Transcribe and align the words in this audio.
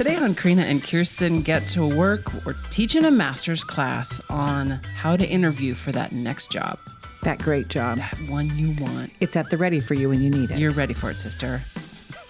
Today 0.00 0.16
on 0.16 0.34
Karina 0.34 0.62
and 0.62 0.82
Kirsten 0.82 1.42
Get 1.42 1.66
to 1.66 1.86
Work, 1.86 2.32
we're 2.46 2.54
teaching 2.70 3.04
a 3.04 3.10
master's 3.10 3.64
class 3.64 4.18
on 4.30 4.80
how 4.96 5.14
to 5.14 5.28
interview 5.28 5.74
for 5.74 5.92
that 5.92 6.12
next 6.12 6.50
job, 6.50 6.78
That 7.22 7.38
great 7.38 7.68
job. 7.68 7.98
that 7.98 8.16
one 8.26 8.56
you 8.56 8.74
want. 8.82 9.12
It's 9.20 9.36
at 9.36 9.50
the 9.50 9.58
ready 9.58 9.78
for 9.78 9.92
you 9.92 10.08
when 10.08 10.22
you 10.22 10.30
need 10.30 10.52
it. 10.52 10.58
You're 10.58 10.70
ready 10.70 10.94
for 10.94 11.10
it, 11.10 11.20
sister. 11.20 11.60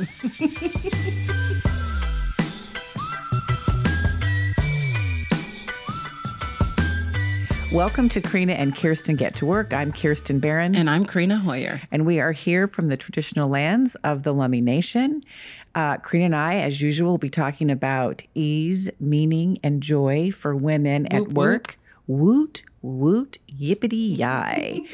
Welcome 7.73 8.09
to 8.11 8.21
Karina 8.21 8.55
and 8.55 8.75
Kirsten 8.75 9.15
Get 9.15 9.37
to 9.37 9.47
Work. 9.47 9.73
I'm 9.73 9.93
Kirsten 9.93 10.41
Barron. 10.41 10.75
And 10.75 10.91
I'm 10.91 11.05
Karina 11.05 11.39
Hoyer. 11.39 11.83
and 11.93 12.05
we 12.05 12.19
are 12.19 12.33
here 12.33 12.67
from 12.67 12.89
the 12.89 12.97
traditional 12.97 13.49
lands 13.49 13.95
of 14.03 14.25
the 14.25 14.35
Lummi 14.35 14.61
Nation. 14.61 15.23
Uh, 15.73 15.97
Karina 15.99 16.25
and 16.25 16.35
I, 16.37 16.57
as 16.57 16.83
usual, 16.83 17.13
will 17.13 17.19
be 17.19 17.31
talking 17.31 17.71
about 17.71 18.25
ease, 18.35 18.91
meaning, 18.99 19.57
and 19.63 19.81
joy 19.81 20.33
for 20.33 20.57
women 20.57 21.07
at 21.13 21.29
work. 21.29 21.79
Woot, 22.09 22.65
woot, 22.83 23.39
yippity 23.49 24.19
yi. 24.19 24.87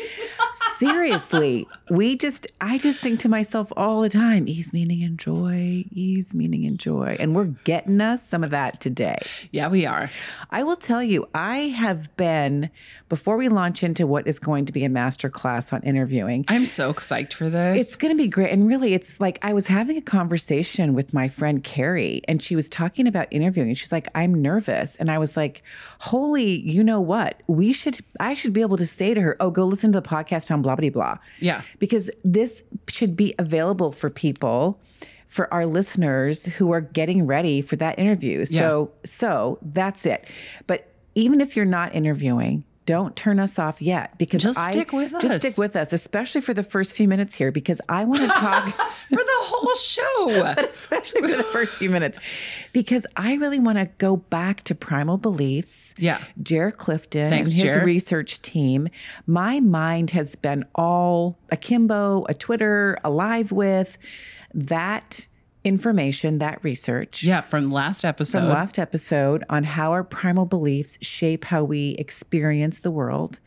Seriously, 0.54 1.68
we 1.90 2.16
just, 2.16 2.46
I 2.60 2.78
just 2.78 3.00
think 3.00 3.20
to 3.20 3.28
myself 3.28 3.72
all 3.76 4.00
the 4.00 4.08
time 4.08 4.48
ease, 4.48 4.72
meaning, 4.72 5.02
enjoy, 5.02 5.84
ease, 5.92 6.34
meaning, 6.34 6.64
enjoy. 6.64 7.16
And 7.20 7.34
we're 7.34 7.44
getting 7.64 8.00
us 8.00 8.22
some 8.22 8.42
of 8.42 8.50
that 8.50 8.80
today. 8.80 9.18
Yeah, 9.52 9.68
we 9.68 9.86
are. 9.86 10.10
I 10.50 10.62
will 10.62 10.76
tell 10.76 11.02
you, 11.02 11.28
I 11.34 11.58
have 11.58 12.14
been, 12.16 12.70
before 13.08 13.36
we 13.36 13.48
launch 13.48 13.82
into 13.82 14.06
what 14.06 14.26
is 14.26 14.38
going 14.38 14.64
to 14.66 14.72
be 14.72 14.84
a 14.84 14.88
master 14.88 15.28
class 15.28 15.72
on 15.72 15.82
interviewing, 15.82 16.44
I'm 16.48 16.66
so 16.66 16.92
psyched 16.94 17.34
for 17.34 17.48
this. 17.48 17.80
it's 17.80 17.96
going 17.96 18.16
to 18.16 18.20
be 18.20 18.28
great. 18.28 18.50
And 18.50 18.66
really, 18.66 18.94
it's 18.94 19.20
like 19.20 19.38
I 19.42 19.52
was 19.52 19.68
having 19.68 19.96
a 19.96 20.02
conversation 20.02 20.94
with 20.94 21.14
my 21.14 21.28
friend 21.28 21.62
Carrie, 21.62 22.22
and 22.26 22.42
she 22.42 22.56
was 22.56 22.68
talking 22.68 23.06
about 23.06 23.28
interviewing. 23.30 23.68
And 23.68 23.78
she's 23.78 23.92
like, 23.92 24.08
I'm 24.14 24.34
nervous. 24.34 24.96
And 24.96 25.10
I 25.10 25.18
was 25.18 25.36
like, 25.36 25.62
Holy, 26.00 26.60
you 26.60 26.82
know 26.82 27.00
what? 27.00 27.42
We 27.46 27.72
should, 27.76 28.00
I 28.18 28.34
should 28.34 28.52
be 28.52 28.62
able 28.62 28.76
to 28.76 28.86
say 28.86 29.14
to 29.14 29.20
her, 29.20 29.36
Oh, 29.40 29.50
go 29.50 29.64
listen 29.64 29.92
to 29.92 30.00
the 30.00 30.08
podcast 30.08 30.50
on 30.50 30.62
blah, 30.62 30.76
blah, 30.76 30.90
blah. 30.90 31.18
Yeah. 31.40 31.62
Because 31.78 32.10
this 32.24 32.64
should 32.88 33.16
be 33.16 33.34
available 33.38 33.92
for 33.92 34.10
people. 34.10 34.80
For 35.28 35.52
our 35.52 35.66
listeners 35.66 36.46
who 36.46 36.70
are 36.70 36.80
getting 36.80 37.26
ready 37.26 37.60
for 37.60 37.74
that 37.76 37.98
interview. 37.98 38.44
So, 38.44 38.92
so 39.04 39.58
that's 39.60 40.06
it. 40.06 40.30
But 40.68 40.88
even 41.16 41.40
if 41.40 41.56
you're 41.56 41.64
not 41.64 41.94
interviewing, 41.96 42.64
don't 42.86 43.16
turn 43.16 43.38
us 43.38 43.58
off 43.58 43.82
yet 43.82 44.16
because 44.16 44.42
Just 44.42 44.58
I, 44.58 44.70
stick 44.70 44.92
with 44.92 45.10
Just 45.10 45.26
us. 45.26 45.38
stick 45.40 45.58
with 45.58 45.76
us, 45.76 45.92
especially 45.92 46.40
for 46.40 46.54
the 46.54 46.62
first 46.62 46.96
few 46.96 47.08
minutes 47.08 47.34
here, 47.34 47.52
because 47.52 47.80
I 47.88 48.04
want 48.04 48.22
to 48.22 48.28
talk, 48.28 48.64
for 48.68 49.16
the 49.16 49.26
whole 49.26 49.74
show. 49.74 50.54
but 50.54 50.70
especially 50.70 51.22
for 51.22 51.36
the 51.36 51.42
first 51.42 51.78
few 51.78 51.90
minutes, 51.90 52.18
because 52.72 53.06
I 53.16 53.34
really 53.34 53.60
want 53.60 53.78
to 53.78 53.86
go 53.98 54.16
back 54.16 54.62
to 54.64 54.74
primal 54.74 55.18
beliefs. 55.18 55.94
Yeah. 55.98 56.20
Jared 56.42 56.78
Clifton 56.78 57.28
Thanks, 57.28 57.52
and 57.52 57.62
his 57.62 57.74
Jer. 57.74 57.84
research 57.84 58.40
team. 58.40 58.88
My 59.26 59.60
mind 59.60 60.10
has 60.10 60.36
been 60.36 60.64
all 60.74 61.38
akimbo, 61.50 62.24
a 62.28 62.34
Twitter, 62.34 62.98
alive 63.04 63.50
with 63.52 63.98
that 64.54 65.26
information, 65.66 66.38
that 66.38 66.62
research 66.62 67.24
yeah, 67.24 67.40
from 67.40 67.66
last 67.66 68.04
episode. 68.04 68.40
from 68.40 68.48
last 68.48 68.78
episode 68.78 69.44
on 69.50 69.64
how 69.64 69.90
our 69.90 70.04
primal 70.04 70.46
beliefs 70.46 70.98
shape 71.02 71.44
how 71.46 71.64
we 71.64 71.96
experience 71.98 72.78
the 72.78 72.90
world. 72.90 73.40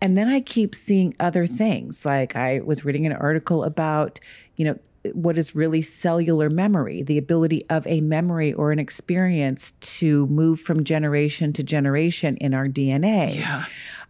And 0.00 0.16
then 0.16 0.28
I 0.28 0.40
keep 0.40 0.74
seeing 0.74 1.14
other 1.18 1.46
things. 1.46 2.04
Like 2.04 2.36
I 2.36 2.60
was 2.60 2.84
reading 2.84 3.06
an 3.06 3.12
article 3.12 3.64
about, 3.64 4.20
you 4.56 4.64
know, 4.64 4.78
what 5.12 5.38
is 5.38 5.56
really 5.56 5.80
cellular 5.80 6.50
memory, 6.50 7.02
the 7.02 7.18
ability 7.18 7.62
of 7.70 7.86
a 7.86 8.00
memory 8.00 8.52
or 8.52 8.70
an 8.70 8.78
experience 8.78 9.70
to 9.80 10.26
move 10.26 10.60
from 10.60 10.84
generation 10.84 11.52
to 11.54 11.62
generation 11.62 12.36
in 12.36 12.52
our 12.52 12.68
DNA. 12.68 13.36
Yeah. 13.36 13.64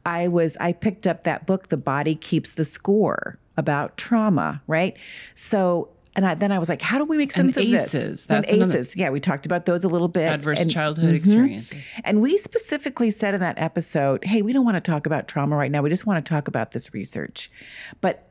I 0.04 0.28
was 0.28 0.56
I 0.58 0.72
picked 0.72 1.06
up 1.06 1.24
that 1.24 1.46
book, 1.46 1.68
The 1.68 1.76
Body 1.76 2.14
Keeps 2.14 2.52
the 2.52 2.64
Score, 2.64 3.38
about 3.56 3.96
trauma, 3.96 4.62
right? 4.66 4.96
So 5.34 5.90
and 6.18 6.26
I, 6.26 6.34
then 6.34 6.50
I 6.50 6.58
was 6.58 6.68
like, 6.68 6.82
how 6.82 6.98
do 6.98 7.04
we 7.04 7.16
make 7.16 7.30
sense 7.30 7.56
And 7.56 7.64
of 7.64 7.70
this? 7.70 7.94
ACEs, 7.94 8.26
And 8.26 8.42
that's 8.42 8.52
another- 8.52 8.78
ACEs. 8.80 8.96
Yeah, 8.96 9.10
we 9.10 9.20
talked 9.20 9.46
about 9.46 9.66
those 9.66 9.84
a 9.84 9.88
little 9.88 10.08
bit. 10.08 10.32
Adverse 10.32 10.62
And- 10.62 10.68
childhood 10.68 11.10
mm-hmm. 11.10 11.14
experiences. 11.14 11.88
and 12.02 12.20
we 12.20 12.36
specifically 12.36 13.12
said 13.12 13.34
in 13.34 13.40
that 13.40 13.56
episode, 13.56 14.24
hey, 14.24 14.42
we 14.42 14.52
don't 14.52 14.64
want 14.64 14.74
to 14.74 14.80
talk 14.80 15.06
about 15.06 15.28
trauma 15.28 15.54
right 15.54 15.70
now. 15.70 15.80
We 15.80 15.90
just 15.90 16.06
want 16.06 16.26
to 16.26 16.28
talk 16.28 16.48
about 16.48 16.72
this 16.72 16.92
research. 16.92 17.52
But 18.00 18.28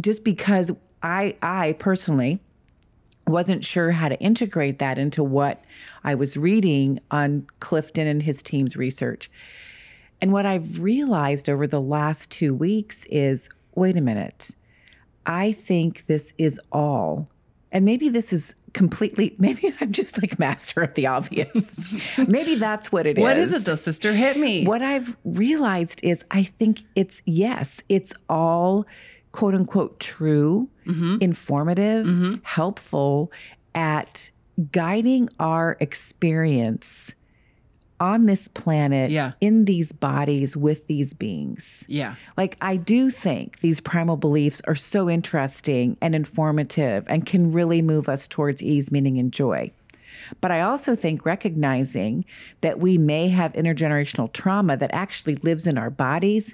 just 0.00 0.22
because 0.22 0.70
I 1.02 1.34
I 1.42 1.72
personally 1.80 2.38
wasn't 3.26 3.64
sure 3.64 3.90
how 3.90 4.08
to 4.08 4.18
integrate 4.20 4.78
that 4.78 4.96
into 4.96 5.24
what 5.24 5.60
I 6.04 6.14
was 6.14 6.36
reading 6.36 7.00
on 7.10 7.48
Clifton 7.58 8.06
and 8.06 8.22
his 8.22 8.44
team's 8.44 8.76
research. 8.76 9.28
And 10.20 10.32
what 10.32 10.46
I've 10.46 10.80
realized 10.80 11.50
over 11.50 11.66
the 11.66 11.80
last 11.80 12.30
2 12.30 12.54
weeks 12.54 13.06
is 13.06 13.50
wait 13.74 13.96
a 13.96 14.00
minute. 14.02 14.54
I 15.26 15.52
think 15.52 16.06
this 16.06 16.34
is 16.38 16.60
all 16.72 17.28
and 17.72 17.84
maybe 17.84 18.08
this 18.08 18.32
is 18.32 18.54
completely, 18.72 19.34
maybe 19.38 19.72
I'm 19.80 19.90
just 19.90 20.22
like 20.22 20.38
master 20.38 20.80
of 20.82 20.94
the 20.94 21.08
obvious. 21.08 22.18
maybe 22.28 22.54
that's 22.54 22.92
what 22.92 23.04
it 23.04 23.18
is. 23.18 23.22
What 23.22 23.36
is 23.36 23.52
it 23.52 23.64
though, 23.66 23.74
sister? 23.74 24.12
Hit 24.12 24.36
me. 24.36 24.64
What 24.64 24.80
I've 24.80 25.16
realized 25.24 25.98
is 26.04 26.24
I 26.30 26.44
think 26.44 26.82
it's, 26.94 27.20
yes, 27.26 27.82
it's 27.88 28.14
all 28.28 28.86
quote 29.32 29.54
unquote 29.56 29.98
true, 30.00 30.70
Mm-hmm. 30.86 31.16
informative, 31.22 32.40
helpful 32.44 33.32
at 33.74 34.28
guiding 34.70 35.30
our 35.40 35.78
experience 35.80 37.14
on 38.00 38.26
this 38.26 38.48
planet 38.48 39.10
Yeah. 39.10 39.32
in 39.40 39.64
these 39.66 39.92
bodies 39.92 40.56
with 40.56 40.86
these 40.88 41.12
beings. 41.14 41.84
Yeah. 41.88 42.16
Like, 42.36 42.56
I 42.60 42.76
do 42.76 43.08
think 43.10 43.60
these 43.60 43.80
primal 43.80 44.16
beliefs 44.16 44.60
are 44.66 44.74
so 44.74 45.08
interesting 45.08 45.96
and 46.00 46.14
informative 46.14 47.04
and 47.08 47.24
can 47.24 47.52
really 47.52 47.82
move 47.82 48.08
us 48.08 48.26
towards 48.26 48.62
ease, 48.62 48.90
meaning, 48.90 49.18
and 49.18 49.32
joy. 49.32 49.70
But 50.40 50.50
I 50.50 50.60
also 50.60 50.94
think 50.94 51.24
recognizing 51.26 52.24
that 52.60 52.78
we 52.78 52.98
may 52.98 53.28
have 53.28 53.52
intergenerational 53.54 54.32
trauma 54.32 54.76
that 54.76 54.90
actually 54.92 55.36
lives 55.36 55.66
in 55.66 55.76
our 55.76 55.90
bodies, 55.90 56.52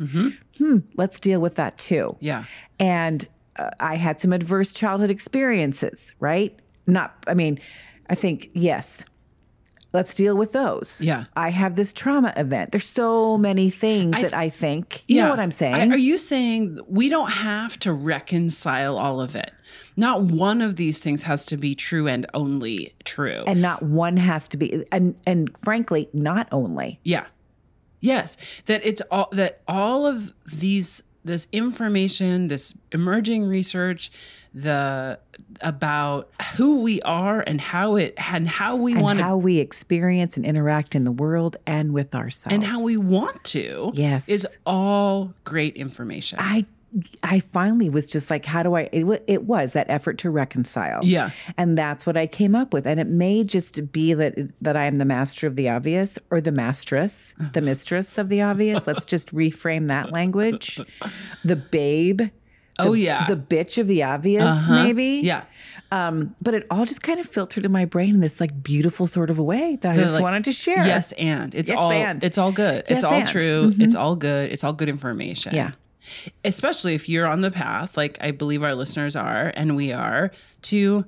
hmm, 0.58 0.78
let's 0.96 1.20
deal 1.20 1.40
with 1.40 1.54
that 1.56 1.78
too. 1.78 2.16
Yeah. 2.20 2.44
And 2.78 3.26
uh, 3.56 3.70
I 3.78 3.96
had 3.96 4.18
some 4.20 4.32
adverse 4.32 4.72
childhood 4.72 5.10
experiences, 5.10 6.12
right? 6.20 6.58
Not, 6.86 7.14
I 7.26 7.34
mean, 7.34 7.58
I 8.08 8.14
think, 8.14 8.50
yes, 8.54 9.04
let's 9.92 10.14
deal 10.14 10.36
with 10.36 10.52
those. 10.52 11.00
Yeah. 11.02 11.24
I 11.36 11.50
have 11.50 11.76
this 11.76 11.92
trauma 11.92 12.32
event. 12.36 12.72
There's 12.72 12.84
so 12.86 13.36
many 13.38 13.70
things 13.70 14.20
that 14.20 14.34
I 14.34 14.48
think, 14.48 15.04
you 15.08 15.20
know 15.22 15.30
what 15.30 15.40
I'm 15.40 15.50
saying? 15.50 15.74
I- 15.92 15.94
are 15.94 15.98
you 15.98 16.18
saying 16.18 16.78
we 16.88 17.08
don't 17.08 17.32
have 17.32 17.78
to 17.80 17.92
reconcile 17.92 18.96
all 18.98 19.20
of 19.20 19.34
it? 19.34 19.52
Not 19.96 20.22
one 20.22 20.62
of 20.62 20.76
these 20.76 21.00
things 21.00 21.22
has 21.24 21.44
to 21.46 21.56
be 21.56 21.74
true 21.74 22.06
and 22.08 22.26
only 22.34 22.92
true. 23.04 23.44
and 23.46 23.60
not 23.62 23.82
one 23.82 24.16
has 24.16 24.48
to 24.48 24.56
be, 24.56 24.84
and, 24.92 25.20
and 25.26 25.56
frankly, 25.58 26.08
not 26.12 26.48
only. 26.52 27.00
yeah. 27.04 27.26
Yes, 28.02 28.62
that 28.64 28.80
it's 28.82 29.02
all 29.10 29.28
that 29.32 29.60
all 29.68 30.06
of 30.06 30.32
these 30.50 31.02
this 31.22 31.48
information, 31.52 32.48
this 32.48 32.78
emerging 32.92 33.44
research, 33.44 34.10
the 34.54 35.18
about 35.62 36.30
who 36.56 36.80
we 36.80 37.00
are 37.02 37.42
and 37.46 37.60
how 37.60 37.96
it 37.96 38.14
and 38.32 38.48
how 38.48 38.76
we 38.76 38.96
want 38.96 39.20
how 39.20 39.36
we 39.36 39.58
experience 39.58 40.36
and 40.36 40.46
interact 40.46 40.94
in 40.94 41.04
the 41.04 41.12
world 41.12 41.56
and 41.66 41.92
with 41.92 42.14
ourselves. 42.14 42.54
and 42.54 42.64
how 42.64 42.84
we 42.84 42.96
want 42.96 43.42
to 43.44 43.90
Yes. 43.94 44.28
is 44.28 44.46
all 44.66 45.34
great 45.44 45.76
information. 45.76 46.38
I 46.40 46.64
I 47.22 47.38
finally 47.38 47.88
was 47.88 48.08
just 48.08 48.30
like, 48.30 48.44
how 48.44 48.64
do 48.64 48.74
I? 48.74 48.88
It, 48.90 49.22
it 49.28 49.44
was 49.44 49.74
that 49.74 49.88
effort 49.88 50.18
to 50.18 50.30
reconcile. 50.30 50.98
Yeah. 51.04 51.30
and 51.56 51.78
that's 51.78 52.04
what 52.04 52.16
I 52.16 52.26
came 52.26 52.56
up 52.56 52.74
with. 52.74 52.84
And 52.84 52.98
it 52.98 53.06
may 53.06 53.44
just 53.44 53.92
be 53.92 54.12
that 54.14 54.34
that 54.60 54.76
I 54.76 54.86
am 54.86 54.96
the 54.96 55.04
master 55.04 55.46
of 55.46 55.54
the 55.54 55.68
obvious, 55.68 56.18
or 56.32 56.40
the 56.40 56.50
mistress, 56.50 57.32
the 57.52 57.60
mistress 57.60 58.18
of 58.18 58.28
the 58.28 58.42
obvious. 58.42 58.88
Let's 58.88 59.04
just 59.04 59.32
reframe 59.34 59.86
that 59.86 60.10
language. 60.10 60.80
The 61.44 61.54
babe. 61.54 62.22
Oh 62.86 62.92
yeah. 62.92 63.26
the 63.26 63.36
bitch 63.36 63.78
of 63.78 63.86
the 63.86 64.02
obvious, 64.02 64.68
maybe. 64.70 65.20
yeah. 65.22 65.44
Um, 65.92 66.36
but 66.40 66.54
it 66.54 66.66
all 66.70 66.86
just 66.86 67.02
kind 67.02 67.18
of 67.18 67.26
filtered 67.26 67.64
in 67.64 67.72
my 67.72 67.84
brain 67.84 68.14
in 68.14 68.20
this 68.20 68.40
like 68.40 68.62
beautiful 68.62 69.08
sort 69.08 69.28
of 69.28 69.40
a 69.40 69.42
way 69.42 69.76
that 69.80 69.90
I 69.90 69.94
They're 69.96 70.04
just 70.04 70.14
like, 70.14 70.22
wanted 70.22 70.44
to 70.44 70.52
share. 70.52 70.86
Yes, 70.86 71.10
and 71.12 71.52
it's 71.52 71.68
Yes, 71.70 71.78
all 71.78 71.90
and. 71.90 72.22
it's 72.22 72.38
all 72.38 72.52
good. 72.52 72.84
Yes, 72.88 72.98
it's 72.98 73.04
all 73.04 73.14
and. 73.14 73.26
Mm-hmm. 73.28 73.38
true. 73.38 73.72
It's 73.84 73.94
all 73.96 74.14
good. 74.14 74.52
It's 74.52 74.62
all 74.62 74.72
good 74.72 74.88
information. 74.88 75.54
Yeah. 75.54 75.72
Especially 76.44 76.94
if 76.94 77.08
you're 77.08 77.26
on 77.26 77.40
the 77.40 77.50
path, 77.50 77.96
like 77.96 78.18
I 78.20 78.30
believe 78.30 78.62
our 78.62 78.74
listeners 78.74 79.16
are, 79.16 79.52
and 79.56 79.74
we 79.74 79.92
are, 79.92 80.30
to, 80.62 81.04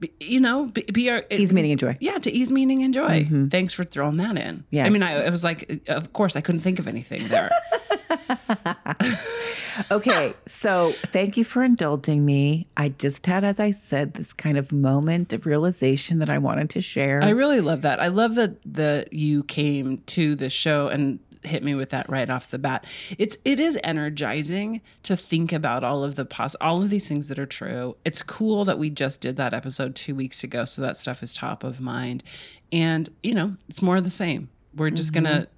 be, 0.00 0.12
you 0.20 0.40
know, 0.40 0.66
be, 0.66 0.82
be 0.82 1.08
our 1.10 1.24
Ease, 1.30 1.52
meaning, 1.52 1.70
and 1.70 1.80
joy. 1.80 1.96
Yeah, 2.00 2.18
to 2.18 2.30
ease 2.30 2.50
meaning 2.52 2.82
and 2.82 2.92
joy. 2.92 3.26
Thanks 3.50 3.72
for 3.72 3.84
throwing 3.84 4.16
that 4.18 4.36
in. 4.36 4.56
Mm-hmm. 4.56 4.62
Yeah. 4.70 4.84
I 4.84 4.90
mean, 4.90 5.02
I, 5.02 5.26
I 5.26 5.30
was 5.30 5.44
like, 5.44 5.82
of 5.88 6.12
course, 6.12 6.34
I 6.36 6.40
couldn't 6.40 6.60
think 6.60 6.78
of 6.78 6.88
anything 6.88 7.26
there. 7.28 7.50
Okay, 9.90 10.32
so 10.46 10.90
thank 10.90 11.36
you 11.36 11.44
for 11.44 11.62
indulging 11.62 12.24
me. 12.24 12.66
I 12.76 12.88
just 12.88 13.26
had, 13.26 13.44
as 13.44 13.60
I 13.60 13.70
said, 13.70 14.14
this 14.14 14.32
kind 14.32 14.56
of 14.56 14.72
moment 14.72 15.32
of 15.32 15.44
realization 15.44 16.18
that 16.20 16.30
I 16.30 16.38
wanted 16.38 16.70
to 16.70 16.80
share. 16.80 17.22
I 17.22 17.30
really 17.30 17.60
love 17.60 17.82
that. 17.82 18.00
I 18.00 18.08
love 18.08 18.36
that 18.36 18.56
that 18.64 19.12
you 19.12 19.44
came 19.44 19.98
to 20.06 20.34
the 20.34 20.48
show 20.48 20.88
and 20.88 21.18
hit 21.42 21.62
me 21.62 21.74
with 21.74 21.90
that 21.90 22.08
right 22.08 22.28
off 22.30 22.48
the 22.48 22.58
bat. 22.58 22.86
It's 23.18 23.36
it 23.44 23.60
is 23.60 23.78
energizing 23.84 24.80
to 25.02 25.14
think 25.14 25.52
about 25.52 25.84
all 25.84 26.02
of 26.02 26.16
the 26.16 26.24
pos 26.24 26.54
all 26.56 26.82
of 26.82 26.90
these 26.90 27.08
things 27.08 27.28
that 27.28 27.38
are 27.38 27.46
true. 27.46 27.96
It's 28.04 28.22
cool 28.22 28.64
that 28.64 28.78
we 28.78 28.90
just 28.90 29.20
did 29.20 29.36
that 29.36 29.52
episode 29.52 29.94
2 29.94 30.14
weeks 30.14 30.42
ago 30.42 30.64
so 30.64 30.82
that 30.82 30.96
stuff 30.96 31.22
is 31.22 31.34
top 31.34 31.62
of 31.62 31.80
mind. 31.80 32.22
And, 32.72 33.10
you 33.22 33.34
know, 33.34 33.56
it's 33.68 33.82
more 33.82 33.98
of 33.98 34.04
the 34.04 34.10
same. 34.10 34.48
We're 34.74 34.90
just 34.90 35.12
going 35.12 35.24
to 35.24 35.30
mm-hmm. 35.30 35.55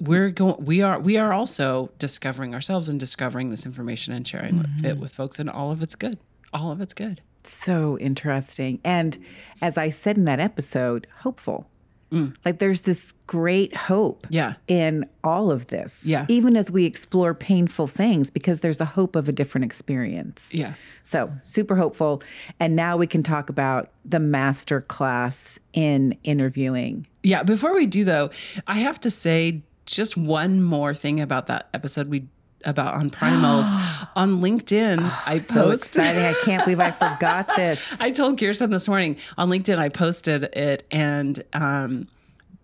We're, 0.00 0.30
going 0.30 0.64
we 0.64 0.82
are 0.82 0.98
we 0.98 1.16
are 1.16 1.32
also 1.32 1.90
discovering 1.98 2.54
ourselves 2.54 2.88
and 2.88 2.98
discovering 2.98 3.50
this 3.50 3.66
information 3.66 4.14
and 4.14 4.26
sharing 4.26 4.58
it 4.58 4.66
mm-hmm. 4.66 5.00
with 5.00 5.12
folks 5.12 5.38
and 5.38 5.48
all 5.48 5.70
of 5.70 5.82
it's 5.82 5.94
good. 5.94 6.18
All 6.52 6.70
of 6.70 6.80
it's 6.80 6.94
good. 6.94 7.20
so 7.44 7.98
interesting. 7.98 8.80
And 8.84 9.18
as 9.60 9.76
I 9.76 9.88
said 9.88 10.16
in 10.16 10.24
that 10.24 10.40
episode, 10.40 11.06
hopeful. 11.20 11.68
Mm. 12.12 12.36
Like 12.44 12.58
there's 12.58 12.82
this 12.82 13.12
great 13.26 13.74
hope 13.74 14.26
Yeah. 14.28 14.54
in 14.68 15.06
all 15.24 15.50
of 15.50 15.68
this. 15.68 16.06
Yeah. 16.06 16.26
Even 16.28 16.56
as 16.56 16.70
we 16.70 16.84
explore 16.84 17.32
painful 17.34 17.86
things, 17.86 18.28
because 18.30 18.60
there's 18.60 18.80
a 18.80 18.84
hope 18.84 19.16
of 19.16 19.28
a 19.28 19.32
different 19.32 19.64
experience. 19.64 20.52
Yeah. 20.52 20.74
So 21.02 21.32
super 21.40 21.76
hopeful. 21.76 22.22
And 22.60 22.76
now 22.76 22.96
we 22.96 23.06
can 23.06 23.22
talk 23.22 23.48
about 23.48 23.90
the 24.04 24.20
master 24.20 24.80
class 24.82 25.58
in 25.72 26.16
interviewing. 26.22 27.06
Yeah, 27.22 27.42
before 27.42 27.74
we 27.74 27.86
do 27.86 28.04
though, 28.04 28.30
I 28.66 28.80
have 28.80 29.00
to 29.00 29.10
say 29.10 29.62
just 29.86 30.16
one 30.16 30.62
more 30.62 30.92
thing 30.94 31.20
about 31.20 31.46
that 31.46 31.68
episode 31.72 32.08
we 32.08 32.26
about 32.64 32.94
on 32.94 33.10
primals 33.10 33.70
on 34.16 34.40
LinkedIn. 34.40 35.10
I 35.26 35.38
So 35.38 35.64
post 35.64 35.82
exciting. 35.84 36.22
I 36.22 36.34
can't 36.44 36.64
believe 36.64 36.80
I 36.80 36.90
forgot 36.90 37.48
this. 37.56 38.00
I 38.00 38.10
told 38.10 38.38
Kirsten 38.38 38.70
this 38.70 38.88
morning 38.88 39.16
on 39.36 39.48
LinkedIn 39.48 39.78
I 39.78 39.88
posted 39.88 40.44
it 40.44 40.86
and 40.90 41.42
um, 41.52 42.08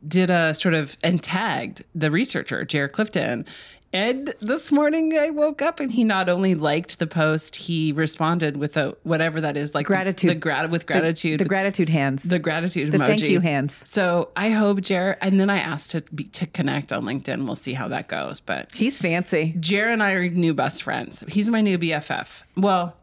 did 0.06 0.30
a 0.30 0.54
sort 0.54 0.74
of 0.74 0.96
and 1.02 1.22
tagged 1.22 1.84
the 1.94 2.10
researcher 2.10 2.64
Jared 2.64 2.92
Clifton. 2.92 3.46
And 3.90 4.34
this 4.42 4.70
morning 4.70 5.16
I 5.18 5.30
woke 5.30 5.62
up 5.62 5.80
and 5.80 5.90
he 5.90 6.04
not 6.04 6.28
only 6.28 6.54
liked 6.54 6.98
the 6.98 7.06
post, 7.06 7.56
he 7.56 7.90
responded 7.90 8.58
with 8.58 8.76
a 8.76 8.94
whatever 9.02 9.40
that 9.40 9.56
is 9.56 9.74
like 9.74 9.86
the- 9.86 9.94
Gratitude. 9.94 10.30
the, 10.30 10.34
grat 10.34 10.68
with 10.68 10.86
gratitude, 10.86 11.40
The 11.40 11.46
gratitude 11.46 11.88
hands. 11.88 12.24
the 12.24 12.38
gratitude 12.38 12.92
the 12.92 12.98
emoji. 12.98 13.06
thank 13.06 13.22
you 13.22 13.40
hands. 13.40 13.88
So 13.88 14.28
I 14.36 14.50
hope 14.50 14.82
Jer, 14.82 15.16
and 15.22 15.40
then 15.40 15.48
I 15.48 15.58
asked 15.58 15.92
to 15.92 16.02
be, 16.14 16.24
to 16.24 16.44
connect 16.46 16.92
on 16.92 17.04
LinkedIn. 17.04 17.46
We'll 17.46 17.54
see 17.56 17.72
how 17.72 17.88
that 17.88 18.08
goes. 18.08 18.40
But 18.40 18.72
He's 18.74 18.98
fancy. 18.98 19.54
Jer 19.58 19.88
and 19.88 20.02
I 20.02 20.12
are 20.12 20.28
new 20.28 20.52
best 20.52 20.82
friends. 20.82 21.24
He's 21.26 21.48
my 21.48 21.62
new 21.62 21.78
BFF. 21.78 22.42
Well, 22.58 22.94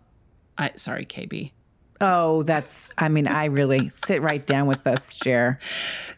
I 0.56 0.72
sorry, 0.76 1.06
KB. 1.06 1.52
Oh, 2.00 2.44
that's, 2.44 2.90
I 2.98 3.10
mean, 3.10 3.26
I 3.28 3.46
really 3.46 3.90
sit 3.90 4.22
right 4.22 4.46
down 4.46 4.68
with 4.68 4.86
us, 4.86 5.18
Jer. 5.18 5.58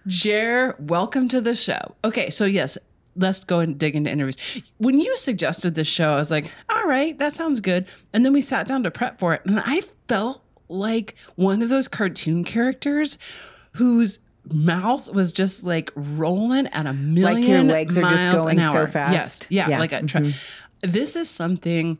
Jer, 0.07 0.75
welcome 0.79 1.29
to 1.29 1.39
the 1.39 1.55
show. 1.55 1.95
Okay, 2.03 2.29
so 2.31 2.43
yes, 2.45 2.77
let's 3.17 3.43
go 3.43 3.59
and 3.59 3.77
dig 3.77 3.95
into 3.95 4.09
interviews. 4.09 4.61
When 4.77 4.99
you 4.99 5.17
suggested 5.17 5.75
this 5.75 5.87
show, 5.87 6.13
I 6.13 6.15
was 6.15 6.31
like, 6.31 6.51
all 6.69 6.85
right, 6.87 7.17
that 7.19 7.33
sounds 7.33 7.59
good. 7.61 7.87
And 8.13 8.23
then 8.25 8.31
we 8.33 8.41
sat 8.41 8.67
down 8.67 8.83
to 8.83 8.91
prep 8.91 9.19
for 9.19 9.33
it, 9.33 9.41
and 9.45 9.59
I 9.59 9.81
felt 10.07 10.41
like 10.69 11.15
one 11.35 11.61
of 11.61 11.69
those 11.69 11.87
cartoon 11.87 12.43
characters 12.43 13.17
whose 13.73 14.19
mouth 14.53 15.11
was 15.13 15.33
just 15.33 15.63
like 15.65 15.91
rolling 15.95 16.67
at 16.67 16.85
a 16.85 16.93
million 16.93 17.67
legs 17.67 17.97
are 17.97 18.01
just 18.09 18.35
going 18.35 18.61
so 18.61 18.87
fast. 18.87 19.13
Yes, 19.13 19.47
yeah, 19.49 19.67
Yeah. 19.67 19.73
Mm-hmm. 19.73 19.81
like 19.81 19.93
a 19.93 20.05
tra- 20.05 20.31
this 20.81 21.15
is 21.15 21.29
something 21.29 21.97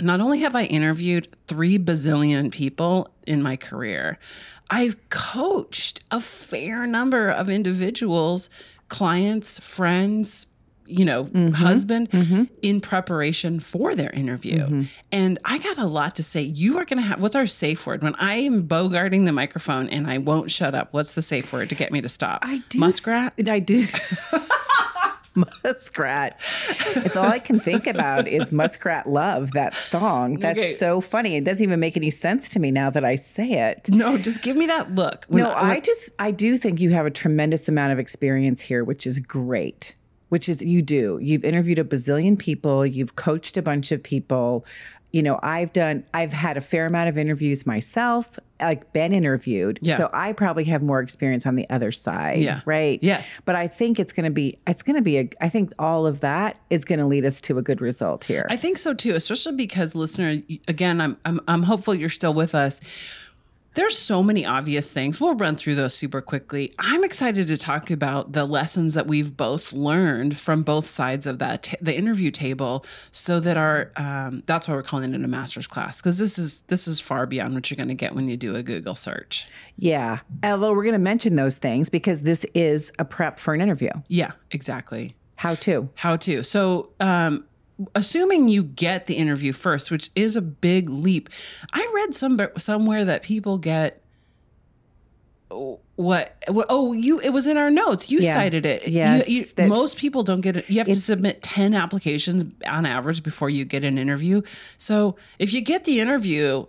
not 0.00 0.20
only 0.20 0.38
have 0.40 0.56
I 0.56 0.64
interviewed 0.64 1.28
three 1.48 1.78
bazillion 1.78 2.50
people 2.50 3.08
in 3.26 3.42
my 3.42 3.56
career, 3.56 4.18
I've 4.70 4.96
coached 5.10 6.02
a 6.10 6.18
fair 6.20 6.86
number 6.86 7.28
of 7.28 7.48
individuals, 7.50 8.48
clients, 8.92 9.58
friends, 9.58 10.46
you 10.84 11.06
know, 11.06 11.24
mm-hmm. 11.24 11.52
husband 11.52 12.10
mm-hmm. 12.10 12.44
in 12.60 12.78
preparation 12.78 13.58
for 13.58 13.94
their 13.94 14.10
interview. 14.10 14.58
Mm-hmm. 14.58 14.82
And 15.10 15.38
I 15.46 15.58
got 15.58 15.78
a 15.78 15.86
lot 15.86 16.16
to 16.16 16.22
say. 16.22 16.42
You 16.42 16.76
are 16.76 16.84
going 16.84 17.00
to 17.00 17.08
have, 17.08 17.22
what's 17.22 17.34
our 17.34 17.46
safe 17.46 17.86
word? 17.86 18.02
When 18.02 18.14
I 18.16 18.34
am 18.34 18.68
bogarting 18.68 19.24
the 19.24 19.32
microphone 19.32 19.88
and 19.88 20.06
I 20.06 20.18
won't 20.18 20.50
shut 20.50 20.74
up, 20.74 20.92
what's 20.92 21.14
the 21.14 21.22
safe 21.22 21.50
word 21.54 21.70
to 21.70 21.74
get 21.74 21.90
me 21.90 22.02
to 22.02 22.08
stop? 22.08 22.40
I 22.42 22.62
do. 22.68 22.80
Muskrat? 22.80 23.32
I 23.48 23.60
do. 23.60 23.86
Muskrat. 25.64 26.36
It's 26.38 27.16
all 27.16 27.26
I 27.26 27.38
can 27.38 27.58
think 27.58 27.86
about 27.86 28.28
is 28.28 28.52
Muskrat 28.52 29.06
Love, 29.06 29.52
that 29.52 29.74
song. 29.74 30.34
That's 30.34 30.58
Okay. 30.58 30.72
so 30.72 31.00
funny. 31.00 31.36
It 31.36 31.44
doesn't 31.44 31.62
even 31.62 31.80
make 31.80 31.96
any 31.96 32.10
sense 32.10 32.48
to 32.50 32.60
me 32.60 32.70
now 32.70 32.90
that 32.90 33.04
I 33.04 33.16
say 33.16 33.70
it. 33.70 33.88
No, 33.90 34.18
just 34.18 34.42
give 34.42 34.56
me 34.56 34.66
that 34.66 34.94
look. 34.94 35.24
When 35.28 35.42
No, 35.42 35.52
I 35.52 35.80
just 35.80 36.10
I 36.18 36.30
do 36.30 36.56
think 36.56 36.80
you 36.80 36.90
have 36.90 37.06
a 37.06 37.10
tremendous 37.10 37.68
amount 37.68 37.92
of 37.92 37.98
experience 37.98 38.62
here, 38.62 38.84
which 38.84 39.06
is 39.06 39.18
great. 39.20 39.94
Which 40.28 40.48
is 40.48 40.62
you 40.62 40.80
do. 40.82 41.18
You've 41.20 41.44
interviewed 41.44 41.78
a 41.78 41.84
bazillion 41.84 42.38
people, 42.38 42.86
you've 42.86 43.16
coached 43.16 43.56
a 43.56 43.62
bunch 43.62 43.92
of 43.92 44.02
people. 44.02 44.64
You 45.12 45.22
know, 45.22 45.38
I've 45.42 45.72
done 45.72 46.04
I've 46.14 46.32
had 46.32 46.56
a 46.56 46.60
fair 46.60 46.86
amount 46.86 47.08
of 47.10 47.18
interviews 47.18 47.66
myself, 47.66 48.38
like 48.60 48.92
been 48.92 49.12
interviewed. 49.12 49.78
Yeah. 49.82 49.98
So 49.98 50.10
I 50.12 50.32
probably 50.32 50.64
have 50.64 50.82
more 50.82 51.00
experience 51.00 51.46
on 51.46 51.54
the 51.54 51.68
other 51.68 51.92
side. 51.92 52.40
Yeah. 52.40 52.62
Right. 52.64 52.98
Yes. 53.02 53.38
But 53.44 53.54
I 53.54 53.68
think 53.68 54.00
it's 54.00 54.12
gonna 54.12 54.30
be 54.30 54.58
it's 54.66 54.82
gonna 54.82 55.02
be 55.02 55.18
a 55.18 55.28
I 55.40 55.48
think 55.48 55.72
all 55.78 56.06
of 56.06 56.20
that 56.20 56.58
is 56.70 56.84
gonna 56.84 57.06
lead 57.06 57.24
us 57.24 57.40
to 57.42 57.58
a 57.58 57.62
good 57.62 57.80
result 57.80 58.24
here. 58.24 58.46
I 58.50 58.56
think 58.56 58.78
so 58.78 58.94
too, 58.94 59.14
especially 59.14 59.56
because 59.56 59.94
listener, 59.94 60.36
again, 60.66 61.00
I'm 61.00 61.18
I'm 61.24 61.40
I'm 61.46 61.62
hopeful 61.64 61.94
you're 61.94 62.08
still 62.08 62.34
with 62.34 62.54
us. 62.54 62.80
There's 63.74 63.96
so 63.96 64.22
many 64.22 64.44
obvious 64.44 64.92
things. 64.92 65.18
We'll 65.20 65.34
run 65.34 65.56
through 65.56 65.76
those 65.76 65.94
super 65.94 66.20
quickly. 66.20 66.72
I'm 66.78 67.04
excited 67.04 67.48
to 67.48 67.56
talk 67.56 67.90
about 67.90 68.32
the 68.32 68.44
lessons 68.44 68.92
that 68.94 69.06
we've 69.06 69.34
both 69.36 69.72
learned 69.72 70.38
from 70.38 70.62
both 70.62 70.84
sides 70.84 71.26
of 71.26 71.38
that 71.38 71.62
ta- 71.62 71.76
the 71.80 71.96
interview 71.96 72.30
table, 72.30 72.84
so 73.10 73.40
that 73.40 73.56
our 73.56 73.90
um, 73.96 74.42
that's 74.46 74.68
why 74.68 74.74
we're 74.74 74.82
calling 74.82 75.14
it 75.14 75.24
a 75.24 75.28
master's 75.28 75.66
class 75.66 76.02
because 76.02 76.18
this 76.18 76.38
is 76.38 76.60
this 76.62 76.86
is 76.86 77.00
far 77.00 77.24
beyond 77.26 77.54
what 77.54 77.70
you're 77.70 77.76
going 77.76 77.88
to 77.88 77.94
get 77.94 78.14
when 78.14 78.28
you 78.28 78.36
do 78.36 78.54
a 78.56 78.62
Google 78.62 78.94
search. 78.94 79.48
yeah. 79.78 80.20
Although 80.44 80.74
we're 80.74 80.84
gonna 80.84 80.98
mention 80.98 81.36
those 81.36 81.56
things 81.58 81.88
because 81.88 82.22
this 82.22 82.44
is 82.54 82.92
a 82.98 83.04
prep 83.04 83.38
for 83.38 83.54
an 83.54 83.60
interview. 83.60 83.90
Yeah, 84.08 84.32
exactly. 84.50 85.14
How 85.36 85.54
to. 85.56 85.88
How 85.96 86.16
to. 86.16 86.42
So, 86.42 86.90
um, 87.00 87.44
assuming 87.94 88.48
you 88.48 88.62
get 88.64 89.06
the 89.06 89.14
interview 89.14 89.52
first, 89.52 89.90
which 89.90 90.10
is 90.14 90.36
a 90.36 90.42
big 90.42 90.88
leap, 90.88 91.28
I 91.72 91.86
read 91.94 92.14
some 92.14 92.40
somewhere 92.56 93.04
that 93.04 93.22
people 93.22 93.58
get 93.58 94.02
what 95.96 96.42
oh 96.48 96.92
you 96.94 97.20
it 97.20 97.30
was 97.30 97.46
in 97.46 97.56
our 97.58 97.70
notes. 97.70 98.10
You 98.10 98.20
Yeah. 98.20 98.34
cited 98.34 98.64
it. 98.64 98.88
Yes, 98.88 99.28
you- 99.28 99.44
that's- 99.44 99.68
most 99.68 99.98
people 99.98 100.22
don't 100.22 100.40
get 100.40 100.56
it. 100.56 100.64
You 100.70 100.78
have 100.78 100.86
to 100.86 100.94
submit 100.94 101.42
10 101.42 101.74
applications 101.74 102.44
on 102.66 102.86
average 102.86 103.22
before 103.22 103.50
you 103.50 103.64
get 103.66 103.84
an 103.84 103.98
interview. 103.98 104.40
So 104.78 105.16
if 105.38 105.52
you 105.52 105.60
get 105.60 105.84
the 105.84 106.00
interview 106.00 106.64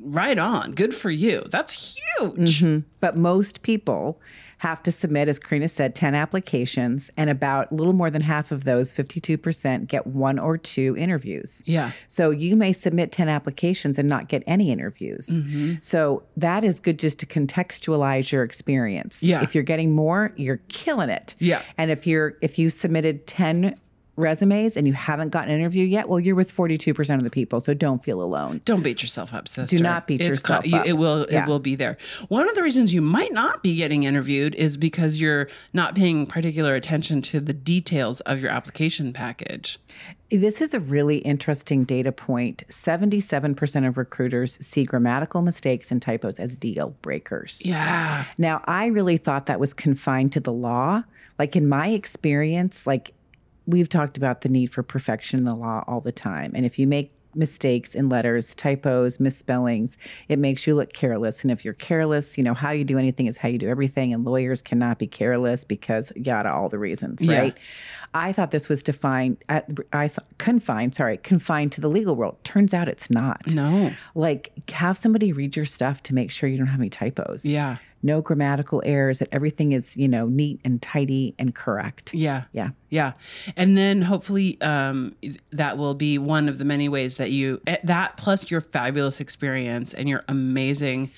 right 0.00 0.38
on. 0.38 0.72
Good 0.72 0.92
for 0.92 1.10
you. 1.10 1.42
That's 1.50 1.96
huge. 2.18 2.60
Mm-hmm. 2.60 2.86
But 3.00 3.16
most 3.16 3.62
people 3.62 4.20
have 4.60 4.82
to 4.82 4.92
submit, 4.92 5.26
as 5.26 5.38
Karina 5.38 5.68
said, 5.68 5.94
10 5.94 6.14
applications, 6.14 7.10
and 7.16 7.30
about 7.30 7.72
a 7.72 7.74
little 7.74 7.94
more 7.94 8.10
than 8.10 8.22
half 8.22 8.52
of 8.52 8.64
those, 8.64 8.92
52%, 8.92 9.86
get 9.86 10.06
one 10.06 10.38
or 10.38 10.58
two 10.58 10.94
interviews. 10.98 11.62
Yeah. 11.64 11.92
So 12.08 12.28
you 12.30 12.56
may 12.56 12.74
submit 12.74 13.10
10 13.10 13.30
applications 13.30 13.98
and 13.98 14.06
not 14.06 14.28
get 14.28 14.42
any 14.46 14.70
interviews. 14.70 15.38
Mm-hmm. 15.38 15.74
So 15.80 16.24
that 16.36 16.62
is 16.62 16.78
good 16.78 16.98
just 16.98 17.18
to 17.20 17.26
contextualize 17.26 18.32
your 18.32 18.42
experience. 18.42 19.22
Yeah. 19.22 19.42
If 19.42 19.54
you're 19.54 19.64
getting 19.64 19.94
more, 19.94 20.34
you're 20.36 20.60
killing 20.68 21.08
it. 21.08 21.36
Yeah. 21.38 21.62
And 21.78 21.90
if 21.90 22.06
you're 22.06 22.36
if 22.42 22.58
you 22.58 22.68
submitted 22.68 23.26
10 23.26 23.76
resumes 24.20 24.76
and 24.76 24.86
you 24.86 24.92
haven't 24.92 25.30
gotten 25.30 25.52
an 25.52 25.58
interview 25.60 25.84
yet, 25.84 26.08
well, 26.08 26.20
you're 26.20 26.36
with 26.36 26.54
42% 26.54 27.16
of 27.16 27.24
the 27.24 27.30
people. 27.30 27.58
So 27.60 27.74
don't 27.74 28.04
feel 28.04 28.22
alone. 28.22 28.60
Don't 28.64 28.82
beat 28.84 29.02
yourself 29.02 29.34
up, 29.34 29.48
sister. 29.48 29.76
Do 29.78 29.82
not 29.82 30.06
beat 30.06 30.20
It's 30.20 30.28
yourself 30.28 30.66
you- 30.66 30.76
up. 30.76 30.86
It 30.86 30.92
will. 30.94 31.26
Yeah. 31.30 31.42
It 31.42 31.48
will 31.48 31.58
be 31.58 31.74
there. 31.74 31.96
One 32.28 32.48
of 32.48 32.54
the 32.54 32.62
reasons 32.62 32.94
you 32.94 33.00
might 33.02 33.32
not 33.32 33.62
be 33.62 33.74
getting 33.74 34.04
interviewed 34.04 34.54
is 34.54 34.76
because 34.76 35.20
you're 35.20 35.48
not 35.72 35.94
paying 35.94 36.26
particular 36.26 36.74
attention 36.74 37.22
to 37.22 37.40
the 37.40 37.52
details 37.52 38.20
of 38.20 38.40
your 38.42 38.50
application 38.52 39.12
package. 39.12 39.78
This 40.30 40.60
is 40.62 40.74
a 40.74 40.78
really 40.80 41.18
interesting 41.18 41.82
data 41.82 42.12
point. 42.12 42.62
77% 42.68 43.86
of 43.88 43.98
recruiters 43.98 44.64
see 44.64 44.84
grammatical 44.84 45.42
mistakes 45.42 45.90
and 45.90 46.00
typos 46.00 46.38
as 46.38 46.54
deal 46.54 46.94
breakers. 47.02 47.62
Yeah. 47.64 48.24
Now, 48.38 48.62
I 48.66 48.86
really 48.86 49.16
thought 49.16 49.46
that 49.46 49.58
was 49.58 49.74
confined 49.74 50.32
to 50.32 50.40
the 50.40 50.52
law. 50.52 51.02
Like 51.38 51.56
in 51.56 51.68
my 51.68 51.88
experience, 51.88 52.86
like 52.86 53.12
we've 53.70 53.88
talked 53.88 54.16
about 54.16 54.40
the 54.42 54.48
need 54.48 54.72
for 54.72 54.82
perfection 54.82 55.38
in 55.38 55.44
the 55.44 55.54
law 55.54 55.84
all 55.86 56.00
the 56.00 56.12
time. 56.12 56.52
And 56.54 56.64
if 56.66 56.78
you 56.78 56.86
make 56.86 57.12
mistakes 57.34 57.94
in 57.94 58.08
letters, 58.08 58.56
typos, 58.56 59.20
misspellings. 59.20 59.96
It 60.28 60.36
makes 60.38 60.66
you 60.66 60.74
look 60.74 60.92
careless. 60.92 61.44
And 61.44 61.52
if 61.52 61.64
you're 61.64 61.74
careless, 61.74 62.36
you 62.36 62.42
know, 62.42 62.54
how 62.54 62.72
you 62.72 62.82
do 62.82 62.98
anything 62.98 63.26
is 63.26 63.36
how 63.36 63.48
you 63.48 63.56
do 63.56 63.68
everything. 63.68 64.12
And 64.12 64.24
lawyers 64.24 64.60
cannot 64.62 64.98
be 64.98 65.06
careless 65.06 65.62
because 65.62 66.12
yada, 66.16 66.52
all 66.52 66.68
the 66.68 66.78
reasons, 66.80 67.22
Yeah. 67.24 67.38
right? 67.38 67.56
I 68.12 68.32
thought 68.32 68.50
this 68.50 68.68
was 68.68 68.82
defined, 68.82 69.36
I 69.92 70.08
saw- 70.08 70.22
confined, 70.38 70.96
sorry, 70.96 71.18
confined 71.18 71.70
to 71.72 71.80
the 71.80 71.88
legal 71.88 72.16
world. 72.16 72.42
Turns 72.42 72.74
out 72.74 72.88
it's 72.88 73.10
not. 73.10 73.54
No. 73.54 73.92
Like, 74.16 74.50
have 74.72 74.96
somebody 74.96 75.32
read 75.32 75.54
your 75.54 75.64
stuff 75.64 76.02
to 76.04 76.14
make 76.16 76.32
sure 76.32 76.48
you 76.48 76.58
don't 76.58 76.66
have 76.66 76.80
any 76.80 76.90
typos. 76.90 77.46
Yeah. 77.46 77.76
No 78.02 78.22
grammatical 78.22 78.82
errors, 78.84 79.18
that 79.18 79.28
everything 79.32 79.72
is, 79.72 79.96
you 79.96 80.08
know, 80.08 80.26
neat 80.26 80.60
and 80.64 80.80
tidy 80.80 81.34
and 81.38 81.54
correct. 81.54 82.14
Yeah. 82.14 82.44
Yeah. 82.52 82.70
Yeah. 82.88 83.12
And 83.56 83.76
then 83.76 84.02
hopefully 84.02 84.60
um, 84.60 85.16
that 85.52 85.76
will 85.76 85.94
be 85.94 86.18
one 86.18 86.48
of 86.48 86.58
the 86.58 86.64
many 86.64 86.88
ways 86.88 87.18
that 87.18 87.30
you, 87.30 87.60
eh, 87.66 87.76
that 87.84 88.16
plus 88.16 88.50
your 88.50 88.60
fabulous 88.60 89.20
experience 89.20 89.92
and 89.92 90.08
your 90.08 90.24
amazing 90.28 91.10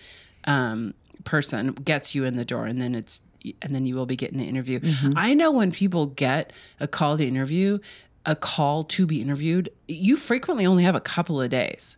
um, 0.44 0.94
person 1.24 1.72
gets 1.72 2.14
you 2.14 2.24
in 2.24 2.36
the 2.36 2.44
door. 2.44 2.66
And 2.66 2.80
then 2.80 2.94
it's, 2.94 3.22
and 3.60 3.74
then 3.74 3.86
you 3.86 3.94
will 3.94 4.06
be 4.06 4.16
getting 4.16 4.38
the 4.38 4.48
interview. 4.48 4.80
I 5.16 5.34
know 5.34 5.52
when 5.52 5.72
people 5.72 6.06
get 6.06 6.52
a 6.78 6.86
call 6.86 7.16
to 7.16 7.26
interview, 7.26 7.78
a 8.24 8.36
call 8.36 8.84
to 8.84 9.06
be 9.06 9.20
interviewed, 9.20 9.68
you 9.88 10.16
frequently 10.16 10.64
only 10.64 10.84
have 10.84 10.94
a 10.94 11.00
couple 11.00 11.40
of 11.40 11.50
days 11.50 11.96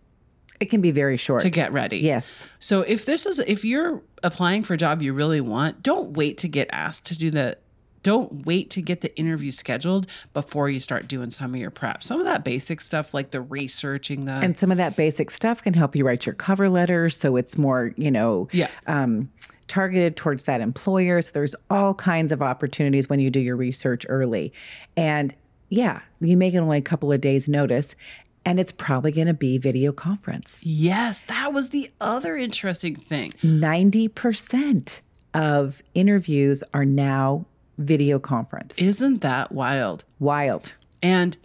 It 0.61 0.67
can 0.71 0.81
be 0.81 0.91
very 0.93 1.17
short. 1.17 1.43
to 1.43 1.51
get 1.51 1.73
ready. 1.73 1.99
yes. 1.99 2.49
So 2.59 2.83
if 2.83 3.05
this 3.07 3.27
is 3.27 3.41
if 3.41 3.65
you're 3.65 4.03
applying 4.23 4.63
for 4.63 4.75
a 4.75 4.77
job 4.77 5.03
you 5.03 5.13
really 5.13 5.41
want, 5.41 5.83
don't 5.83 6.17
wait 6.17 6.39
to 6.39 6.49
get 6.49 6.69
asked 6.73 7.07
to 7.07 7.19
do 7.19 7.31
the 7.31 7.59
don't 8.03 8.45
wait 8.45 8.69
to 8.69 8.83
get 8.83 9.01
the 9.01 9.17
interview 9.19 9.51
scheduled 9.51 10.07
before 10.35 10.69
you 10.69 10.79
start 10.79 11.09
doing 11.09 11.31
some 11.31 11.55
of 11.55 11.61
your 11.61 11.71
prep. 11.71 12.03
Some 12.03 12.21
of 12.21 12.27
that 12.27 12.45
basic 12.45 12.83
stuff 12.83 13.15
like 13.15 13.31
the 13.31 13.41
researching 13.41 14.27
the 14.27 14.33
And 14.33 14.57
some 14.59 14.71
of 14.71 14.77
that 14.77 14.95
basic 14.95 15.31
stuff 15.31 15.63
can 15.63 15.73
help 15.73 15.97
you 15.97 16.05
write 16.07 16.27
your 16.27 16.35
cover 16.35 16.69
letter 16.69 17.09
so 17.09 17.37
it's 17.37 17.57
more, 17.57 17.95
you 17.97 18.11
know, 18.11 18.49
Yeah. 18.53 18.69
um, 18.87 19.31
targeted 19.69 20.17
towards 20.17 20.45
that 20.45 20.61
employer. 20.61 21.23
So 21.23 21.31
there's 21.33 21.55
all 21.71 21.95
kinds 21.95 22.31
of 22.31 22.43
opportunities 22.43 23.09
when 23.09 23.21
you 23.21 23.31
do 23.31 23.41
your 23.41 23.57
research 23.57 24.05
early. 24.11 24.53
And 24.99 25.35
yeah, 25.71 26.03
you 26.21 26.37
make 26.37 26.53
it 26.53 26.59
only 26.59 26.77
a 26.77 26.83
couple 26.83 27.11
of 27.11 27.23
days 27.23 27.49
notice 27.49 27.97
and 28.45 28.61
it's 28.61 28.73
probably 28.73 29.13
going 29.13 29.27
to 29.27 29.35
be 29.35 29.59
video 29.59 29.93
conference. 29.93 30.65
Yes, 30.65 31.23
that 31.23 31.53
was 31.53 31.71
the 31.71 31.91
other 32.01 32.37
interesting 32.37 32.95
thing. 32.95 33.31
90% 33.31 35.03
of 35.33 35.83
interviews 35.95 36.63
are 36.73 36.85
now 36.85 37.47
video 37.79 38.19
conference. 38.19 38.79
Isn't 38.81 39.21
that 39.23 39.53
wild? 39.53 40.05
Wild. 40.19 40.75
And 41.03 41.37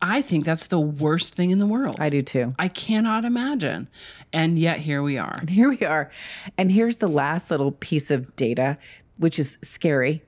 I 0.00 0.22
think 0.22 0.44
that's 0.44 0.66
the 0.66 0.78
worst 0.80 1.34
thing 1.34 1.50
in 1.50 1.58
the 1.58 1.66
world. 1.66 1.96
I 1.98 2.08
do 2.08 2.22
too. 2.22 2.54
I 2.58 2.68
cannot 2.68 3.24
imagine. 3.24 3.88
And 4.32 4.58
yet 4.58 4.80
here 4.80 5.02
we 5.02 5.18
are. 5.18 5.34
And 5.40 5.50
here 5.50 5.68
we 5.68 5.80
are. 5.80 6.10
And 6.56 6.70
here's 6.70 6.98
the 6.98 7.08
last 7.08 7.50
little 7.50 7.72
piece 7.72 8.10
of 8.10 8.36
data, 8.36 8.76
which 9.18 9.38
is 9.38 9.58
scary. 9.62 10.22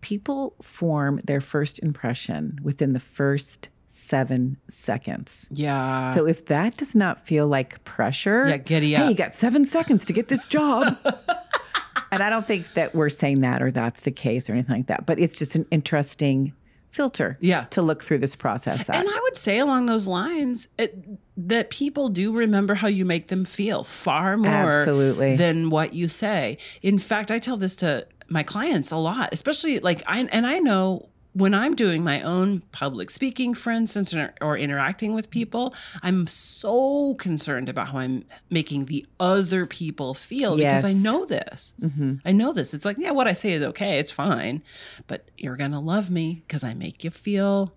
People 0.00 0.56
form 0.60 1.20
their 1.24 1.40
first 1.40 1.78
impression 1.80 2.58
within 2.62 2.92
the 2.92 3.00
first 3.00 3.68
seven 3.94 4.56
seconds. 4.68 5.48
Yeah. 5.52 6.06
So 6.06 6.26
if 6.26 6.46
that 6.46 6.78
does 6.78 6.94
not 6.94 7.26
feel 7.26 7.46
like 7.46 7.84
pressure, 7.84 8.48
Yeah, 8.48 8.56
giddy 8.56 8.94
Hey, 8.94 9.02
up. 9.02 9.10
you 9.10 9.16
got 9.16 9.34
seven 9.34 9.66
seconds 9.66 10.06
to 10.06 10.14
get 10.14 10.28
this 10.28 10.46
job. 10.46 10.96
and 12.10 12.22
I 12.22 12.30
don't 12.30 12.46
think 12.46 12.72
that 12.72 12.94
we're 12.94 13.10
saying 13.10 13.40
that 13.40 13.62
or 13.62 13.70
that's 13.70 14.00
the 14.00 14.10
case 14.10 14.48
or 14.48 14.54
anything 14.54 14.76
like 14.76 14.86
that, 14.86 15.04
but 15.04 15.18
it's 15.18 15.38
just 15.38 15.56
an 15.56 15.66
interesting 15.70 16.54
filter 16.90 17.36
Yeah. 17.40 17.64
to 17.70 17.82
look 17.82 18.02
through 18.02 18.18
this 18.18 18.34
process 18.34 18.88
at. 18.88 18.96
And 18.96 19.06
I 19.08 19.20
would 19.24 19.36
say 19.36 19.58
along 19.58 19.86
those 19.86 20.08
lines 20.08 20.68
it, 20.78 21.06
that 21.36 21.68
people 21.68 22.08
do 22.08 22.32
remember 22.32 22.74
how 22.74 22.88
you 22.88 23.04
make 23.04 23.28
them 23.28 23.44
feel 23.44 23.84
far 23.84 24.38
more 24.38 24.50
Absolutely. 24.70 25.36
than 25.36 25.68
what 25.68 25.92
you 25.92 26.08
say. 26.08 26.56
In 26.82 26.98
fact, 26.98 27.30
I 27.30 27.38
tell 27.38 27.58
this 27.58 27.76
to 27.76 28.06
my 28.28 28.42
clients 28.42 28.90
a 28.90 28.96
lot, 28.96 29.28
especially 29.32 29.80
like 29.80 30.02
I 30.06 30.20
and 30.32 30.46
I 30.46 30.58
know 30.60 31.10
when 31.34 31.54
I'm 31.54 31.74
doing 31.74 32.04
my 32.04 32.20
own 32.20 32.60
public 32.72 33.10
speaking, 33.10 33.54
for 33.54 33.70
instance, 33.70 34.14
or, 34.14 34.34
or 34.40 34.56
interacting 34.56 35.14
with 35.14 35.30
people, 35.30 35.74
I'm 36.02 36.26
so 36.26 37.14
concerned 37.14 37.68
about 37.68 37.88
how 37.88 37.98
I'm 37.98 38.24
making 38.50 38.86
the 38.86 39.06
other 39.18 39.66
people 39.66 40.14
feel 40.14 40.56
because 40.56 40.84
I 40.84 40.92
know 40.92 41.24
this. 41.24 41.74
Mm-hmm. 41.80 42.16
I 42.24 42.32
know 42.32 42.52
this. 42.52 42.74
It's 42.74 42.84
like, 42.84 42.98
yeah, 42.98 43.12
what 43.12 43.26
I 43.26 43.32
say 43.32 43.52
is 43.52 43.62
okay. 43.62 43.98
It's 43.98 44.10
fine. 44.10 44.62
But 45.06 45.30
you're 45.38 45.56
going 45.56 45.72
to 45.72 45.78
love 45.80 46.10
me 46.10 46.42
because 46.46 46.64
I 46.64 46.74
make 46.74 47.02
you 47.04 47.10
feel. 47.10 47.72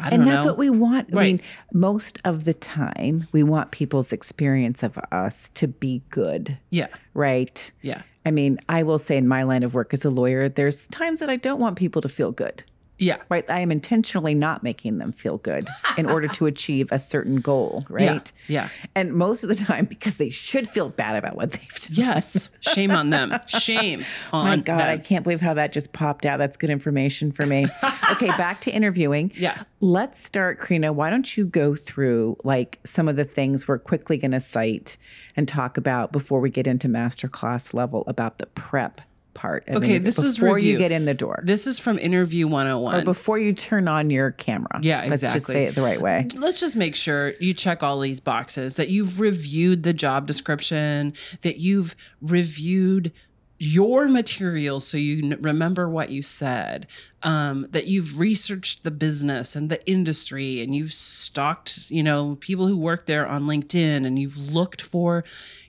And 0.00 0.26
that's 0.26 0.44
know. 0.44 0.52
what 0.52 0.58
we 0.58 0.70
want. 0.70 1.14
I 1.16 1.22
mean, 1.22 1.40
most 1.72 2.20
of 2.24 2.44
the 2.44 2.54
time, 2.54 3.26
we 3.32 3.42
want 3.42 3.70
people's 3.70 4.12
experience 4.12 4.82
of 4.82 4.98
us 5.10 5.48
to 5.50 5.68
be 5.68 6.02
good, 6.10 6.58
yeah. 6.70 6.88
right? 7.14 7.70
Yeah. 7.82 8.02
I 8.24 8.30
mean, 8.30 8.58
I 8.68 8.82
will 8.82 8.98
say 8.98 9.16
in 9.16 9.26
my 9.26 9.42
line 9.42 9.62
of 9.62 9.74
work 9.74 9.94
as 9.94 10.04
a 10.04 10.10
lawyer, 10.10 10.48
there's 10.48 10.86
times 10.88 11.20
that 11.20 11.30
I 11.30 11.36
don't 11.36 11.60
want 11.60 11.76
people 11.76 12.02
to 12.02 12.08
feel 12.08 12.30
good, 12.30 12.62
Yeah. 12.98 13.18
right? 13.28 13.48
I 13.48 13.60
am 13.60 13.70
intentionally 13.70 14.34
not 14.34 14.62
making 14.62 14.98
them 14.98 15.12
feel 15.12 15.38
good 15.38 15.68
in 15.96 16.10
order 16.10 16.28
to 16.28 16.46
achieve 16.46 16.90
a 16.90 16.98
certain 16.98 17.36
goal, 17.40 17.84
right? 17.90 18.30
yeah. 18.48 18.68
And 18.94 19.12
most 19.12 19.42
of 19.42 19.48
the 19.48 19.54
time, 19.54 19.84
because 19.84 20.16
they 20.16 20.28
should 20.28 20.68
feel 20.68 20.88
bad 20.88 21.16
about 21.16 21.36
what 21.36 21.52
they've 21.52 21.68
done. 21.68 21.92
Yes. 21.92 22.50
Shame 22.60 22.90
on 22.90 23.08
them. 23.10 23.34
Shame 23.46 24.02
on 24.32 24.44
My 24.46 24.56
God, 24.56 24.80
I 24.80 24.98
can't 24.98 25.24
believe 25.24 25.40
how 25.40 25.54
that 25.54 25.72
just 25.72 25.92
popped 25.92 26.26
out. 26.26 26.38
That's 26.38 26.56
good 26.56 26.70
information 26.70 27.32
for 27.32 27.46
me. 27.46 27.66
okay, 28.12 28.28
back 28.36 28.60
to 28.62 28.70
interviewing. 28.70 29.32
Yeah. 29.34 29.62
Let's 29.80 30.18
start, 30.18 30.60
Karina. 30.60 30.92
Why 30.92 31.10
don't 31.10 31.36
you 31.36 31.46
go 31.46 31.76
through 31.76 32.36
like 32.42 32.80
some 32.84 33.08
of 33.08 33.16
the 33.16 33.24
things 33.24 33.68
we're 33.68 33.78
quickly 33.78 34.18
going 34.18 34.32
to 34.32 34.40
cite 34.40 34.98
and 35.36 35.46
talk 35.46 35.76
about 35.76 36.10
before 36.12 36.40
we 36.40 36.50
get 36.50 36.66
into 36.66 36.88
masterclass 36.88 37.72
level 37.72 38.02
about 38.06 38.38
the 38.38 38.46
prep 38.46 39.00
part? 39.34 39.64
I 39.68 39.74
Okay, 39.74 39.98
this 39.98 40.18
is 40.18 40.38
before 40.38 40.58
you 40.58 40.78
get 40.78 40.92
in 40.92 41.04
the 41.04 41.14
door. 41.14 41.40
This 41.44 41.66
is 41.66 41.78
from 41.78 41.98
Interview 41.98 42.46
101. 42.46 43.04
before 43.04 43.38
you 43.38 43.52
turn 43.52 43.88
on 43.88 44.10
your 44.10 44.32
camera. 44.32 44.80
Yeah, 44.82 45.04
Let's 45.08 45.22
just 45.22 45.36
exactly. 45.36 45.52
say 45.54 45.64
it 45.66 45.74
the 45.74 45.82
right 45.82 46.00
way. 46.00 46.26
Let's 46.36 46.60
just 46.60 46.76
make 46.76 46.94
sure 46.96 47.34
you 47.40 47.54
check 47.54 47.82
all 47.82 48.00
these 48.00 48.20
boxes 48.20 48.76
that 48.76 48.88
you've 48.88 49.20
reviewed 49.20 49.82
the 49.82 49.92
job 49.92 50.26
description, 50.26 51.12
that 51.42 51.58
you've 51.58 51.94
reviewed 52.20 53.12
your 53.60 54.06
material 54.06 54.78
so 54.78 54.96
you 54.96 55.36
remember 55.40 55.88
what 55.88 56.10
you 56.10 56.22
said, 56.22 56.86
um, 57.24 57.66
that 57.70 57.88
you've 57.88 58.18
researched 58.18 58.84
the 58.84 58.90
business 58.90 59.56
and 59.56 59.68
the 59.68 59.84
industry, 59.90 60.62
and 60.62 60.74
you've 60.74 60.92
stalked, 60.92 61.90
you 61.90 62.02
know, 62.02 62.36
people 62.36 62.68
who 62.68 62.78
work 62.78 63.06
there 63.06 63.26
on 63.26 63.44
LinkedIn, 63.44 64.06
and 64.06 64.18
you've 64.18 64.52
looked 64.52 64.80
for 64.80 65.24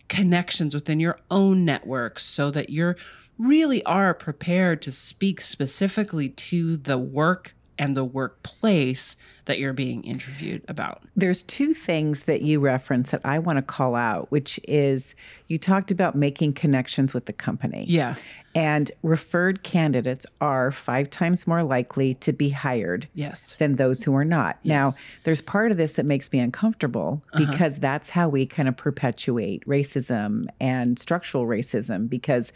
connections 0.08 0.76
within 0.76 1.00
your 1.00 1.20
own 1.32 1.66
networks 1.66 2.24
so 2.24 2.52
that 2.52 2.70
you're 2.70 2.96
really 3.40 3.84
are 3.86 4.14
prepared 4.14 4.82
to 4.84 4.92
speak 4.92 5.42
specifically 5.42 6.30
to 6.30 6.78
the 6.78 6.98
work 6.98 7.56
and 7.80 7.96
the 7.96 8.04
workplace 8.04 9.16
that 9.46 9.58
you're 9.58 9.74
being 9.74 10.04
interviewed 10.04 10.62
about. 10.68 11.02
There's 11.16 11.42
two 11.42 11.74
things 11.74 12.26
that 12.26 12.42
you 12.42 12.60
reference 12.60 13.12
that 13.12 13.22
I 13.24 13.40
want 13.40 13.56
to 13.56 13.62
call 13.62 13.96
out, 13.96 14.30
which 14.32 14.60
is 14.68 15.16
you 15.48 15.58
talked 15.58 15.90
about 15.90 16.14
making 16.14 16.54
connections 16.54 17.14
with 17.14 17.26
the 17.26 17.34
company. 17.34 17.86
Yeah. 17.88 18.16
And 18.54 18.92
referred 19.02 19.64
candidates 19.64 20.26
are 20.42 20.72
five 20.72 21.10
times 21.10 21.48
more 21.48 21.64
likely 21.64 22.16
to 22.16 22.34
be 22.34 22.50
hired 22.50 23.08
Yes. 23.14 23.56
than 23.56 23.78
those 23.78 24.04
who 24.04 24.14
are 24.14 24.26
not. 24.26 24.60
Now, 24.66 24.92
there's 25.24 25.40
part 25.40 25.72
of 25.72 25.78
this 25.78 25.94
that 25.94 26.06
makes 26.06 26.34
me 26.34 26.40
uncomfortable 26.40 27.24
uh-huh. 27.32 27.50
because 27.50 27.80
that's 27.80 28.10
how 28.10 28.28
we 28.28 28.46
kind 28.46 28.68
of 28.68 28.76
perpetuate 28.76 29.66
racism 29.66 30.48
and 30.60 31.00
structural 31.00 31.46
racism 31.46 32.10
because 32.10 32.52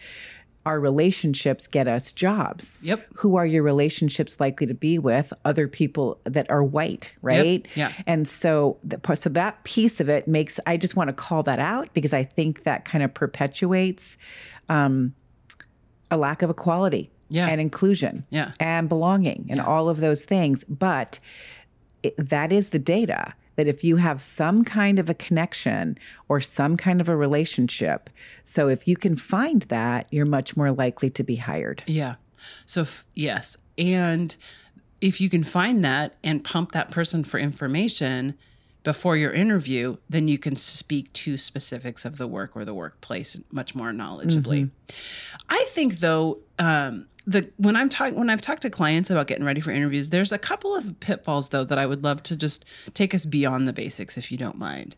our 0.66 0.80
relationships 0.80 1.68
get 1.68 1.88
us 1.88 2.12
jobs. 2.14 2.80
Yep. 2.82 3.06
Who 3.18 3.36
are 3.36 3.46
your 3.46 3.64
relationships 3.64 4.40
likely 4.40 4.66
to 4.68 4.74
be 4.74 4.98
with? 4.98 5.34
Other 5.44 5.68
people 5.68 6.20
that 6.24 6.50
are 6.50 6.64
white, 6.64 7.14
right? 7.22 7.68
Yeah. 7.76 7.92
And 8.08 8.26
so, 8.28 8.78
the, 8.84 9.16
so 9.16 9.30
that 9.32 9.64
piece 9.66 10.00
of 10.00 10.08
it 10.10 10.28
makes. 10.28 10.60
I 10.66 10.78
just 10.78 10.96
want 10.96 11.10
to 11.10 11.14
call 11.14 11.44
that 11.44 11.60
out 11.60 11.94
because 11.94 12.14
I 12.14 12.24
think 12.24 12.64
that 12.64 12.86
kind 12.86 13.04
of 13.04 13.14
perpetuates 13.14 14.18
um, 14.70 15.14
a 16.10 16.16
lack 16.18 16.42
of 16.42 16.50
equality 16.50 17.10
Yeah. 17.30 17.48
and 17.48 17.60
inclusion 17.60 18.26
Yeah. 18.30 18.52
and 18.60 18.88
belonging 18.88 19.48
and 19.50 19.60
all 19.60 19.90
of 19.90 19.98
those 19.98 20.24
things. 20.24 20.64
But 20.64 21.20
it, 22.04 22.14
that 22.18 22.54
is 22.54 22.70
the 22.70 22.80
data 22.80 23.34
that 23.56 23.68
if 23.68 23.84
you 23.84 23.98
have 23.98 24.20
some 24.20 24.64
kind 24.64 25.00
of 25.00 25.10
a 25.10 25.14
connection 25.14 25.98
or 26.28 26.42
some 26.42 26.78
kind 26.78 27.00
of 27.02 27.10
a 27.10 27.16
relationship, 27.16 28.10
so 28.44 28.68
if 28.68 28.88
you 28.88 28.96
can 28.96 29.16
find 29.16 29.64
that, 29.64 30.08
you're 30.12 30.26
much 30.26 30.58
more 30.58 30.72
likely 30.72 31.10
to 31.12 31.24
be 31.24 31.36
hired. 31.36 31.84
Yeah. 31.86 32.16
So, 32.66 32.82
f- 32.82 33.06
yes. 33.14 33.58
And 33.78 34.36
if 35.02 35.20
you 35.20 35.30
can 35.30 35.44
find 35.44 35.84
that 35.84 36.16
and 36.24 36.44
pump 36.44 36.72
that 36.72 36.92
person 36.92 37.24
for 37.24 37.40
information 37.40 38.36
before 38.84 39.16
your 39.16 39.32
interview, 39.32 39.98
then 40.10 40.28
you 40.28 40.38
can 40.38 40.56
speak 40.56 41.12
to 41.14 41.38
specifics 41.38 42.06
of 42.06 42.18
the 42.18 42.28
work 42.28 42.56
or 42.56 42.66
the 42.66 42.74
workplace 42.74 43.38
much 43.52 43.76
more 43.76 43.92
knowledgeably. 43.92 44.70
I 45.50 45.66
think, 45.70 46.00
though, 46.00 46.40
um, 46.60 47.08
the 47.26 47.50
when 47.58 47.76
I'm 47.76 47.90
talking 47.90 48.18
when 48.18 48.30
I've 48.30 48.42
talked 48.42 48.64
to 48.64 48.70
clients 48.70 49.10
about 49.10 49.28
getting 49.28 49.46
ready 49.46 49.62
for 49.62 49.72
interviews, 49.72 50.10
there's 50.10 50.32
a 50.32 50.38
couple 50.38 50.76
of 50.76 51.00
pitfalls 51.00 51.50
though 51.50 51.64
that 51.64 51.78
I 51.78 51.86
would 51.86 52.04
love 52.04 52.24
to 52.24 52.36
just 52.36 52.66
take 52.94 53.14
us 53.14 53.26
beyond 53.26 53.68
the 53.68 53.74
basics, 53.74 54.18
if 54.18 54.32
you 54.32 54.38
don't 54.38 54.58
mind. 54.58 54.96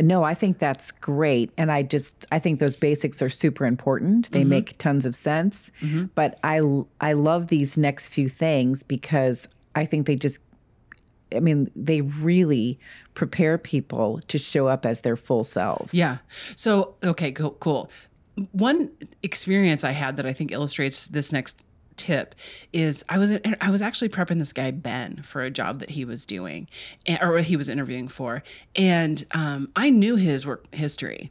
No, 0.00 0.22
I 0.22 0.34
think 0.34 0.58
that's 0.58 0.90
great. 0.90 1.50
And 1.56 1.72
I 1.72 1.82
just 1.82 2.26
I 2.30 2.38
think 2.38 2.60
those 2.60 2.76
basics 2.76 3.22
are 3.22 3.28
super 3.28 3.66
important. 3.66 4.30
They 4.30 4.40
mm-hmm. 4.40 4.50
make 4.50 4.78
tons 4.78 5.04
of 5.04 5.16
sense. 5.16 5.70
Mm-hmm. 5.80 6.06
But 6.14 6.38
I 6.44 6.60
I 7.00 7.14
love 7.14 7.48
these 7.48 7.76
next 7.76 8.14
few 8.14 8.28
things 8.28 8.82
because 8.82 9.48
I 9.74 9.84
think 9.84 10.06
they 10.06 10.16
just 10.16 10.40
I 11.34 11.40
mean, 11.40 11.70
they 11.74 12.02
really 12.02 12.78
prepare 13.14 13.58
people 13.58 14.20
to 14.28 14.38
show 14.38 14.68
up 14.68 14.84
as 14.86 15.00
their 15.00 15.16
full 15.16 15.44
selves. 15.44 15.94
Yeah. 15.94 16.18
So, 16.28 16.94
okay, 17.02 17.32
cool, 17.32 17.52
cool. 17.52 17.90
One 18.52 18.90
experience 19.22 19.84
I 19.84 19.92
had 19.92 20.16
that 20.16 20.26
I 20.26 20.32
think 20.32 20.52
illustrates 20.52 21.06
this 21.06 21.32
next 21.32 21.60
tip 21.96 22.34
is 22.72 23.04
I 23.08 23.18
was 23.18 23.36
I 23.60 23.70
was 23.70 23.82
actually 23.82 24.08
prepping 24.08 24.38
this 24.38 24.52
guy 24.52 24.70
Ben 24.70 25.22
for 25.22 25.42
a 25.42 25.50
job 25.50 25.78
that 25.80 25.90
he 25.90 26.04
was 26.04 26.24
doing 26.24 26.68
and- 27.06 27.20
or 27.22 27.38
he 27.38 27.56
was 27.56 27.68
interviewing 27.68 28.08
for, 28.08 28.42
and 28.74 29.24
um, 29.32 29.70
I 29.76 29.90
knew 29.90 30.16
his 30.16 30.46
work 30.46 30.72
history, 30.74 31.30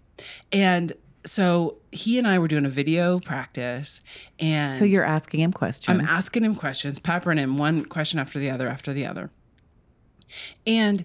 and 0.52 0.94
so 1.26 1.78
he 1.92 2.18
and 2.20 2.28
I 2.28 2.38
were 2.40 2.48
doing 2.48 2.66
a 2.66 2.70
video 2.70 3.20
practice, 3.20 4.02
and 4.40 4.74
So 4.74 4.86
you're 4.86 5.04
asking 5.04 5.42
him 5.42 5.52
questions. 5.52 5.90
I'm 5.90 6.02
asking 6.08 6.44
him 6.46 6.56
questions, 6.56 7.00
peppering 7.00 7.38
him 7.40 7.58
one 7.58 7.86
question 7.86 8.20
after 8.20 8.38
the 8.40 8.50
other 8.52 8.68
after 8.70 8.94
the 8.94 9.06
other. 9.06 9.32
And 10.66 11.04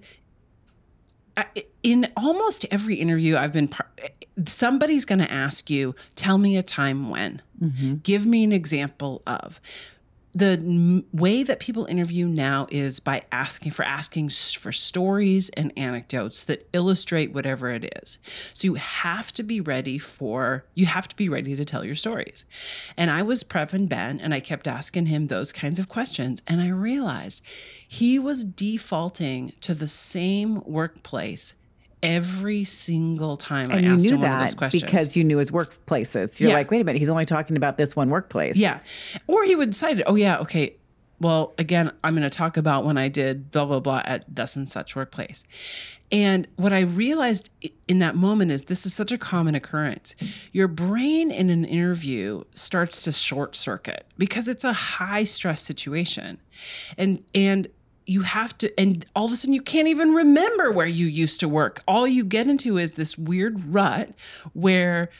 in 1.82 2.06
almost 2.16 2.66
every 2.70 2.96
interview 2.96 3.36
I've 3.36 3.52
been 3.52 3.68
par- 3.68 3.90
somebody's 4.44 5.04
going 5.04 5.18
to 5.20 5.30
ask 5.30 5.70
you, 5.70 5.94
tell 6.14 6.38
me 6.38 6.56
a 6.56 6.62
time 6.62 7.08
when. 7.10 7.42
Mm-hmm. 7.60 7.96
Give 7.96 8.26
me 8.26 8.44
an 8.44 8.52
example 8.52 9.22
of. 9.26 9.60
The 10.36 11.02
way 11.14 11.44
that 11.44 11.60
people 11.60 11.86
interview 11.86 12.26
now 12.26 12.66
is 12.70 13.00
by 13.00 13.22
asking 13.32 13.72
for 13.72 13.86
asking 13.86 14.28
for 14.28 14.70
stories 14.70 15.48
and 15.48 15.72
anecdotes 15.78 16.44
that 16.44 16.68
illustrate 16.74 17.32
whatever 17.32 17.70
it 17.70 17.90
is. 18.02 18.18
So 18.52 18.66
you 18.66 18.74
have 18.74 19.32
to 19.32 19.42
be 19.42 19.62
ready 19.62 19.96
for 19.96 20.66
you 20.74 20.84
have 20.84 21.08
to 21.08 21.16
be 21.16 21.30
ready 21.30 21.56
to 21.56 21.64
tell 21.64 21.86
your 21.86 21.94
stories. 21.94 22.44
And 22.98 23.10
I 23.10 23.22
was 23.22 23.44
prepping 23.44 23.88
Ben 23.88 24.20
and 24.20 24.34
I 24.34 24.40
kept 24.40 24.68
asking 24.68 25.06
him 25.06 25.28
those 25.28 25.54
kinds 25.54 25.78
of 25.78 25.88
questions 25.88 26.42
and 26.46 26.60
I 26.60 26.68
realized 26.68 27.42
he 27.88 28.18
was 28.18 28.44
defaulting 28.44 29.54
to 29.62 29.72
the 29.72 29.88
same 29.88 30.60
workplace 30.66 31.54
every 32.02 32.64
single 32.64 33.36
time 33.36 33.70
I 33.70 33.76
and 33.76 33.86
you 33.86 33.94
asked 33.94 34.10
him 34.10 34.20
one 34.20 34.30
of 34.30 34.40
those 34.40 34.54
questions. 34.54 34.82
because 34.82 35.16
you 35.16 35.24
knew 35.24 35.38
his 35.38 35.50
workplaces. 35.50 36.38
You're 36.38 36.50
Yeah. 36.50 36.56
like, 36.56 36.70
wait 36.70 36.80
a 36.80 36.84
minute, 36.84 36.98
he's 36.98 37.08
only 37.08 37.24
talking 37.24 37.56
about 37.56 37.78
this 37.78 37.96
one 37.96 38.10
workplace. 38.10 38.56
Yeah. 38.56 38.80
Or 39.26 39.44
he 39.44 39.56
would 39.56 39.74
cite 39.74 39.98
it. 40.00 40.04
Oh, 40.06 40.14
yeah. 40.14 40.38
Okay. 40.38 40.76
Well, 41.18 41.54
again, 41.56 41.90
I'm 42.04 42.14
going 42.14 42.28
to 42.28 42.36
talk 42.36 42.58
about 42.58 42.84
when 42.84 42.98
I 42.98 43.08
did 43.08 43.50
blah, 43.50 43.64
blah, 43.64 43.80
blah 43.80 44.02
at 44.04 44.24
thus 44.28 44.54
and 44.54 44.68
such 44.68 44.94
workplace. 44.94 45.44
And 46.12 46.46
what 46.56 46.74
I 46.74 46.80
realized 46.80 47.48
in 47.88 47.98
that 48.00 48.14
moment 48.14 48.50
is 48.52 48.64
this 48.64 48.84
is 48.84 48.92
such 48.92 49.10
a 49.12 49.18
common 49.18 49.54
occurrence. 49.54 50.14
Your 50.52 50.68
brain 50.68 51.30
in 51.32 51.48
an 51.48 51.64
interview 51.64 52.44
starts 52.54 53.00
to 53.02 53.12
short 53.12 53.56
circuit 53.56 54.06
because 54.18 54.46
it's 54.46 54.62
a 54.62 54.74
high 54.74 55.24
stress 55.24 55.62
situation. 55.62 56.38
And, 56.98 57.24
and, 57.34 57.68
you 58.06 58.22
have 58.22 58.56
to, 58.58 58.80
and 58.80 59.04
all 59.14 59.26
of 59.26 59.32
a 59.32 59.36
sudden 59.36 59.52
you 59.52 59.60
can't 59.60 59.88
even 59.88 60.14
remember 60.14 60.70
where 60.70 60.86
you 60.86 61.06
used 61.06 61.40
to 61.40 61.48
work. 61.48 61.82
All 61.88 62.06
you 62.06 62.24
get 62.24 62.46
into 62.46 62.78
is 62.78 62.94
this 62.94 63.18
weird 63.18 63.62
rut 63.66 64.10
where 64.52 65.10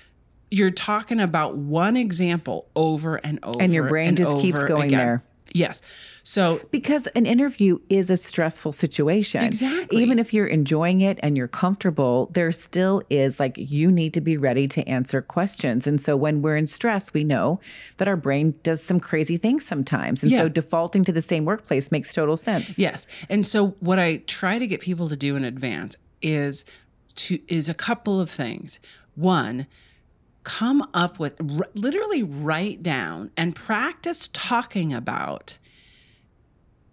you're 0.51 0.71
talking 0.71 1.21
about 1.21 1.57
one 1.57 1.97
example 1.97 2.69
over 2.77 3.17
and 3.17 3.41
over. 3.43 3.61
And 3.61 3.73
your 3.73 3.89
brain 3.89 4.17
just 4.17 4.39
keeps 4.39 4.63
going 4.63 4.87
again. 4.87 4.99
there. 4.99 5.25
Yes. 5.53 5.83
So 6.27 6.61
Because 6.73 7.07
an 7.09 7.25
interview 7.25 7.79
is 7.89 8.11
a 8.11 8.17
stressful 8.17 8.73
situation. 8.73 9.45
Exactly. 9.45 10.03
Even 10.03 10.19
if 10.19 10.35
you're 10.35 10.49
enjoying 10.49 10.99
it 10.99 11.21
and 11.23 11.39
you're 11.39 11.47
comfortable, 11.47 12.31
there 12.33 12.51
still 12.51 13.01
is 13.09 13.39
like 13.39 13.55
you 13.57 13.93
need 13.93 14.13
to 14.15 14.21
be 14.21 14.37
ready 14.37 14.67
to 14.69 14.87
answer 14.89 15.23
questions. 15.23 15.87
And 15.87 16.01
so 16.01 16.17
when 16.17 16.43
we're 16.43 16.57
in 16.57 16.67
stress, 16.67 17.15
we 17.15 17.23
know 17.23 17.61
that 17.99 18.09
our 18.09 18.17
brain 18.17 18.57
does 18.65 18.83
some 18.83 18.99
crazy 18.99 19.37
things 19.37 19.65
sometimes. 19.65 20.25
And 20.25 20.33
so 20.33 20.49
defaulting 20.49 21.05
to 21.05 21.13
the 21.13 21.23
same 21.23 21.45
workplace 21.45 21.93
makes 21.93 22.13
total 22.13 22.37
sense. 22.37 22.77
yes. 22.77 23.07
And 23.31 23.47
so 23.47 23.69
what 23.79 24.01
I 24.01 24.17
try 24.27 24.59
to 24.59 24.67
get 24.67 24.81
people 24.81 25.09
to 25.09 25.17
do 25.17 25.37
in 25.37 25.45
advance 25.45 25.97
is 26.23 26.65
to 27.15 27.39
is 27.47 27.69
a 27.69 27.75
couple 27.75 28.21
of 28.21 28.29
things. 28.29 28.81
One, 29.15 29.69
come 30.43 30.89
up 30.93 31.21
with 31.21 31.41
r- 31.41 31.69
literally 31.75 32.25
write 32.25 32.83
down 32.83 33.31
and 33.37 33.55
practice 33.55 34.29
talking 34.33 34.93
about 34.93 35.61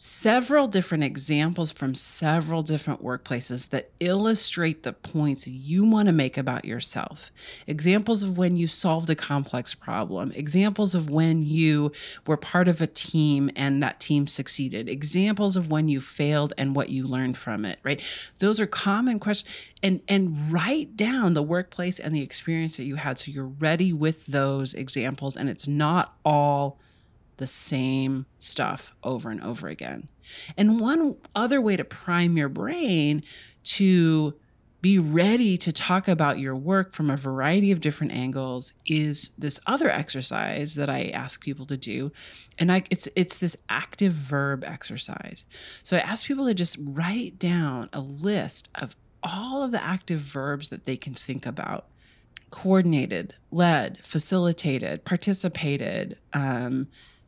several 0.06 0.68
different 0.68 1.02
examples 1.02 1.72
from 1.72 1.96
several 1.96 2.62
different 2.62 3.02
workplaces 3.02 3.70
that 3.70 3.89
illustrate 4.02 4.84
the 4.84 4.92
points 4.92 5.48
you 5.48 5.89
want 5.89 6.08
to 6.08 6.12
make 6.12 6.38
about 6.38 6.66
yourself. 6.66 7.32
Examples 7.68 8.22
of 8.22 8.38
when 8.38 8.58
you 8.58 8.68
solved 8.68 9.10
a 9.10 9.16
complex 9.16 9.74
problem, 9.74 10.30
examples 10.36 10.94
of 10.94 11.10
when 11.10 11.42
you 11.42 11.89
were 12.28 12.36
part 12.36 12.68
of 12.68 12.82
a 12.82 12.88
team 12.88 13.50
and 13.56 13.82
that 13.82 14.02
team 14.02 14.28
succeeded, 14.28 14.89
examples 14.89 15.56
of 15.56 15.72
when 15.72 15.88
you 15.88 16.02
failed 16.02 16.54
and 16.58 16.76
what 16.76 16.89
you 16.89 17.08
learned 17.08 17.38
from 17.38 17.63
it, 17.63 17.80
right? 17.82 18.04
Those 18.39 18.60
are 18.60 18.68
common 18.68 19.20
questions 19.20 19.56
and 19.82 20.02
and 20.10 20.36
write 20.52 20.98
down 20.98 21.34
the 21.34 21.42
workplace 21.42 21.98
and 21.98 22.13
the 22.13 22.22
experience 22.22 22.76
that 22.76 22.84
you 22.84 22.96
had 22.96 23.20
so 23.20 23.32
you're 23.32 23.48
ready 23.48 23.94
with 23.94 24.26
those 24.26 24.74
examples 24.74 25.38
and 25.38 25.50
it's 25.50 25.68
not 25.68 26.18
all 26.26 26.78
the 27.38 27.48
same 27.48 28.26
stuff 28.38 28.96
over 29.04 29.30
and 29.30 29.41
over 29.41 29.67
again. 29.67 30.08
And 30.58 30.80
one 30.80 31.17
other 31.36 31.62
way 31.62 31.76
to 31.76 31.84
prime 31.84 32.38
your 32.38 32.50
brain 32.50 33.24
to 33.63 34.36
be 34.82 35.00
ready 35.00 35.56
to 35.56 35.72
talk 35.72 36.10
about 36.10 36.39
your 36.39 36.56
work 36.56 36.91
from 36.91 37.10
a 37.10 37.15
variety 37.15 37.72
of 37.72 37.80
different 37.80 38.12
angles 38.12 38.74
is 38.86 39.30
this 39.38 39.58
other 39.65 39.89
exercise 39.89 40.76
that 40.76 40.89
I 40.89 41.06
ask 41.06 41.41
people 41.41 41.65
to 41.67 41.78
do 41.78 42.12
and 42.60 42.69
I 42.69 42.84
it's 42.89 43.08
it's 43.15 43.38
this 43.38 43.56
active 43.69 44.12
verb 44.12 44.65
exercise. 44.65 45.46
So 45.84 45.96
I 45.96 46.02
ask 46.02 46.26
people 46.26 46.48
to 46.48 46.54
just 46.54 46.78
write 46.82 47.39
down 47.39 47.89
a 47.93 48.02
list 48.02 48.69
of 48.76 48.98
all 49.24 49.63
of 49.63 49.72
the 49.72 49.82
active 49.82 50.19
verbs 50.19 50.67
that 50.67 50.84
they 50.84 50.98
can 50.98 51.13
think 51.13 51.46
about 51.46 51.86
coordinated, 52.50 53.34
led, 53.52 53.98
facilitated, 54.06 55.04
participated, 55.06 56.19
um, 56.34 56.88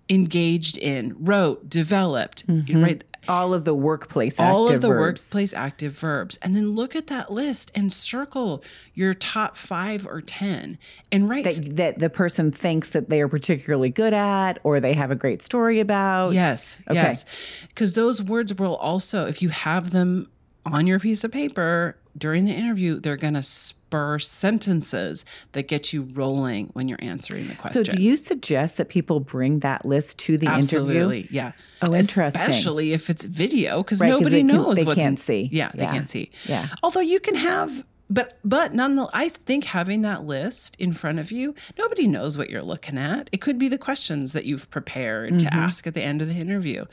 engaged 0.10 0.78
in, 0.78 1.16
wrote, 1.20 1.70
developed, 1.70 2.48
know, 2.48 2.56
mm-hmm. 2.64 2.84
right? 2.84 3.04
All 3.28 3.56
of 3.56 3.66
the 3.66 3.74
workplace 3.74 4.40
All 4.40 4.66
active 4.66 4.76
of 4.76 4.82
the 4.82 4.88
verbs. 4.90 5.26
workplace 5.32 5.54
active 5.56 5.94
verbs. 5.94 6.38
And 6.44 6.56
then 6.56 6.68
look 6.68 6.96
at 6.96 7.08
that 7.08 7.32
list 7.32 7.72
and 7.74 7.92
circle 7.92 8.64
your 8.94 9.16
top 9.16 9.58
five 9.58 10.06
or 10.06 10.22
10 10.22 10.78
and 11.12 11.28
write. 11.28 11.46
that, 11.46 11.76
that 11.76 11.98
the 12.00 12.12
person 12.12 12.52
thinks 12.52 12.92
that 12.92 13.10
they 13.10 13.22
are 13.22 13.28
particularly 13.28 13.90
good 13.90 14.14
at 14.14 14.60
or 14.64 14.80
they 14.80 14.94
have 14.94 15.10
a 15.10 15.16
great 15.16 15.42
story 15.42 15.80
about. 15.80 16.34
Yes, 16.34 16.78
Okay. 16.88 17.02
yes. 17.02 17.66
Because 17.70 17.94
those 17.94 18.22
words 18.22 18.54
will 18.54 18.76
also, 18.76 19.26
if 19.26 19.42
you 19.42 19.50
have 19.50 19.90
them 19.90 20.30
on 20.64 20.86
your 20.86 21.00
piece 21.00 21.24
of 21.24 21.32
paper 21.32 21.98
during 22.18 22.46
the 22.46 22.54
interview, 22.54 23.00
they're 23.00 23.18
going 23.18 23.34
to 23.34 23.44
spur 23.44 24.20
sentences 24.20 25.26
that 25.52 25.68
get 25.68 25.92
you 25.94 26.04
rolling 26.14 26.68
when 26.74 26.88
you're 26.88 27.02
answering 27.02 27.48
the 27.48 27.56
question. 27.56 27.84
So 27.86 27.92
do 27.92 28.02
you 28.02 28.16
suggest 28.18 28.78
that 28.78 28.90
people 28.90 29.20
bring 29.20 29.60
that 29.60 29.86
list 29.86 30.20
to 30.20 30.38
the 30.38 30.46
interview? 30.46 30.58
Absolutely, 30.60 31.28
yeah. 31.30 31.52
Oh, 31.82 31.94
interesting. 31.94 32.42
Especially 32.42 32.94
if 32.94 33.10
it's 33.10 33.26
video, 33.26 33.84
because 33.84 34.02
Right, 34.02 34.10
nobody 34.10 34.30
they 34.30 34.40
can- 34.40 34.48
they 34.48 34.84
what's 34.84 34.96
can't 34.96 35.00
in- 35.14 35.18
see. 35.18 35.50
Yeah, 35.52 35.72
they 35.74 35.84
Yeah. 35.84 35.92
can't 35.92 36.10
see. 36.10 36.32
Yeah. 36.48 36.68
Although 36.84 37.02
you 37.02 37.20
can 37.20 37.36
have, 37.36 37.86
but 38.10 38.38
but 38.44 38.74
nonetheless, 38.74 39.10
I 39.14 39.30
think 39.30 39.66
having 39.66 40.02
that 40.04 40.26
list 40.26 40.76
in 40.80 40.94
front 40.94 41.20
of 41.20 41.32
you, 41.32 41.56
nobody 41.78 42.08
knows 42.08 42.38
what 42.38 42.50
you're 42.50 42.62
looking 42.62 42.98
at. 42.98 43.30
It 43.32 43.42
could 43.42 43.58
be 43.60 43.68
the 43.68 43.78
questions 43.80 44.34
that 44.34 44.46
you've 44.46 44.70
prepared 44.70 45.34
Mm-hmm. 45.34 45.48
to 45.48 45.54
ask 45.54 45.88
at 45.88 45.94
the 45.96 46.04
end 46.04 46.22
of 46.22 46.28
the 46.28 46.36
interview. 46.40 46.86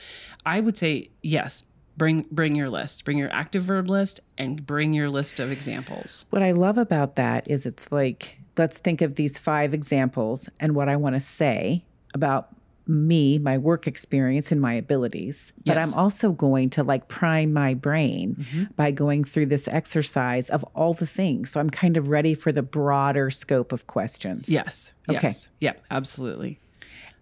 I 0.47 0.61
would 0.61 0.77
say 0.79 1.11
yes. 1.23 1.65
Bring 2.03 2.27
bring 2.33 2.57
your 2.57 2.69
list. 2.69 3.05
Bring 3.05 3.17
your 3.17 3.33
active 3.33 3.63
verb 3.63 3.89
list 3.89 4.19
and 4.37 4.67
bring 4.67 4.93
your 4.93 5.09
list 5.09 5.39
of 5.39 5.53
examples. 5.53 6.27
What 6.31 6.43
I 6.43 6.51
love 6.51 6.77
about 6.77 7.15
that 7.15 7.49
is 7.49 7.65
it's 7.65 7.93
like, 7.93 8.41
let's 8.59 8.79
think 8.79 9.01
of 9.03 9.15
these 9.15 9.39
five 9.39 9.73
examples 9.73 10.49
and 10.59 10.75
what 10.75 10.89
I 10.89 10.97
want 10.97 11.15
to 11.15 11.21
say 11.21 11.85
about 12.13 12.49
me, 12.89 13.39
my 13.39 13.57
work 13.57 13.87
experience, 13.87 14.51
and 14.51 14.61
my 14.61 14.75
abilities. 14.75 15.53
But 15.65 15.79
I'm 15.79 15.95
also 15.97 16.33
going 16.33 16.71
to 16.71 16.83
like 16.83 17.07
prime 17.07 17.53
my 17.53 17.73
brain 17.73 18.35
mm-hmm. 18.35 18.65
by 18.75 18.91
going 18.91 19.23
through 19.23 19.47
this 19.47 19.69
exercise 19.69 20.51
of 20.51 20.65
all 20.75 20.95
the 20.95 21.07
things. 21.07 21.53
So 21.53 21.61
I'm 21.61 21.71
kind 21.71 21.97
of 21.97 22.09
ready 22.09 22.35
for 22.35 22.51
the 22.51 22.65
broader 22.65 23.31
scope 23.31 23.71
of 23.71 23.87
questions. 23.87 24.51
Yes. 24.51 24.95
Okay. 25.09 25.21
Yes. 25.23 25.51
Yeah. 25.61 25.75
Absolutely. 25.89 26.59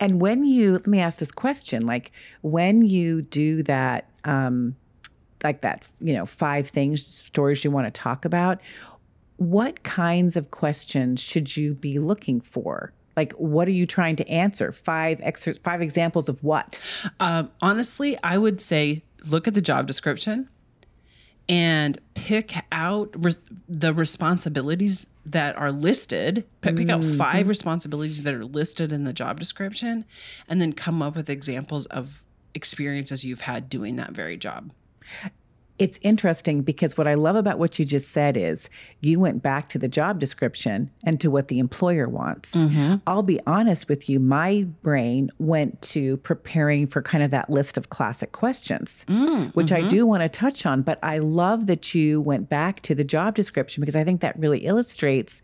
And 0.03 0.19
when 0.19 0.45
you, 0.45 0.73
let 0.73 0.87
me 0.87 0.99
ask 0.99 1.19
this 1.19 1.31
question 1.31 1.85
like, 1.85 2.11
when 2.41 2.81
you 2.81 3.21
do 3.21 3.63
that, 3.65 4.07
um, 4.25 4.77
like 5.43 5.63
that, 5.63 5.91
you 6.01 6.15
know, 6.15 6.27
five 6.27 6.69
things, 6.69 7.05
stories 7.07 7.65
you 7.65 7.71
want 7.71 7.93
to 7.93 8.01
talk 8.01 8.25
about, 8.25 8.61
what 9.37 9.83
kinds 9.83 10.37
of 10.37 10.51
questions 10.51 11.21
should 11.21 11.57
you 11.57 11.75
be 11.75 11.99
looking 11.99 12.41
for? 12.41 12.93
Like, 13.17 13.33
what 13.33 13.67
are 13.69 13.73
you 13.73 13.87
trying 13.87 14.17
to 14.17 14.29
answer? 14.29 14.71
Five 14.73 15.21
extra, 15.23 15.55
five 15.55 15.83
examples 15.83 16.29
of 16.29 16.43
what? 16.45 16.79
Um, 17.19 17.51
honestly, 17.61 18.17
I 18.23 18.39
would 18.39 18.61
say 18.61 19.03
look 19.29 19.49
at 19.49 19.55
the 19.55 19.61
job 19.61 19.87
description 19.87 20.49
and 21.49 21.99
pick 22.15 22.55
out 22.71 23.13
res- 23.17 23.41
the 23.69 23.93
responsibilities 23.93 25.09
that 25.27 25.57
are 25.57 25.73
listed. 25.73 26.45
Pick, 26.61 26.77
pick 26.77 26.89
out 26.89 27.03
five 27.03 27.49
responsibilities 27.49 28.23
that 28.23 28.35
are 28.35 28.45
listed 28.45 28.93
in 28.93 29.05
the 29.05 29.13
job 29.13 29.39
description, 29.39 30.05
and 30.49 30.61
then 30.61 30.73
come 30.73 31.03
up 31.03 31.17
with 31.17 31.29
examples 31.29 31.87
of 31.87 32.25
experiences 32.55 33.25
you've 33.25 33.43
had 33.43 33.69
doing 33.69 33.97
that 33.97 34.13
very 34.13 34.37
job. 34.37 34.73
It's 35.81 35.99
interesting 36.03 36.61
because 36.61 36.99
what 36.99 37.07
I 37.07 37.15
love 37.15 37.37
about 37.37 37.59
what 37.59 37.79
you 37.79 37.87
just 37.87 38.11
said 38.11 38.37
is 38.37 38.69
you 39.01 39.19
went 39.19 39.43
back 39.43 39.67
to 39.71 39.79
the 39.79 39.89
job 39.89 40.19
description 40.19 40.91
and 41.07 41.19
to 41.23 41.31
what 41.31 41.49
the 41.49 41.59
employer 41.59 42.07
wants. 42.07 42.55
Mm-hmm. 42.55 42.97
I'll 43.07 43.23
be 43.23 43.41
honest 43.47 43.89
with 43.89 44.07
you, 44.07 44.21
my 44.21 44.67
brain 44.83 45.31
went 45.39 45.81
to 45.83 46.19
preparing 46.19 46.87
for 46.87 47.01
kind 47.01 47.25
of 47.25 47.31
that 47.31 47.49
list 47.49 47.79
of 47.79 47.89
classic 47.89 48.31
questions, 48.33 49.07
mm, 49.09 49.55
which 49.55 49.73
I 49.73 49.79
mm-hmm. 49.79 49.89
do 49.89 50.07
want 50.07 50.23
to 50.23 50.29
touch 50.29 50.67
on. 50.67 50.83
But 50.83 50.99
I 51.03 51.17
love 51.17 51.67
that 51.69 51.95
you 51.95 52.21
went 52.21 52.51
back 52.51 52.83
to 52.83 52.95
the 52.95 53.03
job 53.03 53.35
description 53.35 53.81
because 53.81 53.97
I 53.97 54.05
think 54.05 54.21
that 54.21 54.39
really 54.39 54.67
illustrates 54.67 55.43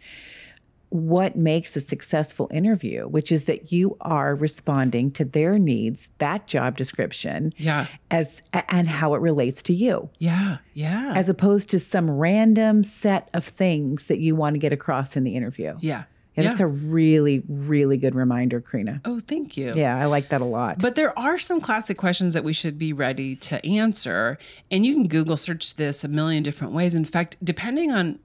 what 0.97 1.37
makes 1.37 1.77
a 1.77 1.81
successful 1.81 2.49
interview, 2.53 3.07
which 3.09 3.31
is 3.31 3.45
that 3.45 3.71
you 3.73 3.97
are 4.01 4.35
responding 4.35 5.11
to 5.13 5.25
their 5.25 5.59
needs, 5.59 6.09
that 6.19 6.47
job 6.47 6.77
description, 6.77 7.53
Yeah. 7.57 7.87
as 8.11 8.43
and 8.69 8.87
how 8.89 9.15
it 9.15 9.21
relates 9.21 9.63
to 9.65 9.73
you 9.73 10.09
Yeah, 10.19 10.59
yeah, 10.75 11.13
as 11.15 11.29
opposed 11.29 11.69
to 11.71 11.79
some 11.79 12.11
random 12.11 12.83
set 12.85 13.31
of 13.35 13.45
things 13.45 14.07
that 14.09 14.19
you 14.21 14.35
want 14.35 14.55
to 14.55 14.59
get 14.59 14.73
across 14.73 15.17
in 15.17 15.25
the 15.25 15.33
interview. 15.33 15.77
yeah, 15.81 16.05
Yeah, 16.37 16.45
that's 16.45 16.61
a 16.61 16.67
really, 16.67 17.43
really 17.49 17.97
good 17.97 18.15
reminder, 18.15 18.61
Karina. 18.61 19.01
oh, 19.05 19.21
thank 19.21 19.57
you. 19.57 19.73
Yeah, 19.75 19.97
I 19.99 20.05
like 20.07 20.29
that 20.29 20.41
a 20.41 20.45
lot. 20.45 20.79
But 20.81 20.95
there 20.95 21.19
are 21.19 21.39
some 21.39 21.61
classic 21.61 21.97
questions 21.97 22.35
that 22.35 22.45
we 22.45 22.53
should 22.53 22.77
be 22.79 22.93
ready 22.93 23.37
to 23.37 23.65
answer. 23.67 24.37
And 24.71 24.85
you 24.85 24.93
can 24.95 25.09
Google 25.09 25.37
search 25.39 25.77
this 25.77 26.05
a 26.05 26.09
million 26.09 26.43
different 26.43 26.73
ways. 26.75 26.95
In 26.95 27.05
fact, 27.07 27.37
depending 27.43 27.91
on, 27.91 28.19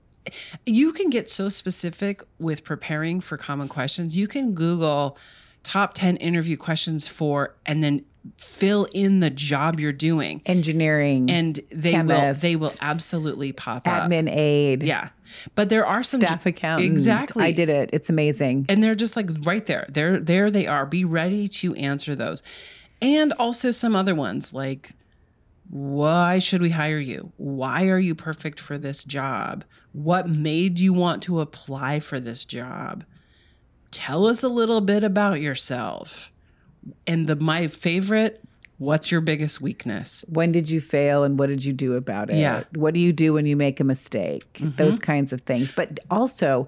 you 0.65 0.93
can 0.93 1.09
get 1.09 1.29
so 1.29 1.49
specific 1.49 2.23
with 2.39 2.63
preparing 2.63 3.21
for 3.21 3.37
common 3.37 3.67
questions. 3.67 4.15
You 4.17 4.27
can 4.27 4.53
Google 4.53 5.17
top 5.63 5.93
10 5.93 6.17
interview 6.17 6.57
questions 6.57 7.07
for, 7.07 7.55
and 7.65 7.83
then 7.83 8.03
fill 8.37 8.87
in 8.93 9.19
the 9.19 9.29
job 9.31 9.79
you're 9.79 9.91
doing. 9.91 10.41
Engineering, 10.45 11.29
And 11.31 11.59
they 11.71 11.91
Chemist. 11.91 12.19
will, 12.43 12.49
they 12.49 12.55
will 12.55 12.71
absolutely 12.81 13.51
pop 13.51 13.87
up. 13.87 14.09
admin 14.09 14.29
aid, 14.29 14.83
Yeah. 14.83 15.09
But 15.55 15.69
there 15.69 15.85
are 15.85 16.03
some 16.03 16.21
staff 16.21 16.45
accountant. 16.45 16.91
Exactly. 16.91 17.43
I 17.45 17.51
did 17.51 17.69
it. 17.69 17.89
It's 17.93 18.09
amazing. 18.09 18.65
and 18.69 18.83
they're 18.83 18.93
just 18.95 19.15
like 19.15 19.29
right 19.43 19.65
there 19.65 19.85
there 19.89 20.19
there 20.19 20.51
they 20.51 20.67
are 20.67 20.85
be 20.85 21.03
ready 21.05 21.47
to 21.47 21.73
answer 21.75 22.13
those 22.15 22.43
and 23.01 23.31
also 23.33 23.71
some 23.71 23.95
other 23.95 24.13
ones 24.13 24.53
like 24.53 24.91
why 25.71 26.37
should 26.37 26.61
we 26.61 26.71
hire 26.71 26.99
you 26.99 27.31
why 27.37 27.87
are 27.87 27.97
you 27.97 28.13
perfect 28.13 28.59
for 28.59 28.77
this 28.77 29.05
job 29.05 29.63
what 29.93 30.27
made 30.27 30.81
you 30.81 30.91
want 30.91 31.23
to 31.23 31.39
apply 31.39 31.97
for 31.97 32.19
this 32.19 32.43
job 32.43 33.05
tell 33.89 34.27
us 34.27 34.43
a 34.43 34.49
little 34.49 34.81
bit 34.81 35.01
about 35.01 35.39
yourself 35.39 36.29
and 37.07 37.25
the 37.27 37.37
my 37.37 37.67
favorite 37.67 38.43
what's 38.79 39.11
your 39.11 39.21
biggest 39.21 39.61
weakness 39.61 40.25
When 40.27 40.51
did 40.51 40.69
you 40.69 40.81
fail 40.81 41.23
and 41.23 41.37
what 41.37 41.47
did 41.47 41.63
you 41.63 41.71
do 41.71 41.95
about 41.95 42.31
it? 42.31 42.37
Yeah. 42.37 42.63
What 42.73 42.95
do 42.95 42.99
you 42.99 43.13
do 43.13 43.33
when 43.33 43.45
you 43.45 43.55
make 43.55 43.79
a 43.79 43.83
mistake? 43.83 44.57
Those 44.59 44.97
kinds 44.97 45.31
of 45.31 45.41
things. 45.41 45.71
But 45.71 45.99
also, 46.09 46.67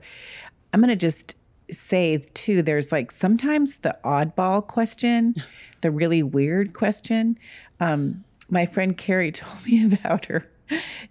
I'm 0.72 0.80
going 0.80 0.90
to 0.90 0.96
just 0.96 1.36
say 1.72 2.18
too, 2.36 2.62
there's 2.62 2.92
like 2.92 3.12
sometimes 3.12 3.78
the 3.78 3.98
oddball 4.06 4.66
question, 4.66 5.34
the 5.82 5.90
really 5.90 6.22
weird 6.22 6.74
question. 6.74 7.40
Um, 7.80 8.24
my 8.54 8.66
friend 8.66 8.98
Carrie 8.98 9.32
told 9.34 9.66
me 9.66 9.86
about 9.86 10.26
her 10.26 10.48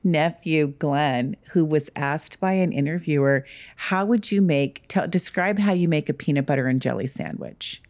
nephew 0.03 0.69
Glenn, 0.79 1.37
who 1.53 1.65
was 1.65 1.91
asked 1.95 2.41
by 2.41 2.53
an 2.53 2.73
interviewer, 2.73 3.45
"How 3.77 4.05
would 4.05 4.33
you 4.33 4.41
make? 4.41 4.87
Tell, 4.89 5.07
describe 5.07 5.59
how 5.59 5.73
you 5.73 5.89
make 5.89 6.09
a 6.09 6.15
peanut 6.15 6.47
butter 6.47 6.69
and 6.69 6.81
jelly 6.81 7.07
sandwich." 7.07 7.82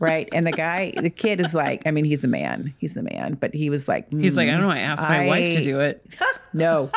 Right. 0.00 0.28
And 0.32 0.46
the 0.46 0.52
guy, 0.52 0.92
the 0.96 1.10
kid 1.10 1.40
is 1.40 1.54
like, 1.54 1.82
I 1.86 1.90
mean, 1.90 2.04
he's 2.04 2.24
a 2.24 2.28
man. 2.28 2.74
He's 2.78 2.96
a 2.96 3.02
man, 3.02 3.34
but 3.34 3.54
he 3.54 3.70
was 3.70 3.88
like, 3.88 4.10
he's 4.10 4.36
like 4.36 4.48
i 4.48 4.52
don't 4.52 4.62
know 4.62 4.70
i 4.70 4.78
asked 4.78 5.08
my 5.08 5.22
hmm, 5.22 5.28
wife 5.28 5.54
to 5.54 5.62
do 5.62 5.80
it 5.80 6.04
no, 6.52 6.90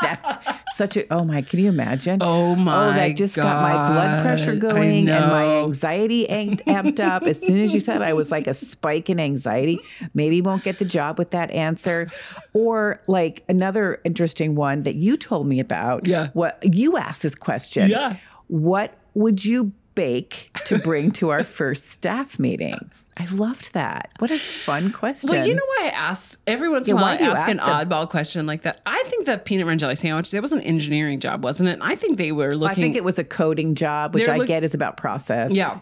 that's 0.00 0.30
such 0.74 0.96
a. 0.96 1.12
Oh 1.12 1.24
my! 1.24 1.42
Can 1.42 1.60
you 1.60 1.68
imagine? 1.68 2.18
Oh 2.20 2.56
my 2.56 2.74
Oh, 2.74 2.92
that 2.92 3.16
just 3.16 3.36
got 3.36 3.62
my 3.62 3.72
blood 3.72 4.22
pressure 4.22 4.56
going 4.56 5.08
and 5.08 5.30
my 5.30 5.44
anxiety 5.62 6.26
amped, 6.26 6.62
amped 6.64 7.00
up. 7.00 7.22
As 7.22 7.40
soon 7.40 7.60
as 7.60 7.74
you 7.74 7.80
said, 7.80 8.02
I 8.02 8.12
was 8.12 8.30
like 8.30 8.46
a 8.46 8.54
spike 8.54 9.10
in 9.10 9.20
anxiety. 9.20 9.78
Maybe 10.14 10.40
won't 10.40 10.64
get 10.64 10.78
the 10.78 10.84
job 10.84 11.18
with 11.18 11.30
that 11.30 11.50
answer, 11.50 12.08
or 12.54 13.00
like 13.08 13.44
another 13.48 14.00
interesting 14.04 14.54
one 14.54 14.82
that 14.82 14.96
you 14.96 15.16
told 15.16 15.46
me 15.46 15.60
about. 15.60 16.06
Yeah. 16.06 16.28
What 16.32 16.62
you 16.62 16.96
asked 16.96 17.22
this 17.22 17.34
question. 17.34 17.88
Yeah. 17.88 18.16
What 18.48 18.96
would 19.14 19.44
you 19.44 19.72
bake 19.94 20.50
to 20.66 20.78
bring 20.78 21.10
to 21.12 21.30
our 21.30 21.44
first 21.58 21.86
staff 21.90 22.38
meeting? 22.38 22.90
I 23.16 23.26
loved 23.26 23.74
that. 23.74 24.10
What 24.18 24.32
a 24.32 24.38
fun 24.38 24.90
question. 24.90 25.30
Well, 25.30 25.46
you 25.46 25.54
know 25.54 25.62
why 25.64 25.84
I 25.86 25.88
ask 25.94 26.42
every 26.48 26.68
once 26.68 26.88
in 26.88 26.94
a 26.94 27.00
while 27.00 27.16
I 27.16 27.18
you 27.18 27.30
ask 27.30 27.46
an 27.46 27.58
oddball 27.58 28.08
question 28.08 28.44
like 28.44 28.62
that. 28.62 28.80
I 28.84 29.00
think 29.06 29.26
the 29.26 29.38
peanut 29.38 29.66
butter 29.66 29.70
and 29.70 29.80
jelly 29.80 29.94
sandwich, 29.94 30.34
it 30.34 30.40
was 30.40 30.52
an 30.52 30.60
engineering 30.62 31.20
job, 31.20 31.44
wasn't 31.44 31.70
it? 31.70 31.78
I 31.80 31.94
think 31.94 32.18
they 32.18 32.32
were 32.32 32.50
looking 32.50 32.68
I 32.70 32.74
think 32.74 32.96
it 32.96 33.04
was 33.04 33.20
a 33.20 33.24
coding 33.24 33.76
job, 33.76 34.14
which 34.14 34.28
I 34.28 34.38
look- 34.38 34.48
get 34.48 34.64
is 34.64 34.74
about 34.74 34.96
process. 34.96 35.54
Yeah. 35.54 35.78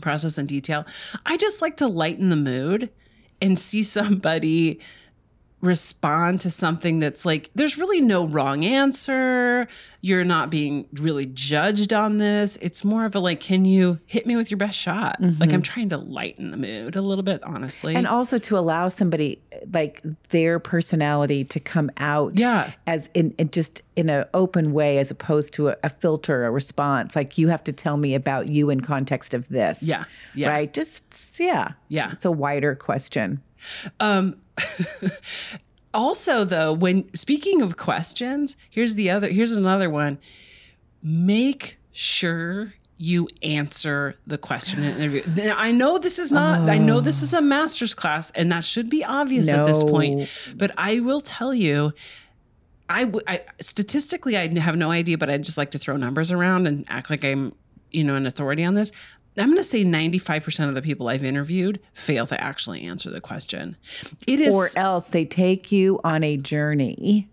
Process 0.00 0.38
and 0.38 0.48
detail. 0.48 0.86
I 1.26 1.36
just 1.36 1.60
like 1.60 1.76
to 1.78 1.86
lighten 1.88 2.30
the 2.30 2.36
mood 2.36 2.88
and 3.42 3.58
see 3.58 3.82
somebody 3.82 4.80
respond 5.62 6.40
to 6.42 6.50
something 6.50 6.98
that's 6.98 7.24
like 7.24 7.50
there's 7.54 7.78
really 7.78 8.00
no 8.00 8.26
wrong 8.26 8.64
answer. 8.64 9.66
You're 10.02 10.24
not 10.24 10.50
being 10.50 10.86
really 10.92 11.26
judged 11.26 11.92
on 11.92 12.18
this. 12.18 12.56
It's 12.58 12.84
more 12.84 13.04
of 13.04 13.14
a 13.16 13.18
like, 13.18 13.40
can 13.40 13.64
you 13.64 13.98
hit 14.06 14.26
me 14.26 14.36
with 14.36 14.50
your 14.50 14.58
best 14.58 14.78
shot? 14.78 15.16
Like 15.20 15.52
I'm 15.52 15.62
trying 15.62 15.88
to 15.88 15.96
lighten 15.98 16.50
the 16.50 16.56
mood 16.56 16.94
a 16.94 17.00
little 17.02 17.24
bit, 17.24 17.42
honestly. 17.42 17.92
Mm-hmm. 17.94 17.98
And 17.98 18.06
also 18.06 18.38
to 18.38 18.58
allow 18.58 18.88
somebody 18.88 19.40
like 19.72 20.02
their 20.28 20.58
personality 20.60 21.42
to 21.44 21.58
come 21.58 21.90
out 21.96 22.38
Yeah. 22.38 22.70
as 22.86 23.08
in, 23.14 23.34
in 23.38 23.50
just 23.50 23.82
in 23.96 24.10
an 24.10 24.26
open 24.34 24.72
way 24.72 24.98
as 24.98 25.10
opposed 25.10 25.54
to 25.54 25.70
a, 25.70 25.76
a 25.82 25.88
filter, 25.88 26.44
a 26.44 26.50
response. 26.50 27.16
Like 27.16 27.38
you 27.38 27.48
have 27.48 27.64
to 27.64 27.72
tell 27.72 27.96
me 27.96 28.14
about 28.14 28.48
you 28.50 28.70
in 28.70 28.82
context 28.82 29.34
of 29.34 29.48
this. 29.48 29.82
Yeah, 29.82 30.04
yeah. 30.34 30.48
Right. 30.50 30.72
Just 30.72 31.40
yeah. 31.40 31.72
Yeah. 31.88 32.12
It's 32.12 32.24
a 32.26 32.30
wider 32.30 32.74
question. 32.76 33.40
also 35.94 36.44
though 36.44 36.72
when 36.72 37.12
speaking 37.14 37.62
of 37.62 37.76
questions 37.76 38.56
here's 38.70 38.94
the 38.94 39.10
other 39.10 39.28
here's 39.28 39.52
another 39.52 39.90
one. 39.90 40.18
Make 41.02 41.78
sure 41.92 42.74
you 42.98 43.28
answer 43.42 44.16
the 44.26 44.38
question 44.38 44.82
in 44.82 44.92
an 44.92 44.96
interview. 44.98 45.22
Now 45.34 45.56
i 45.58 45.70
know 45.70 45.98
this 45.98 46.18
is 46.18 46.32
not 46.32 46.68
i 46.68 46.78
know 46.78 47.00
this 47.00 47.22
is 47.22 47.34
a 47.34 47.38
oh. 47.38 47.42
master's 47.42 47.94
class 47.94 48.30
and 48.32 48.50
that 48.50 48.64
should 48.64 48.88
be 48.88 49.04
obvious 49.04 49.50
at 49.50 49.66
this 49.66 49.82
point 49.82 50.28
but 50.56 50.70
i 50.78 51.00
will 51.00 51.20
tell 51.20 51.52
you 51.52 51.92
I, 52.88 53.04
w- 53.04 53.24
I 53.26 53.42
statistically 53.60 54.36
I 54.36 54.48
have 54.60 54.76
no 54.76 54.90
idea, 54.90 55.18
but 55.18 55.28
I'd 55.28 55.44
just 55.44 55.58
like 55.58 55.72
to 55.72 55.78
throw 55.78 55.96
numbers 55.96 56.30
around 56.30 56.66
and 56.66 56.84
act 56.88 57.10
like 57.10 57.24
I'm, 57.24 57.54
you 57.90 58.04
know, 58.04 58.14
an 58.14 58.26
authority 58.26 58.64
on 58.64 58.74
this. 58.74 58.92
I'm 59.38 59.46
going 59.46 59.58
to 59.58 59.64
say 59.64 59.84
95% 59.84 60.68
of 60.68 60.74
the 60.74 60.82
people 60.82 61.08
I've 61.08 61.22
interviewed 61.24 61.80
fail 61.92 62.26
to 62.26 62.40
actually 62.40 62.82
answer 62.82 63.10
the 63.10 63.20
question. 63.20 63.76
It 64.26 64.40
is 64.40 64.54
Or 64.54 64.68
else 64.80 65.08
they 65.08 65.24
take 65.24 65.70
you 65.70 66.00
on 66.04 66.22
a 66.24 66.36
journey 66.36 67.28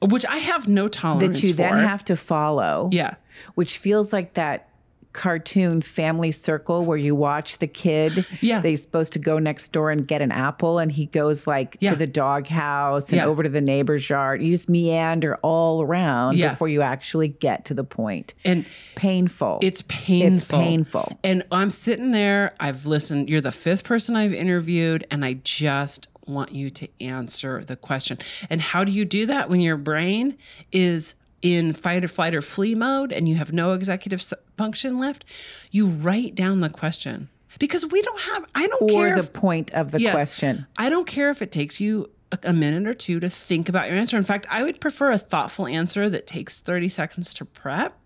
which 0.00 0.26
I 0.26 0.36
have 0.38 0.68
no 0.68 0.88
tolerance 0.88 1.40
for. 1.40 1.46
that 1.46 1.46
you 1.46 1.52
for. 1.54 1.56
then 1.62 1.78
have 1.78 2.04
to 2.04 2.16
follow. 2.16 2.88
yeah. 2.92 3.14
which 3.54 3.78
feels 3.78 4.12
like 4.12 4.34
that 4.34 4.68
cartoon 5.14 5.80
Family 5.80 6.30
Circus 6.30 6.84
where 6.84 6.98
you 6.98 7.14
watch 7.14 7.58
the 7.58 7.66
kid. 7.66 8.26
Yeah. 8.42 8.60
They're 8.60 8.76
supposed 8.76 9.14
to 9.14 9.18
go 9.18 9.38
next 9.38 9.68
door 9.72 9.90
and 9.90 10.06
get 10.06 10.20
an 10.20 10.30
apple 10.32 10.78
and 10.78 10.92
he 10.92 11.06
goes 11.06 11.46
like 11.46 11.78
Yeah. 11.80 11.90
to 11.90 11.96
the 11.96 12.06
dog 12.06 12.48
house 12.48 13.08
and 13.10 13.18
Yeah. 13.18 13.26
over 13.26 13.42
to 13.42 13.48
the 13.48 13.60
neighbor's 13.62 14.10
yard. 14.10 14.42
You 14.42 14.52
just 14.52 14.68
meander 14.68 15.36
all 15.36 15.80
around 15.82 16.36
Yeah. 16.36 16.50
before 16.50 16.68
you 16.68 16.82
actually 16.82 17.28
get 17.28 17.64
to 17.66 17.74
the 17.74 17.84
point. 17.84 18.34
And 18.44 18.66
Painful. 18.96 19.60
it's 19.62 19.82
painful. 19.88 20.32
It's 20.32 20.44
painful. 20.46 21.18
And 21.24 21.44
I'm 21.50 21.70
sitting 21.70 22.10
there, 22.10 22.54
I've 22.60 22.84
listened, 22.86 23.30
you're 23.30 23.40
the 23.40 23.52
fifth 23.52 23.84
person 23.84 24.16
I've 24.16 24.34
interviewed, 24.34 25.06
and 25.10 25.24
I 25.24 25.34
just 25.44 26.08
want 26.26 26.52
you 26.52 26.70
to 26.70 26.88
answer 27.00 27.62
the 27.64 27.76
question. 27.76 28.18
And 28.50 28.60
how 28.60 28.82
do 28.84 28.90
you 28.92 29.04
do 29.04 29.26
that 29.26 29.48
when 29.48 29.60
your 29.60 29.76
brain 29.76 30.36
is 30.72 31.14
in 31.44 31.74
fight 31.74 32.02
or 32.02 32.08
flight 32.08 32.34
or 32.34 32.40
flee 32.42 32.74
mode 32.74 33.12
and 33.12 33.28
you 33.28 33.34
have 33.36 33.52
no 33.52 33.72
executive 33.74 34.20
function 34.56 34.98
left? 34.98 35.24
You 35.70 35.86
write 35.86 36.34
down 36.34 36.60
the 36.60 36.70
question. 36.70 37.28
Because 37.60 37.86
we 37.86 38.02
don't 38.02 38.20
have, 38.22 38.46
I 38.54 38.66
don't 38.66 38.82
or 38.82 38.88
care. 38.88 39.14
the 39.14 39.20
if- 39.20 39.32
point 39.32 39.72
of 39.74 39.92
the 39.92 40.00
Yes. 40.00 40.14
question. 40.14 40.66
I 40.76 40.88
don't 40.90 41.06
care 41.06 41.30
if 41.30 41.40
it 41.42 41.52
takes 41.52 41.80
you 41.80 42.10
a, 42.32 42.38
a 42.44 42.52
minute 42.52 42.88
or 42.88 42.94
two 42.94 43.20
to 43.20 43.28
think 43.28 43.68
about 43.68 43.88
your 43.88 43.96
answer. 43.98 44.16
In 44.16 44.24
fact, 44.24 44.46
I 44.50 44.62
would 44.64 44.80
prefer 44.80 45.12
a 45.12 45.18
thoughtful 45.18 45.66
answer 45.68 46.08
that 46.08 46.26
takes 46.26 46.60
30 46.62 46.88
seconds 46.88 47.32
to 47.34 47.44
prep. 47.44 47.96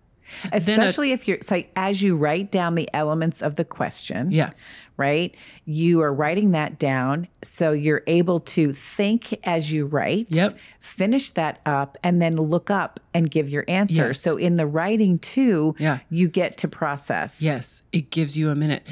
Especially 0.51 1.11
if 1.11 1.27
you're, 1.27 1.39
so 1.41 1.63
as 1.75 2.01
you 2.01 2.15
write 2.15 2.51
down 2.51 2.75
the 2.75 2.89
elements 2.93 3.41
of 3.41 3.55
the 3.55 3.65
question. 3.65 4.31
Yeah. 4.31 4.51
Right. 4.97 5.33
You 5.63 6.01
are 6.01 6.13
writing 6.13 6.51
that 6.51 6.77
down. 6.77 7.29
So 7.41 7.71
you're 7.71 8.03
able 8.05 8.41
to 8.41 8.73
think 8.73 9.33
as 9.47 9.71
you 9.71 9.85
write, 9.85 10.27
Yep. 10.29 10.57
finish 10.81 11.31
that 11.31 11.61
up, 11.65 11.97
and 12.03 12.21
then 12.21 12.35
look 12.35 12.69
up 12.69 12.99
and 13.13 13.31
give 13.31 13.47
your 13.49 13.63
answer. 13.69 14.07
Yes. 14.07 14.19
So 14.19 14.35
in 14.35 14.57
the 14.57 14.67
writing 14.67 15.17
too, 15.17 15.73
Yeah. 15.79 15.99
you 16.09 16.27
get 16.27 16.57
to 16.57 16.67
process. 16.67 17.41
Yes, 17.41 17.83
it 17.93 18.09
gives 18.11 18.37
you 18.37 18.49
a 18.49 18.55
minute. 18.55 18.85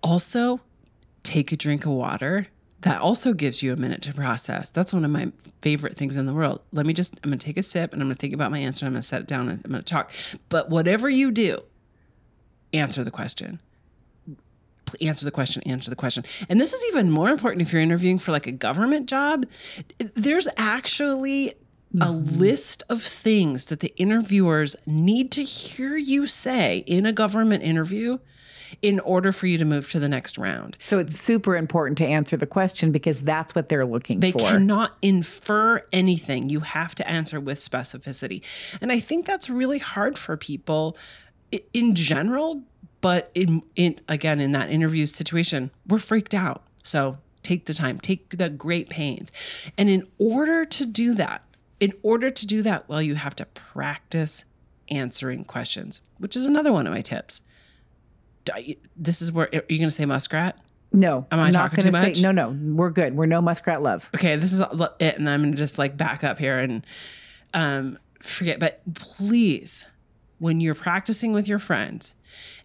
Also, 0.00 0.60
take 1.24 1.50
a 1.50 1.56
drink 1.56 1.84
of 1.86 1.92
water. 1.92 2.46
That 2.82 3.00
also 3.00 3.32
gives 3.32 3.62
you 3.62 3.72
a 3.72 3.76
minute 3.76 4.02
to 4.02 4.14
process. 4.14 4.70
That's 4.70 4.92
one 4.92 5.04
of 5.04 5.10
my 5.10 5.32
favorite 5.62 5.96
things 5.96 6.16
in 6.16 6.26
the 6.26 6.32
world. 6.32 6.60
Let 6.72 6.86
me 6.86 6.92
just, 6.92 7.18
I'm 7.24 7.30
going 7.30 7.38
to 7.38 7.44
take 7.44 7.56
a 7.56 7.62
sip 7.62 7.92
and 7.92 8.00
I'm 8.00 8.08
going 8.08 8.14
to 8.14 8.20
think 8.20 8.34
about 8.34 8.52
my 8.52 8.58
answer. 8.58 8.86
I'm 8.86 8.92
going 8.92 9.02
to 9.02 9.06
set 9.06 9.22
it 9.22 9.26
down 9.26 9.48
and 9.48 9.60
I'm 9.64 9.70
going 9.72 9.82
to 9.82 9.92
talk. 9.92 10.12
But 10.48 10.70
whatever 10.70 11.10
you 11.10 11.32
do, 11.32 11.62
answer 12.72 13.02
the 13.02 13.10
question. 13.10 13.58
Answer 15.02 15.24
the 15.24 15.30
question, 15.30 15.62
answer 15.64 15.90
the 15.90 15.96
question. 15.96 16.24
And 16.48 16.60
this 16.60 16.72
is 16.72 16.84
even 16.86 17.10
more 17.10 17.28
important 17.28 17.62
if 17.62 17.72
you're 17.72 17.82
interviewing 17.82 18.18
for 18.18 18.32
like 18.32 18.46
a 18.46 18.52
government 18.52 19.08
job. 19.08 19.44
There's 20.14 20.48
actually 20.56 21.50
a 21.94 22.06
mm-hmm. 22.06 22.38
list 22.38 22.82
of 22.88 23.02
things 23.02 23.66
that 23.66 23.80
the 23.80 23.92
interviewers 23.96 24.76
need 24.86 25.32
to 25.32 25.42
hear 25.42 25.96
you 25.96 26.26
say 26.26 26.78
in 26.86 27.06
a 27.06 27.12
government 27.12 27.62
interview 27.62 28.18
in 28.82 29.00
order 29.00 29.32
for 29.32 29.46
you 29.46 29.58
to 29.58 29.64
move 29.64 29.90
to 29.90 29.98
the 29.98 30.08
next 30.08 30.38
round. 30.38 30.76
So 30.80 30.98
it's 30.98 31.18
super 31.18 31.56
important 31.56 31.98
to 31.98 32.06
answer 32.06 32.36
the 32.36 32.46
question 32.46 32.92
because 32.92 33.22
that's 33.22 33.54
what 33.54 33.68
they're 33.68 33.86
looking 33.86 34.20
They 34.20 34.32
for. 34.32 34.38
They 34.38 34.44
cannot 34.44 34.96
infer 35.02 35.84
anything. 35.92 36.48
You 36.48 36.60
have 36.60 36.94
to 36.96 37.08
answer 37.08 37.40
with 37.40 37.58
specificity. 37.58 38.42
And 38.80 38.92
I 38.92 39.00
think 39.00 39.26
that's 39.26 39.48
really 39.50 39.78
hard 39.78 40.18
for 40.18 40.36
people 40.36 40.96
in 41.72 41.94
general, 41.94 42.62
but 43.00 43.30
in, 43.34 43.62
in 43.76 43.98
again 44.08 44.40
in 44.40 44.52
that 44.52 44.70
interview 44.70 45.06
situation, 45.06 45.70
we're 45.86 45.98
freaked 45.98 46.34
out. 46.34 46.62
So 46.82 47.18
take 47.42 47.66
the 47.66 47.74
time, 47.74 47.98
take 47.98 48.36
the 48.36 48.50
great 48.50 48.90
pains. 48.90 49.32
And 49.78 49.88
in 49.88 50.06
order 50.18 50.64
to 50.66 50.86
do 50.86 51.14
that, 51.14 51.44
in 51.80 51.92
order 52.02 52.30
to 52.30 52.46
do 52.46 52.62
that, 52.62 52.88
well, 52.88 53.00
you 53.00 53.14
have 53.14 53.36
to 53.36 53.46
practice 53.46 54.44
answering 54.90 55.44
questions, 55.44 56.02
which 56.18 56.36
is 56.36 56.46
another 56.46 56.72
one 56.72 56.86
of 56.86 56.92
my 56.92 57.00
tips. 57.00 57.42
This 58.96 59.22
is 59.22 59.32
where 59.32 59.46
are 59.52 59.62
you 59.68 59.78
going 59.78 59.88
to 59.88 59.90
say 59.90 60.04
muskrat? 60.06 60.58
no, 60.92 61.26
Am 61.30 61.38
I 61.38 61.46
I'm 61.48 61.52
not 61.52 61.70
talking 61.70 61.82
going 61.82 61.92
too 61.92 61.98
to 61.98 62.06
much? 62.06 62.16
say, 62.16 62.22
no, 62.22 62.32
no, 62.32 62.74
we're 62.74 62.88
good. 62.90 63.14
We're 63.14 63.26
no 63.26 63.42
muskrat 63.42 63.82
love. 63.82 64.08
okay, 64.14 64.36
this 64.36 64.52
is 64.54 64.60
it, 65.00 65.18
and 65.18 65.28
I'm 65.28 65.42
gonna 65.42 65.54
just 65.56 65.78
like 65.78 65.96
back 65.98 66.24
up 66.24 66.38
here 66.38 66.58
and 66.58 66.84
um, 67.52 67.98
forget. 68.20 68.58
But 68.58 68.80
please, 68.94 69.86
when 70.38 70.60
you're 70.62 70.74
practicing 70.74 71.32
with 71.32 71.46
your 71.46 71.58
friends, 71.58 72.14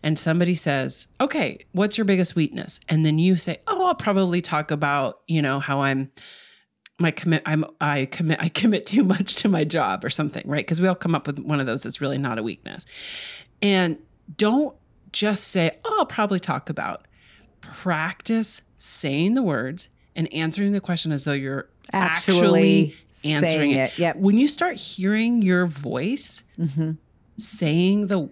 and 0.02 0.18
somebody 0.18 0.56
says, 0.56 1.10
"Okay, 1.20 1.66
what's 1.74 1.98
your 1.98 2.06
biggest 2.06 2.34
weakness?" 2.36 2.80
and 2.88 3.06
then 3.06 3.20
you 3.20 3.36
say, 3.36 3.58
"Oh, 3.68 3.88
I'll 3.88 3.96
probably 3.96 4.42
talk 4.42 4.72
about 4.72 5.20
you 5.28 5.42
know 5.42 5.60
how 5.60 5.82
I'm." 5.82 6.10
My 7.00 7.10
commit, 7.12 7.42
I'm 7.46 7.66
I 7.82 8.06
commit, 8.06 8.40
I 8.42 8.48
commit 8.50 8.86
too 8.86 9.04
much 9.04 9.36
to 9.38 9.50
my 9.50 9.64
job 9.66 10.06
or 10.06 10.10
something, 10.10 10.44
right? 10.46 10.64
Because 10.66 10.80
we 10.80 10.88
all 10.88 10.96
come 10.96 11.16
up 11.16 11.26
with 11.28 11.40
one 11.40 11.60
of 11.60 11.66
those 11.66 11.82
that's 11.84 12.00
really 12.00 12.20
not 12.20 12.38
a 12.38 12.44
weakness, 12.44 12.86
and 13.62 13.98
don't 14.38 14.76
just 15.14 15.48
say, 15.48 15.72
"Oh, 15.86 15.98
I'll 16.00 16.06
probably 16.06 16.40
talk 16.40 16.70
about." 16.70 17.08
practice 17.64 18.62
saying 18.76 19.34
the 19.34 19.42
words 19.42 19.90
and 20.16 20.32
answering 20.34 20.74
the 20.74 20.82
question 20.82 21.12
as 21.12 21.24
though 21.24 21.34
you're 21.34 21.70
Actually 21.92 22.94
actually, 22.94 23.34
answering 23.34 23.72
it. 23.72 23.94
it, 23.94 24.00
yep. 24.00 24.16
When 24.18 24.38
you 24.38 24.48
start 24.48 24.76
hearing 24.76 25.42
your 25.42 25.66
voice 25.66 26.44
mm-hmm. 26.58 26.92
saying 27.38 28.08
the 28.08 28.30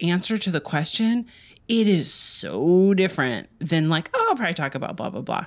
answer 0.00 0.36
to 0.36 0.50
the 0.50 0.60
question, 0.60 1.26
it 1.68 1.86
is 1.86 2.12
so 2.12 2.92
different 2.94 3.48
than 3.58 3.88
like, 3.88 4.10
oh, 4.12 4.26
I'll 4.28 4.36
probably 4.36 4.54
talk 4.54 4.74
about 4.74 4.96
blah, 4.96 5.08
blah, 5.08 5.22
blah. 5.22 5.46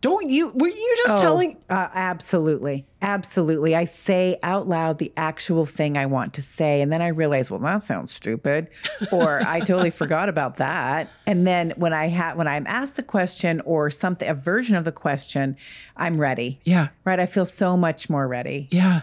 Don't 0.00 0.30
you, 0.30 0.50
were 0.54 0.68
you 0.68 0.96
just 1.04 1.22
telling? 1.22 1.58
Uh, 1.68 1.88
absolutely. 1.92 2.86
Absolutely. 3.02 3.74
I 3.76 3.84
say 3.84 4.38
out 4.42 4.66
loud 4.66 4.98
the 4.98 5.12
actual 5.16 5.66
thing 5.66 5.98
I 5.98 6.06
want 6.06 6.34
to 6.34 6.42
say. 6.42 6.80
And 6.80 6.90
then 6.90 7.02
I 7.02 7.08
realize, 7.08 7.50
well, 7.50 7.60
that 7.60 7.82
sounds 7.82 8.12
stupid. 8.12 8.68
Or 9.12 9.40
I 9.46 9.60
totally 9.60 9.90
forgot 9.90 10.28
about 10.28 10.56
that. 10.56 11.08
And 11.26 11.46
then 11.46 11.74
when 11.76 11.92
I 11.92 12.06
have 12.06 12.36
when 12.36 12.48
I'm 12.48 12.66
asked 12.66 12.96
the 12.96 13.02
question 13.02 13.60
or 13.66 13.90
something, 13.90 14.28
a 14.28 14.34
version 14.34 14.76
of 14.76 14.84
the 14.84 14.92
question, 14.92 15.56
I'm 15.96 16.20
ready. 16.20 16.60
Yeah. 16.64 16.88
Right. 17.04 17.20
I 17.20 17.26
feel 17.26 17.44
so 17.44 17.76
much 17.76 18.08
more 18.08 18.26
ready. 18.26 18.68
Yeah. 18.70 19.02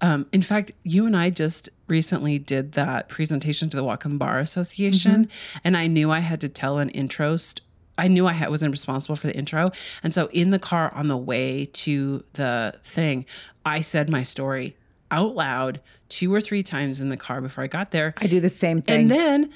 Um, 0.00 0.26
in 0.32 0.42
fact, 0.42 0.72
you 0.82 1.06
and 1.06 1.16
I 1.16 1.30
just 1.30 1.68
recently 1.86 2.38
did 2.38 2.72
that 2.72 3.08
presentation 3.08 3.70
to 3.70 3.76
the 3.76 3.84
Whatcom 3.84 4.18
Bar 4.18 4.40
Association, 4.40 5.28
and 5.62 5.76
I 5.76 5.86
knew 5.86 6.10
I 6.10 6.18
had 6.18 6.40
to 6.40 6.48
tell 6.48 6.78
an 6.78 6.88
intro. 6.90 7.36
St- 7.36 7.64
I 7.96 8.08
knew 8.08 8.26
I 8.26 8.48
wasn't 8.48 8.72
responsible 8.72 9.16
for 9.16 9.26
the 9.28 9.36
intro, 9.36 9.70
and 10.02 10.12
so 10.12 10.28
in 10.32 10.50
the 10.50 10.58
car 10.58 10.92
on 10.94 11.08
the 11.08 11.16
way 11.16 11.66
to 11.72 12.24
the 12.34 12.74
thing, 12.82 13.26
I 13.64 13.80
said 13.80 14.10
my 14.10 14.22
story 14.22 14.76
out 15.10 15.34
loud 15.36 15.80
two 16.08 16.34
or 16.34 16.40
three 16.40 16.62
times 16.62 17.00
in 17.00 17.08
the 17.08 17.16
car 17.16 17.40
before 17.40 17.62
I 17.64 17.66
got 17.68 17.90
there, 17.92 18.14
I 18.18 18.26
do 18.26 18.40
the 18.40 18.48
same 18.48 18.82
thing. 18.82 19.02
and 19.02 19.10
then 19.10 19.50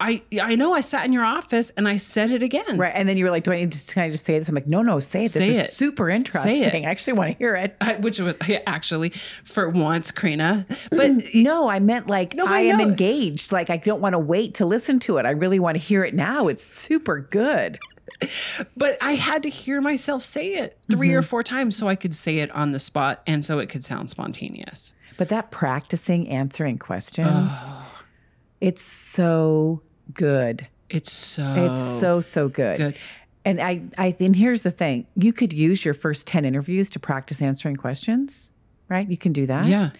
I 0.00 0.22
I 0.42 0.56
know 0.56 0.72
I 0.74 0.80
sat 0.80 1.04
in 1.06 1.12
your 1.12 1.24
office 1.24 1.70
and 1.76 1.86
I 1.86 1.98
said 1.98 2.30
it 2.30 2.42
again. 2.42 2.78
right. 2.78 2.92
And 2.94 3.08
then 3.08 3.16
you 3.16 3.24
were 3.24 3.30
like, 3.30 3.44
do 3.44 3.52
I 3.52 3.56
need 3.60 3.70
to, 3.72 3.94
can 3.94 4.02
I 4.02 4.10
just 4.10 4.24
say 4.24 4.38
this? 4.38 4.48
I'm 4.48 4.54
like, 4.54 4.66
no, 4.66 4.82
no, 4.82 4.98
say 4.98 5.20
it. 5.20 5.32
This 5.32 5.34
Say 5.34 5.48
is 5.50 5.56
it. 5.68 5.70
super 5.70 6.10
interesting. 6.10 6.84
I 6.84 6.90
actually 6.90 7.12
want 7.14 7.30
to 7.32 7.38
hear 7.38 7.54
it. 7.54 7.76
I, 7.80 7.94
which 7.96 8.18
was 8.18 8.36
yeah, 8.48 8.60
actually 8.66 9.10
for 9.10 9.68
once, 9.68 10.10
Karina, 10.10 10.66
but 10.90 11.10
No, 11.34 11.68
I 11.68 11.78
meant 11.78 12.08
like 12.10 12.34
No, 12.34 12.44
I, 12.46 12.58
I 12.58 12.60
am 12.62 12.80
engaged. 12.80 13.52
Like 13.52 13.70
I 13.70 13.76
don't 13.76 14.00
want 14.00 14.14
to 14.14 14.18
wait 14.18 14.54
to 14.54 14.66
listen 14.66 14.98
to 15.00 15.18
it. 15.18 15.26
I 15.26 15.30
really 15.30 15.60
want 15.60 15.76
to 15.76 15.80
hear 15.82 16.02
it 16.04 16.12
now. 16.14 16.48
It's 16.48 16.62
super 16.64 17.20
good. 17.20 17.78
But 18.76 18.96
I 19.02 19.12
had 19.12 19.42
to 19.42 19.48
hear 19.50 19.80
myself 19.80 20.22
say 20.22 20.54
it 20.54 20.78
3 20.90 21.08
Mm-hmm. 21.08 21.18
or 21.18 21.22
four 21.22 21.42
times 21.42 21.76
so 21.76 21.88
I 21.88 21.94
could 21.94 22.14
say 22.14 22.38
it 22.38 22.50
on 22.52 22.70
the 22.70 22.78
spot 22.78 23.22
and 23.26 23.44
so 23.44 23.58
it 23.58 23.68
could 23.68 23.84
sound 23.84 24.10
spontaneous. 24.10 24.94
But 25.16 25.28
that 25.28 25.50
practicing 25.50 26.28
answering 26.28 26.78
questions, 26.78 27.70
it's 28.68 28.82
so 28.82 29.82
good. 30.12 30.66
It's 30.90 31.12
so 31.12 31.72
It's 31.72 31.82
so 32.00 32.20
so 32.20 32.48
good. 32.48 32.76
good. 32.76 32.96
And 33.44 33.60
I 33.60 33.82
I 33.98 34.14
and 34.20 34.34
here's 34.36 34.62
the 34.62 34.70
thing. 34.70 35.06
You 35.16 35.32
could 35.32 35.52
use 35.52 35.84
your 35.84 35.94
first 35.94 36.26
10 36.26 36.44
interviews 36.44 36.88
to 36.90 36.98
practice 36.98 37.42
answering 37.42 37.76
questions, 37.76 38.50
right? 38.88 39.08
You 39.10 39.16
can 39.18 39.32
do 39.32 39.46
that. 39.46 39.66
yeah. 39.66 39.90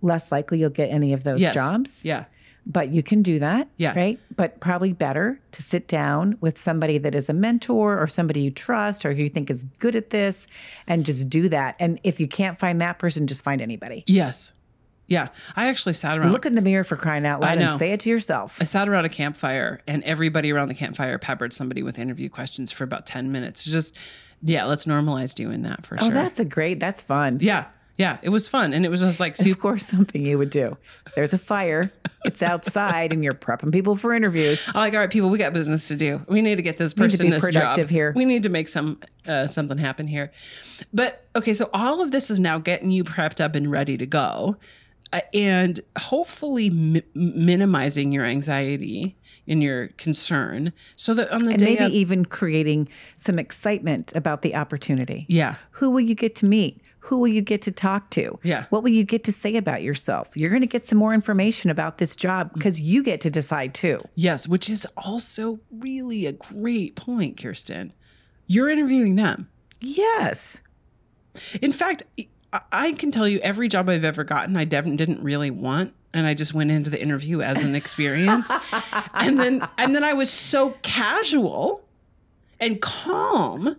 Less 0.00 0.30
likely 0.30 0.58
you'll 0.58 0.70
get 0.70 0.90
any 0.90 1.12
of 1.14 1.24
those 1.24 1.40
Yes. 1.40 1.54
jobs. 1.54 2.04
Yeah. 2.04 2.24
But 2.66 2.88
you 2.88 3.02
can 3.02 3.20
do 3.22 3.38
that. 3.40 3.68
Yeah. 3.76 3.94
Right. 3.94 4.18
But 4.34 4.60
probably 4.60 4.92
better 4.94 5.40
to 5.52 5.62
sit 5.62 5.86
down 5.88 6.36
with 6.40 6.56
somebody 6.58 6.96
that 6.98 7.14
is 7.14 7.28
a 7.28 7.34
mentor 7.34 7.98
or 8.02 8.06
somebody 8.06 8.40
you 8.40 8.50
trust 8.50 9.04
or 9.04 9.12
who 9.14 9.22
you 9.24 9.28
think 9.28 9.50
is 9.50 9.64
good 9.78 9.94
at 9.96 10.08
this 10.10 10.46
and 10.86 11.04
just 11.04 11.28
do 11.28 11.48
that. 11.50 11.76
And 11.78 12.00
if 12.04 12.20
you 12.20 12.28
can't 12.28 12.58
find 12.58 12.80
that 12.80 12.98
person, 12.98 13.26
just 13.26 13.44
find 13.44 13.60
anybody. 13.60 14.02
Yes. 14.06 14.52
Yeah. 15.06 15.28
I 15.54 15.66
actually 15.68 15.92
sat 15.92 16.16
around 16.16 16.32
Look 16.32 16.46
in 16.46 16.54
the 16.54 16.62
mirror 16.62 16.84
for 16.84 16.96
crying 16.96 17.26
out 17.26 17.40
loud 17.40 17.52
and 17.58 17.60
know. 17.66 17.76
say 17.76 17.92
it 17.92 18.00
to 18.00 18.10
yourself. 18.10 18.58
I 18.60 18.64
sat 18.64 18.88
around 18.88 19.04
a 19.04 19.10
campfire 19.10 19.80
and 19.86 20.02
everybody 20.04 20.50
around 20.52 20.68
the 20.68 20.74
campfire 20.74 21.18
peppered 21.18 21.52
somebody 21.52 21.82
with 21.82 21.98
interview 21.98 22.28
questions 22.28 22.72
for 22.72 22.84
about 22.84 23.04
10 23.06 23.30
minutes. 23.30 23.64
Just 23.64 23.96
yeah, 24.42 24.64
let's 24.64 24.84
normalize 24.86 25.34
doing 25.34 25.62
that 25.62 25.84
for 25.86 25.96
Oh, 26.00 26.04
sure. 26.04 26.10
Oh, 26.10 26.14
that's 26.14 26.40
a 26.40 26.44
great, 26.44 26.80
that's 26.80 27.02
fun. 27.02 27.38
yeah. 27.40 27.66
Yeah. 27.96 28.18
It 28.22 28.30
was 28.30 28.48
fun. 28.48 28.72
And 28.72 28.84
it 28.84 28.88
was 28.88 29.02
just 29.02 29.20
like 29.20 29.32
Of 29.34 29.38
super 29.44 29.60
course, 29.60 29.86
something 29.86 30.20
you 30.20 30.36
would 30.36 30.50
do. 30.50 30.76
There's 31.14 31.32
a 31.32 31.38
fire, 31.38 31.92
it's 32.24 32.42
outside, 32.42 33.12
and 33.12 33.22
you're 33.22 33.34
prepping 33.34 33.70
people 33.72 33.94
for 33.94 34.12
interviews. 34.12 34.66
I'm 34.68 34.74
like, 34.80 34.94
all 34.94 34.98
right, 34.98 35.10
people, 35.10 35.30
we 35.30 35.38
got 35.38 35.52
business 35.52 35.86
to 35.88 35.96
do. 35.96 36.20
We 36.28 36.42
need 36.42 36.56
to 36.56 36.62
get 36.62 36.76
this 36.76 36.92
to 36.94 37.00
person 37.00 37.26
be 37.26 37.30
this 37.30 37.44
productive 37.44 37.84
job. 37.86 37.90
here. 37.90 38.12
We 38.16 38.24
need 38.24 38.42
to 38.42 38.48
make 38.48 38.66
some 38.66 38.98
uh, 39.28 39.46
something 39.46 39.78
happen 39.78 40.08
here. 40.08 40.32
But 40.92 41.24
okay, 41.36 41.54
so 41.54 41.70
all 41.72 42.02
of 42.02 42.10
this 42.10 42.30
is 42.32 42.40
now 42.40 42.58
getting 42.58 42.90
you 42.90 43.04
prepped 43.04 43.40
up 43.40 43.54
and 43.54 43.70
ready 43.70 43.96
to 43.96 44.06
go, 44.06 44.56
and 45.32 45.80
hopefully 45.98 46.70
mi- 46.70 47.02
minimizing 47.14 48.12
your 48.12 48.24
anxiety 48.24 49.16
and 49.46 49.62
your 49.62 49.88
concern, 49.88 50.72
so 50.96 51.14
that 51.14 51.30
on 51.30 51.40
the 51.44 51.50
And 51.50 51.58
day 51.58 51.74
maybe 51.74 51.84
of, 51.84 51.92
even 51.92 52.24
creating 52.24 52.88
some 53.16 53.38
excitement 53.38 54.12
about 54.16 54.42
the 54.42 54.54
opportunity. 54.54 55.26
yeah, 55.28 55.56
Who 55.72 55.90
will 55.90 56.00
you 56.00 56.14
get 56.14 56.34
to 56.36 56.46
meet? 56.46 56.80
Who 57.00 57.18
will 57.18 57.28
you 57.28 57.42
get 57.42 57.60
to 57.62 57.70
talk 57.72 58.08
to? 58.10 58.38
Yeah. 58.42 58.64
What 58.70 58.82
will 58.82 58.90
you 58.90 59.04
get 59.04 59.24
to 59.24 59.32
say 59.32 59.56
about 59.56 59.82
yourself? 59.82 60.30
You're 60.36 60.48
going 60.48 60.62
to 60.62 60.66
get 60.66 60.86
some 60.86 60.96
more 60.96 61.12
information 61.12 61.70
about 61.70 61.98
this 61.98 62.16
job 62.16 62.50
mm. 62.50 62.54
because 62.54 62.80
you 62.80 63.02
get 63.02 63.20
to 63.22 63.30
decide 63.30 63.74
too. 63.74 63.98
yes, 64.14 64.48
which 64.48 64.70
is 64.70 64.86
also 64.96 65.60
really 65.70 66.24
a 66.24 66.32
great 66.32 66.96
point, 66.96 67.36
Kirsten. 67.36 67.92
You're 68.46 68.70
interviewing 68.70 69.16
them. 69.16 69.48
Yes. 69.80 70.62
In 71.60 71.72
fact, 71.72 72.04
I- 72.72 72.92
can 72.92 73.10
tell 73.10 73.26
you 73.28 73.38
every 73.40 73.68
job 73.68 73.88
I've 73.88 74.04
ever 74.04 74.24
gotten, 74.24 74.56
I 74.56 74.64
didn't 74.96 75.22
really 75.22 75.50
want. 75.50 75.94
And 76.12 76.26
I 76.26 76.34
just 76.34 76.54
went 76.54 76.70
into 76.70 76.90
the 76.90 77.02
interview 77.02 77.42
as 77.42 77.62
an 77.62 77.74
experience. 77.74 78.52
and 79.14 79.38
then 79.38 79.66
and 79.76 79.94
then 79.94 80.04
I 80.04 80.12
was 80.12 80.30
so 80.30 80.76
casual 80.82 81.84
and 82.60 82.80
calm 82.80 83.76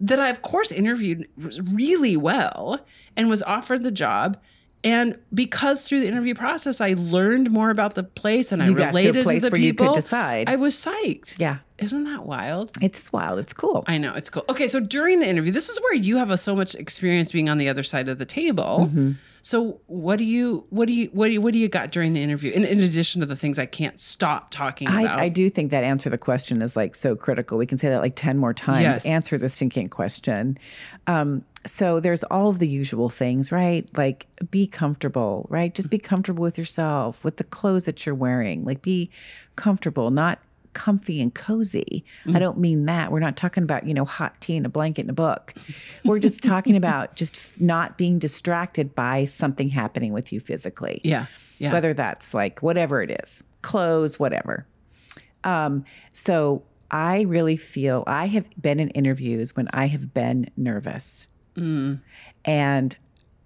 that 0.00 0.18
I 0.18 0.30
of 0.30 0.42
course 0.42 0.72
interviewed 0.72 1.28
really 1.72 2.16
well 2.16 2.80
and 3.16 3.28
was 3.28 3.42
offered 3.44 3.84
the 3.84 3.92
job 3.92 4.36
And 4.82 5.18
because 5.32 5.84
through 5.84 6.00
the 6.00 6.08
interview 6.08 6.34
process, 6.34 6.80
I 6.80 6.94
learned 6.96 7.50
more 7.50 7.70
about 7.70 7.94
the 7.94 8.02
place 8.02 8.50
and 8.50 8.62
I 8.62 8.66
You 8.66 8.74
got 8.74 8.78
to 8.78 8.88
a 8.88 8.92
related 8.92 9.24
place 9.24 9.42
the 9.42 9.50
where 9.50 9.60
you 9.60 9.74
could 9.74 9.94
decide. 9.94 10.48
I 10.48 10.56
was 10.56 10.74
psyched. 10.74 11.38
Yeah. 11.38 11.58
Isn't 11.78 12.04
that 12.04 12.24
wild? 12.24 12.72
It's 12.80 13.12
wild. 13.12 13.38
It's 13.38 13.52
cool. 13.52 13.84
I 13.86 13.98
know 13.98 14.14
it's 14.14 14.30
cool. 14.30 14.44
Okay, 14.48 14.68
so 14.68 14.80
during 14.80 15.20
the 15.20 15.26
interview, 15.26 15.50
this 15.52 15.68
is 15.70 15.80
where 15.80 15.94
you 15.94 16.18
have 16.18 16.30
a, 16.30 16.36
so 16.36 16.54
much 16.54 16.74
experience 16.74 17.32
being 17.32 17.48
on 17.48 17.58
the 17.58 17.68
other 17.68 17.82
side 17.82 18.08
of 18.08 18.18
the 18.18 18.26
table. 18.26 18.88
Mm-hmm. 18.88 19.12
So 19.50 19.80
what 19.88 20.20
do 20.20 20.24
you 20.24 20.64
what 20.70 20.86
do 20.86 20.94
you 20.94 21.08
what 21.12 21.26
do 21.26 21.32
you 21.32 21.40
what 21.40 21.52
do 21.52 21.58
you 21.58 21.68
got 21.68 21.90
during 21.90 22.12
the 22.12 22.22
interview? 22.22 22.52
In, 22.52 22.64
in 22.64 22.78
addition 22.78 23.18
to 23.18 23.26
the 23.26 23.34
things 23.34 23.58
I 23.58 23.66
can't 23.66 23.98
stop 23.98 24.50
talking 24.50 24.86
about. 24.86 25.18
I, 25.18 25.24
I 25.24 25.28
do 25.28 25.50
think 25.50 25.72
that 25.72 25.82
answer 25.82 26.08
the 26.08 26.18
question 26.18 26.62
is 26.62 26.76
like 26.76 26.94
so 26.94 27.16
critical. 27.16 27.58
We 27.58 27.66
can 27.66 27.76
say 27.76 27.88
that 27.88 28.00
like 28.00 28.14
10 28.14 28.38
more 28.38 28.54
times. 28.54 28.82
Yes. 28.82 29.06
Answer 29.06 29.38
the 29.38 29.48
stinking 29.48 29.88
question. 29.88 30.56
Um, 31.08 31.44
so 31.66 31.98
there's 31.98 32.22
all 32.22 32.48
of 32.48 32.60
the 32.60 32.68
usual 32.68 33.08
things, 33.08 33.50
right? 33.50 33.90
Like 33.98 34.28
be 34.52 34.68
comfortable, 34.68 35.48
right? 35.50 35.74
Just 35.74 35.90
be 35.90 35.98
comfortable 35.98 36.42
with 36.42 36.56
yourself, 36.56 37.24
with 37.24 37.38
the 37.38 37.44
clothes 37.44 37.86
that 37.86 38.06
you're 38.06 38.14
wearing. 38.14 38.62
Like 38.62 38.82
be 38.82 39.10
comfortable, 39.56 40.12
not 40.12 40.38
comfy 40.72 41.20
and 41.20 41.34
cozy. 41.34 42.04
I 42.34 42.38
don't 42.38 42.58
mean 42.58 42.84
that. 42.86 43.10
We're 43.12 43.20
not 43.20 43.36
talking 43.36 43.62
about, 43.62 43.86
you 43.86 43.94
know, 43.94 44.04
hot 44.04 44.40
tea 44.40 44.56
and 44.56 44.66
a 44.66 44.68
blanket 44.68 45.02
and 45.02 45.10
a 45.10 45.14
book. 45.14 45.54
We're 46.04 46.18
just 46.18 46.42
talking 46.44 46.76
about 46.76 47.16
just 47.16 47.60
not 47.60 47.98
being 47.98 48.18
distracted 48.18 48.94
by 48.94 49.24
something 49.24 49.70
happening 49.70 50.12
with 50.12 50.32
you 50.32 50.40
physically 50.40 51.00
yeah. 51.04 51.26
Yeah. 51.58 51.72
whether 51.72 51.94
that's 51.94 52.34
like 52.34 52.62
whatever 52.62 53.02
it 53.02 53.20
is, 53.22 53.42
clothes, 53.62 54.18
whatever. 54.18 54.66
Um, 55.44 55.84
so 56.12 56.64
I 56.90 57.22
really 57.22 57.56
feel 57.56 58.04
I 58.06 58.26
have 58.26 58.48
been 58.60 58.80
in 58.80 58.90
interviews 58.90 59.56
when 59.56 59.68
I 59.72 59.86
have 59.86 60.12
been 60.12 60.50
nervous. 60.56 61.28
And 62.44 62.96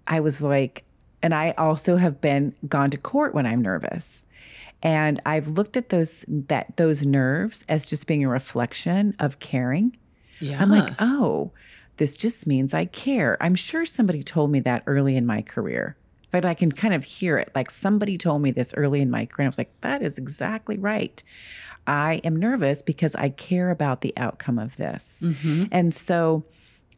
I 0.07 0.19
was 0.19 0.41
like, 0.41 0.83
and 1.21 1.33
I 1.33 1.51
also 1.57 1.97
have 1.97 2.21
been 2.21 2.53
gone 2.67 2.91
to 2.91 2.97
court 2.97 3.33
when 3.33 3.45
I'm 3.45 3.61
nervous. 3.61 4.27
And 4.85 5.19
I've 5.25 5.47
looked 5.47 5.75
at 5.75 5.89
those 5.89 6.25
that 6.27 6.77
those 6.77 7.07
nerves 7.07 7.65
as 7.67 7.89
just 7.89 8.05
being 8.05 8.23
a 8.23 8.29
reflection 8.29 9.15
of 9.19 9.39
caring. 9.39 9.97
yeah. 10.39 10.61
I'm 10.61 10.69
like, 10.69 10.93
oh, 10.99 11.51
this 11.97 12.15
just 12.15 12.45
means 12.45 12.71
I 12.71 12.85
care. 12.85 13.35
I'm 13.41 13.55
sure 13.55 13.83
somebody 13.83 14.21
told 14.21 14.51
me 14.51 14.59
that 14.59 14.83
early 14.85 15.15
in 15.15 15.25
my 15.25 15.41
career, 15.41 15.97
but 16.29 16.45
I 16.45 16.53
can 16.53 16.71
kind 16.71 16.93
of 16.93 17.03
hear 17.03 17.39
it. 17.39 17.49
Like 17.55 17.71
somebody 17.71 18.15
told 18.15 18.43
me 18.43 18.51
this 18.51 18.75
early 18.75 19.01
in 19.01 19.09
my 19.09 19.25
career. 19.25 19.47
I 19.47 19.49
was 19.49 19.57
like, 19.57 19.73
that 19.81 20.03
is 20.03 20.19
exactly 20.19 20.77
right. 20.77 21.23
I 21.87 22.21
am 22.23 22.35
nervous 22.35 22.83
because 22.83 23.15
I 23.15 23.29
care 23.29 23.71
about 23.71 24.01
the 24.01 24.13
outcome 24.17 24.59
of 24.59 24.77
this. 24.77 25.23
Mm-hmm. 25.25 25.65
And 25.71 25.95
so 25.95 26.45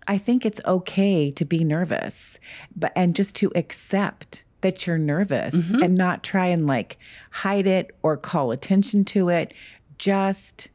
I 0.09 0.17
think 0.17 0.45
it's 0.45 0.59
okay 0.65 1.31
to 1.31 1.45
be 1.45 1.63
nervous, 1.63 2.37
but 2.75 2.91
and 2.97 3.15
just 3.15 3.33
to 3.37 3.51
accept 3.55 4.43
that 4.61 4.87
you're 4.87 4.97
nervous 4.97 5.71
mm-hmm. 5.71 5.83
and 5.83 5.95
not 5.95 6.23
try 6.23 6.47
and 6.47 6.67
like 6.67 6.97
hide 7.31 7.67
it 7.67 7.91
or 8.01 8.17
call 8.17 8.51
attention 8.51 9.05
to 9.05 9.29
it. 9.29 9.53
Just 9.97 10.69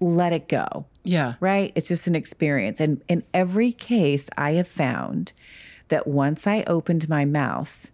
let 0.00 0.32
it 0.32 0.48
go 0.48 0.86
yeah. 1.04 1.34
right? 1.40 1.72
It's 1.74 1.88
just 1.88 2.06
an 2.06 2.16
experience. 2.16 2.80
And 2.80 3.02
in 3.08 3.24
every 3.32 3.72
case, 3.72 4.28
I 4.36 4.52
have 4.52 4.68
found 4.68 5.32
that 5.88 6.06
once 6.06 6.46
I 6.46 6.62
opened 6.66 7.08
my 7.08 7.24
mouth, 7.24 7.90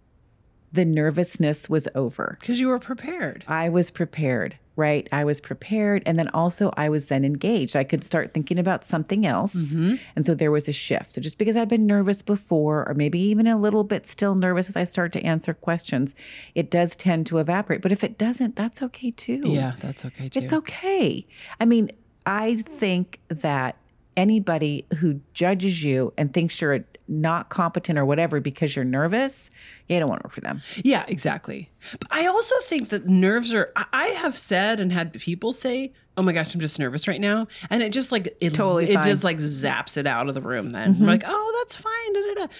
the 0.71 0.85
nervousness 0.85 1.69
was 1.69 1.87
over. 1.95 2.37
Because 2.39 2.59
you 2.59 2.67
were 2.67 2.79
prepared. 2.79 3.43
I 3.47 3.69
was 3.69 3.89
prepared, 3.89 4.57
right? 4.77 5.09
I 5.11 5.25
was 5.25 5.41
prepared. 5.41 6.03
And 6.05 6.17
then 6.17 6.29
also, 6.29 6.71
I 6.77 6.87
was 6.87 7.07
then 7.07 7.25
engaged. 7.25 7.75
I 7.75 7.83
could 7.83 8.03
start 8.03 8.33
thinking 8.33 8.57
about 8.59 8.85
something 8.85 9.25
else. 9.25 9.73
Mm-hmm. 9.73 9.95
And 10.15 10.25
so 10.25 10.35
there 10.35 10.51
was 10.51 10.69
a 10.69 10.71
shift. 10.71 11.11
So 11.11 11.19
just 11.19 11.37
because 11.37 11.57
I've 11.57 11.67
been 11.67 11.87
nervous 11.87 12.21
before, 12.21 12.87
or 12.87 12.93
maybe 12.93 13.19
even 13.19 13.47
a 13.47 13.57
little 13.57 13.83
bit 13.83 14.05
still 14.05 14.35
nervous 14.35 14.69
as 14.69 14.77
I 14.77 14.83
start 14.85 15.11
to 15.13 15.21
answer 15.23 15.53
questions, 15.53 16.15
it 16.55 16.71
does 16.71 16.95
tend 16.95 17.25
to 17.27 17.39
evaporate. 17.39 17.81
But 17.81 17.91
if 17.91 18.03
it 18.03 18.17
doesn't, 18.17 18.55
that's 18.55 18.81
okay 18.83 19.11
too. 19.11 19.41
Yeah, 19.45 19.73
that's 19.77 20.05
okay 20.05 20.29
too. 20.29 20.39
It's 20.39 20.53
okay. 20.53 21.25
I 21.59 21.65
mean, 21.65 21.89
I 22.25 22.57
think 22.57 23.19
that 23.29 23.77
anybody 24.15 24.85
who 24.99 25.21
judges 25.33 25.83
you 25.83 26.13
and 26.17 26.33
thinks 26.33 26.61
you're 26.61 26.85
not 27.07 27.49
competent 27.49 27.97
or 27.97 28.05
whatever 28.05 28.39
because 28.39 28.75
you're 28.75 28.85
nervous, 28.85 29.49
you 29.87 29.99
don't 29.99 30.09
want 30.09 30.21
to 30.21 30.27
work 30.27 30.33
for 30.33 30.41
them. 30.41 30.61
Yeah, 30.83 31.05
exactly. 31.07 31.69
But 31.91 32.07
I 32.11 32.25
also 32.27 32.55
think 32.63 32.89
that 32.89 33.05
nerves 33.07 33.53
are. 33.55 33.71
I- 33.75 34.07
have 34.17 34.35
said 34.37 34.79
and 34.79 34.91
had 34.91 35.13
people 35.13 35.53
say, 35.53 35.93
"Oh 36.17 36.21
my 36.21 36.31
gosh, 36.33 36.53
I'm 36.55 36.59
just 36.61 36.79
nervous 36.79 37.07
right 37.07 37.21
now," 37.21 37.47
and 37.69 37.83
it 37.83 37.91
just 37.93 38.11
like 38.11 38.27
it 38.41 38.53
Totally 38.53 38.89
it 38.89 38.95
fine. 38.95 39.03
just 39.03 39.23
like 39.23 39.37
zaps 39.37 39.95
it 39.97 40.07
out 40.07 40.27
of 40.27 40.33
the 40.35 40.41
room. 40.41 40.71
Then 40.71 40.95
I'm 40.99 41.05
like, 41.05 41.21
"Oh, 41.25 41.55
that's 41.61 41.75
fine." 41.75 42.13
Da, 42.13 42.21
da, 42.21 42.45
da. 42.47 42.53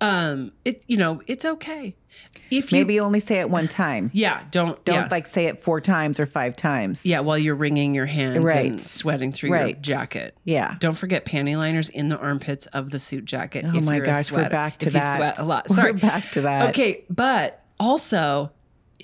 Um, 0.00 0.52
it 0.64 0.84
you 0.88 0.98
know 0.98 1.22
it's 1.26 1.44
okay 1.44 1.96
if 2.50 2.70
you 2.70 2.78
Maybe 2.78 2.94
you 2.94 3.00
only 3.00 3.20
say 3.20 3.40
it 3.40 3.48
one 3.50 3.66
time. 3.66 4.10
yeah 4.12 4.44
don't 4.50 4.82
Don't 4.84 4.94
yeah. 4.94 5.08
like 5.10 5.26
say 5.26 5.46
it 5.46 5.62
four 5.62 5.80
times 5.80 6.20
or 6.20 6.26
five 6.26 6.54
times. 6.54 7.06
yeah 7.06 7.20
while 7.20 7.38
you're 7.38 7.54
wringing 7.54 7.94
your 7.94 8.06
hands 8.06 8.44
and 8.50 8.80
sweating 8.80 9.32
through 9.32 9.50
your 9.58 9.72
jacket. 9.72 10.36
Yeah. 10.44 10.76
Don't 10.78 10.96
forget 10.96 11.24
panty 11.24 11.56
liners 11.56 11.88
in 11.88 12.08
the 12.08 12.18
armpits 12.18 12.66
of 12.68 12.90
the 12.90 12.98
suit 12.98 13.24
jacket. 13.24 13.64
Oh 13.66 13.76
if 13.78 13.84
my 13.84 14.00
gosh, 14.00 14.30
we're 14.30 14.48
back 14.50 14.78
to 14.78 14.86
if 14.86 14.94
you 14.94 15.00
sweat 15.00 15.38
a 15.38 15.44
lot. 15.44 15.66
We're 15.68 15.76
Sorry. 15.76 15.92
back 15.94 16.22
to 16.32 16.42
that. 16.42 16.70
Okay, 16.70 17.04
but 17.08 17.62
also 17.80 18.52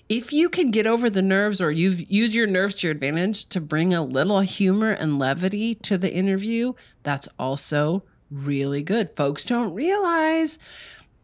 if 0.08 0.32
you 0.32 0.48
can 0.50 0.70
get 0.70 0.86
over 0.86 1.08
the 1.08 1.22
nerves 1.22 1.60
or 1.60 1.70
you've 1.70 2.10
used 2.10 2.34
your 2.34 2.46
nerves 2.46 2.76
to 2.80 2.86
your 2.86 2.92
advantage 2.92 3.46
to 3.48 3.60
bring 3.60 3.94
a 3.94 4.02
little 4.02 4.40
humor 4.40 4.90
and 4.90 5.18
levity 5.18 5.74
to 5.76 5.96
the 5.96 6.12
interview, 6.12 6.74
that's 7.02 7.28
also 7.38 8.02
really 8.32 8.82
good. 8.82 9.10
Folks 9.10 9.44
don't 9.44 9.74
realize, 9.74 10.58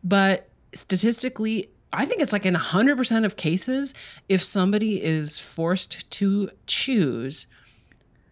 but 0.05 0.49
statistically, 0.73 1.71
I 1.92 2.05
think 2.05 2.21
it's 2.21 2.33
like 2.33 2.44
in 2.47 2.55
100% 2.55 3.25
of 3.25 3.37
cases, 3.37 3.94
if 4.29 4.42
somebody 4.42 5.03
is 5.03 5.38
forced 5.38 6.11
to 6.12 6.51
choose 6.66 7.47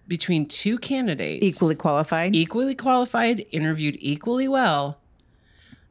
between 0.07 0.47
two 0.47 0.79
candidates, 0.79 1.45
Equally 1.45 1.75
qualified. 1.75 2.35
equally 2.37 2.75
qualified, 2.75 3.45
interviewed 3.51 3.97
equally 3.99 4.47
well, 4.47 5.01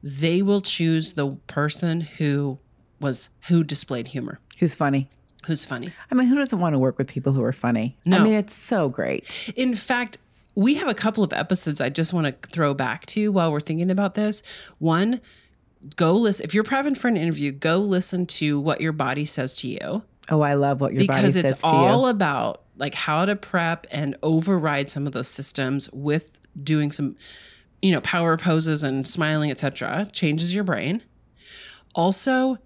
they 0.03 0.41
will 0.41 0.61
choose 0.61 1.13
the 1.13 1.31
person 1.47 2.01
who 2.01 2.59
was 3.01 3.29
who 3.47 3.63
displayed 3.63 4.09
humor, 4.09 4.39
Who's 4.59 4.73
funny. 4.75 5.09
who's 5.47 5.65
funny. 5.65 5.89
I 6.11 6.15
mean, 6.15 6.27
who 6.27 6.35
doesn't 6.35 6.59
want 6.59 6.73
to 6.73 6.79
work 6.79 6.97
with 6.97 7.07
people 7.07 7.33
who 7.33 7.43
are 7.43 7.51
funny? 7.51 7.95
No. 8.05 8.17
I 8.17 8.23
mean, 8.23 8.35
it's 8.35 8.53
so 8.53 8.87
great. 8.87 9.51
In 9.55 9.75
fact, 9.75 10.17
we 10.55 10.75
have 10.75 10.87
a 10.87 10.93
couple 10.93 11.23
of 11.23 11.33
episodes 11.33 11.81
I 11.81 11.89
just 11.89 12.13
want 12.13 12.27
to 12.27 12.49
throw 12.49 12.73
back 12.73 13.05
to 13.07 13.31
while 13.31 13.51
we're 13.51 13.59
thinking 13.59 13.91
about 13.91 14.13
this. 14.13 14.41
One, 14.79 15.21
go 15.95 16.13
listen 16.13 16.45
if 16.45 16.53
you're 16.53 16.63
prepping 16.63 16.97
for 16.97 17.07
an 17.07 17.17
interview, 17.17 17.51
go 17.51 17.77
listen 17.77 18.25
to 18.25 18.59
what 18.59 18.81
your 18.81 18.93
body 18.93 19.25
says 19.25 19.55
to 19.57 19.67
you. 19.67 20.03
Oh, 20.31 20.41
I 20.41 20.55
love 20.55 20.81
what 20.81 20.93
your 20.93 21.01
because 21.01 21.35
body 21.35 21.47
it's 21.47 21.59
says 21.59 21.61
to 21.61 21.67
all 21.67 22.07
about 22.07 22.63
like 22.77 22.95
how 22.95 23.25
to 23.25 23.35
prep 23.35 23.85
and 23.91 24.15
override 24.23 24.89
some 24.89 25.05
of 25.05 25.13
those 25.13 25.27
systems 25.27 25.89
with 25.91 26.39
doing 26.61 26.91
some 26.91 27.15
you 27.81 27.91
know 27.91 28.01
power 28.01 28.35
poses 28.37 28.83
and 28.83 29.07
smiling 29.07 29.51
etc 29.51 30.09
changes 30.11 30.55
your 30.55 30.63
brain. 30.63 31.03
Also 31.93 32.57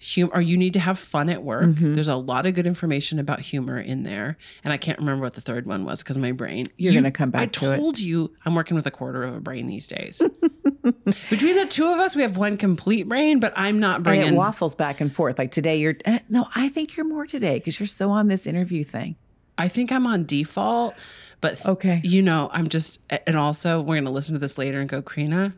hum- 0.00 0.30
or 0.32 0.40
you 0.40 0.56
need 0.56 0.72
to 0.74 0.80
have 0.80 0.98
fun 0.98 1.28
at 1.28 1.42
work 1.42 1.64
Mm-hmm. 1.64 1.94
there's 1.94 2.08
a 2.08 2.16
lot 2.16 2.46
of 2.46 2.54
good 2.54 2.66
information 2.66 3.18
about 3.18 3.40
humor 3.40 3.78
in 3.78 4.02
there 4.04 4.36
and 4.64 4.72
i 4.72 4.76
can't 4.76 4.98
remember 4.98 5.22
what 5.22 5.34
the 5.34 5.40
third 5.40 5.66
one 5.66 5.84
was 5.84 6.02
because 6.02 6.16
my 6.18 6.32
brain 6.32 6.66
You're 6.76 6.92
You- 6.92 7.00
gonna 7.00 7.10
come 7.10 7.30
back 7.30 7.42
i 7.42 7.46
to 7.46 7.72
it. 7.72 7.76
told 7.78 7.98
you 8.00 8.32
i'm 8.44 8.54
working 8.54 8.74
with 8.76 8.86
a 8.86 8.90
quarter 8.90 9.22
of 9.24 9.34
a 9.36 9.40
brain 9.40 9.66
these 9.66 9.88
days 9.88 10.22
between 11.30 11.56
the 11.56 11.66
two 11.68 11.86
of 11.86 11.98
us 11.98 12.14
we 12.16 12.22
have 12.22 12.36
one 12.36 12.56
complete 12.56 13.08
brain 13.08 13.40
but 13.40 13.52
i'm 13.56 13.80
not 13.80 13.96
And 13.96 14.04
bringing 14.04 14.34
it 14.34 14.36
waffles 14.36 14.74
back 14.74 15.00
and 15.00 15.12
forth. 15.12 15.38
Like 15.38 15.50
today, 15.50 15.76
you're 15.78 15.96
eh, 16.04 16.20
no. 16.28 16.46
I 16.54 16.68
think 16.68 16.96
you're 16.96 17.06
more 17.06 17.26
today 17.26 17.58
because 17.58 17.78
you're 17.80 17.86
so 17.86 18.10
on 18.10 18.28
this 18.28 18.46
interview 18.46 18.84
thing. 18.84 19.16
I 19.56 19.66
think 19.68 19.90
I'm 19.90 20.06
on 20.06 20.24
default, 20.24 20.94
but 21.40 21.64
Okay. 21.66 22.00
you 22.04 22.22
know, 22.22 22.48
I'm 22.52 22.68
just, 22.68 23.00
and 23.26 23.36
also 23.36 23.80
we're 23.80 23.96
gonna 23.96 24.10
listen 24.12 24.34
to 24.34 24.38
this 24.38 24.56
later 24.58 24.80
and 24.80 24.88
go, 24.88 25.02
Karina, 25.02 25.52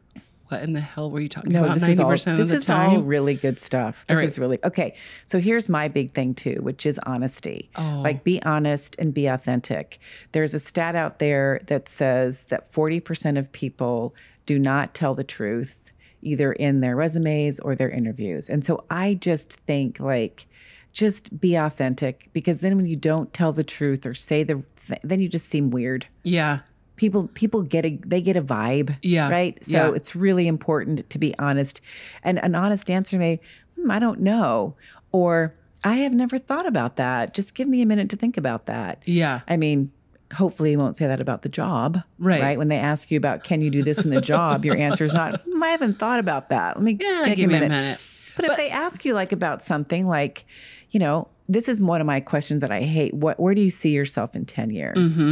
what 0.50 0.62
in 0.62 0.72
the 0.72 0.80
hell 0.80 1.10
were 1.10 1.20
you 1.20 1.28
talking 1.28 1.52
No, 1.52 1.60
about? 1.64 1.74
this 1.74 1.82
is 1.84 1.98
Ninety 1.98 2.02
all. 2.02 2.12
of 2.12 2.38
This 2.38 2.50
the 2.50 2.56
is 2.56 2.66
time. 2.66 2.90
all 2.90 3.02
really 3.02 3.34
good 3.34 3.58
stuff. 3.58 4.06
This 4.06 4.16
right. 4.18 4.24
is 4.26 4.38
really 4.38 4.58
okay. 4.64 4.94
So 5.26 5.38
here's 5.40 5.68
my 5.68 5.88
big 5.88 6.12
thing 6.12 6.34
too, 6.34 6.58
which 6.60 6.84
is 6.86 6.98
honesty. 7.06 7.70
Oh. 7.76 8.00
Like 8.04 8.24
be 8.24 8.42
honest 8.42 8.96
and 8.98 9.14
be 9.14 9.26
authentic. 9.26 9.98
There's 10.32 10.54
a 10.54 10.58
stat 10.58 10.94
out 10.96 11.18
there 11.18 11.60
that 11.68 11.88
says 11.88 12.44
that 12.46 12.70
40% 12.70 13.38
of 13.38 13.50
people 13.52 14.14
do 14.46 14.58
not 14.58 14.94
tell 14.94 15.14
the 15.14 15.24
truth 15.24 15.92
either 16.22 16.52
in 16.52 16.80
their 16.80 16.96
resumes 16.96 17.60
or 17.60 17.74
their 17.74 17.88
interviews. 17.90 18.50
And 18.50 18.64
so 18.64 18.84
I 18.90 19.14
just 19.14 19.54
think 19.60 20.00
like 20.00 20.46
just 20.92 21.40
be 21.40 21.54
authentic 21.54 22.28
because 22.32 22.60
then 22.60 22.76
when 22.76 22.86
you 22.86 22.96
don't 22.96 23.32
tell 23.32 23.52
the 23.52 23.62
truth 23.64 24.04
or 24.04 24.12
say 24.12 24.42
the 24.42 24.64
th- 24.86 25.00
then 25.02 25.20
you 25.20 25.28
just 25.28 25.46
seem 25.48 25.70
weird 25.70 26.06
yeah, 26.24 26.58
people 27.00 27.28
people 27.32 27.62
get 27.62 27.86
a 27.86 27.98
they 28.06 28.20
get 28.20 28.36
a 28.36 28.42
vibe 28.42 28.94
Yeah, 29.02 29.30
right 29.30 29.56
so 29.64 29.88
yeah. 29.88 29.94
it's 29.96 30.14
really 30.14 30.46
important 30.46 31.08
to 31.08 31.18
be 31.18 31.34
honest 31.38 31.80
and 32.22 32.38
an 32.44 32.54
honest 32.54 32.90
answer 32.90 33.18
may 33.18 33.40
hmm, 33.76 33.90
i 33.90 33.98
don't 33.98 34.20
know 34.20 34.74
or 35.10 35.54
i 35.82 35.94
have 36.04 36.12
never 36.12 36.36
thought 36.36 36.66
about 36.66 36.96
that 36.96 37.32
just 37.32 37.54
give 37.54 37.66
me 37.68 37.80
a 37.80 37.86
minute 37.86 38.10
to 38.10 38.16
think 38.16 38.36
about 38.36 38.66
that 38.66 39.02
yeah, 39.06 39.40
i 39.48 39.56
mean 39.56 39.90
hopefully 40.34 40.72
you 40.72 40.78
won't 40.78 40.94
say 40.94 41.06
that 41.06 41.20
about 41.20 41.40
the 41.40 41.48
job 41.48 41.96
Right. 42.18 42.42
right 42.42 42.58
when 42.58 42.68
they 42.68 42.76
ask 42.76 43.10
you 43.10 43.16
about 43.16 43.44
can 43.44 43.62
you 43.62 43.70
do 43.70 43.82
this 43.82 44.04
in 44.04 44.10
the 44.10 44.20
job 44.20 44.66
your 44.66 44.76
answer 44.76 45.02
is 45.04 45.14
not 45.14 45.40
"Hmm, 45.40 45.62
i 45.62 45.68
haven't 45.68 45.94
thought 45.94 46.20
about 46.20 46.50
that 46.50 46.76
let 46.76 46.84
me 46.84 46.98
yeah. 47.00 47.22
take 47.24 47.36
Give 47.36 47.48
a 47.48 47.52
me 47.54 47.60
minute. 47.60 47.72
a 47.74 47.80
minute. 47.82 48.00
But, 48.36 48.44
if 48.50 48.56
they 48.58 48.70
ask 48.70 49.04
you 49.04 49.12
like 49.12 49.32
about 49.32 49.60
something 49.62 50.06
like, 50.06 50.44
you 50.92 50.98
know, 51.00 51.28
this 51.46 51.68
is 51.68 51.78
one 51.82 52.00
of 52.00 52.06
my 52.06 52.20
questions 52.20 52.62
that 52.62 52.70
I 52.70 52.82
hate. 52.82 53.12
What 53.12 53.38
where 53.38 53.54
do 53.54 53.60
you 53.60 53.68
see 53.68 53.90
yourself 53.90 54.34
in 54.34 54.46
10 54.46 54.70
years? 54.70 55.28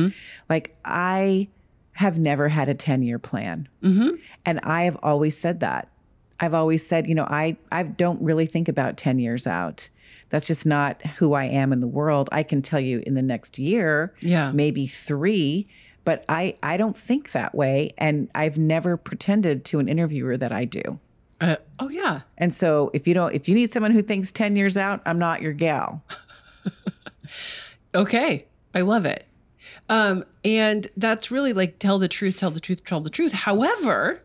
Like 0.50 0.76
I 0.84 1.48
have 1.98 2.16
never 2.18 2.48
had 2.48 2.68
a 2.68 2.74
10 2.74 3.02
year 3.02 3.18
plan. 3.18 3.68
And 4.46 4.60
I 4.62 4.82
have 4.84 4.96
always 5.02 5.36
said 5.36 5.58
that. 5.60 5.88
I've 6.40 6.54
always 6.54 6.86
said, 6.86 7.08
you 7.08 7.14
know, 7.14 7.26
I 7.28 7.56
I 7.72 7.82
don't 7.82 8.22
really 8.22 8.46
think 8.46 8.68
about 8.68 8.96
10 8.96 9.18
years 9.18 9.46
out. 9.46 9.88
That's 10.30 10.46
just 10.46 10.64
not 10.66 11.02
who 11.18 11.32
I 11.34 11.44
am 11.44 11.72
in 11.72 11.80
the 11.80 11.88
world. 11.88 12.28
I 12.30 12.42
can 12.44 12.62
tell 12.62 12.78
you 12.80 13.02
in 13.06 13.14
the 13.14 13.22
next 13.22 13.58
year, 13.58 14.14
Yeah. 14.20 14.52
maybe 14.52 14.86
3, 14.86 15.66
but 16.04 16.24
I 16.28 16.54
I 16.62 16.76
don't 16.76 16.96
think 16.96 17.32
that 17.32 17.54
way 17.54 17.90
and 17.98 18.28
I've 18.34 18.58
never 18.58 18.96
pretended 18.96 19.64
to 19.66 19.80
an 19.80 19.88
interviewer 19.88 20.36
that 20.36 20.52
I 20.52 20.64
do. 20.66 21.00
Uh, 21.40 21.56
oh 21.80 21.88
yeah. 21.88 22.20
And 22.36 22.52
so 22.54 22.90
if 22.94 23.08
you 23.08 23.14
don't 23.14 23.34
if 23.34 23.48
you 23.48 23.54
need 23.56 23.72
someone 23.72 23.90
who 23.92 24.02
thinks 24.02 24.30
10 24.30 24.54
years 24.54 24.76
out, 24.76 25.00
I'm 25.04 25.18
not 25.18 25.42
your 25.42 25.52
gal. 25.52 26.04
Okay. 27.94 28.46
I 28.74 28.82
love 28.82 29.06
it. 29.06 29.24
Um, 29.88 30.24
and 30.44 30.86
that's 30.96 31.30
really 31.30 31.52
like 31.52 31.78
tell 31.78 31.98
the 31.98 32.08
truth, 32.08 32.36
tell 32.36 32.50
the 32.50 32.60
truth, 32.60 32.84
tell 32.84 33.00
the 33.00 33.10
truth. 33.10 33.32
However, 33.32 34.22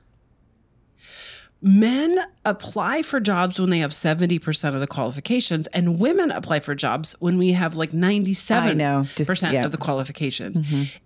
men 1.61 2.20
apply 2.43 3.01
for 3.01 3.20
jobs 3.22 3.59
when 3.59 3.70
they 3.70 3.80
have 3.80 3.91
70% 3.91 4.74
of 4.74 4.82
the 4.82 4.88
qualifications, 4.88 5.68
and 5.68 5.99
women 5.99 6.30
apply 6.30 6.59
for 6.59 6.76
jobs 6.76 7.16
when 7.20 7.38
we 7.38 7.53
have 7.53 7.76
like 7.76 7.91
97% 7.91 8.61
I 8.61 8.74
know. 8.74 9.03
Just- 9.03 9.51
yeah. 9.51 9.66
of 9.66 9.72
the 9.72 9.78
qualifications. 9.78 10.59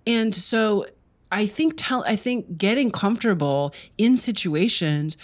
And 0.07 0.33
so 0.33 0.85
I 1.31 1.45
think 1.45 1.73
tell 1.77 2.03
I 2.07 2.15
think 2.15 2.57
getting 2.57 2.89
comfortable 2.89 3.73
in 3.97 4.17
situations 4.17 5.17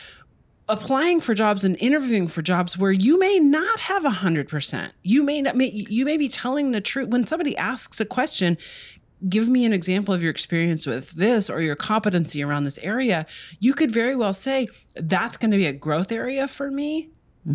applying 0.69 1.19
for 1.19 1.33
jobs 1.33 1.65
and 1.65 1.75
interviewing 1.79 2.27
for 2.27 2.41
jobs 2.41 2.77
where 2.77 2.91
you 2.91 3.19
may 3.19 3.37
not 3.37 3.79
have 3.81 4.05
a 4.05 4.09
100%. 4.09 4.91
You 5.03 5.23
may 5.23 5.41
not 5.41 5.55
may, 5.57 5.69
you 5.71 6.05
may 6.05 6.17
be 6.17 6.29
telling 6.29 6.71
the 6.71 6.81
truth 6.81 7.09
when 7.09 7.27
somebody 7.27 7.55
asks 7.57 7.99
a 7.99 8.05
question 8.05 8.57
give 9.29 9.47
me 9.47 9.65
an 9.65 9.73
example 9.73 10.13
of 10.13 10.21
your 10.21 10.31
experience 10.31 10.85
with 10.85 11.11
this 11.11 11.49
or 11.49 11.61
your 11.61 11.75
competency 11.75 12.43
around 12.43 12.63
this 12.63 12.77
area 12.79 13.25
you 13.59 13.73
could 13.73 13.91
very 13.91 14.15
well 14.15 14.33
say 14.33 14.67
that's 14.95 15.37
going 15.37 15.51
to 15.51 15.57
be 15.57 15.65
a 15.65 15.73
growth 15.73 16.11
area 16.11 16.47
for 16.47 16.69
me 16.71 17.09
and 17.45 17.53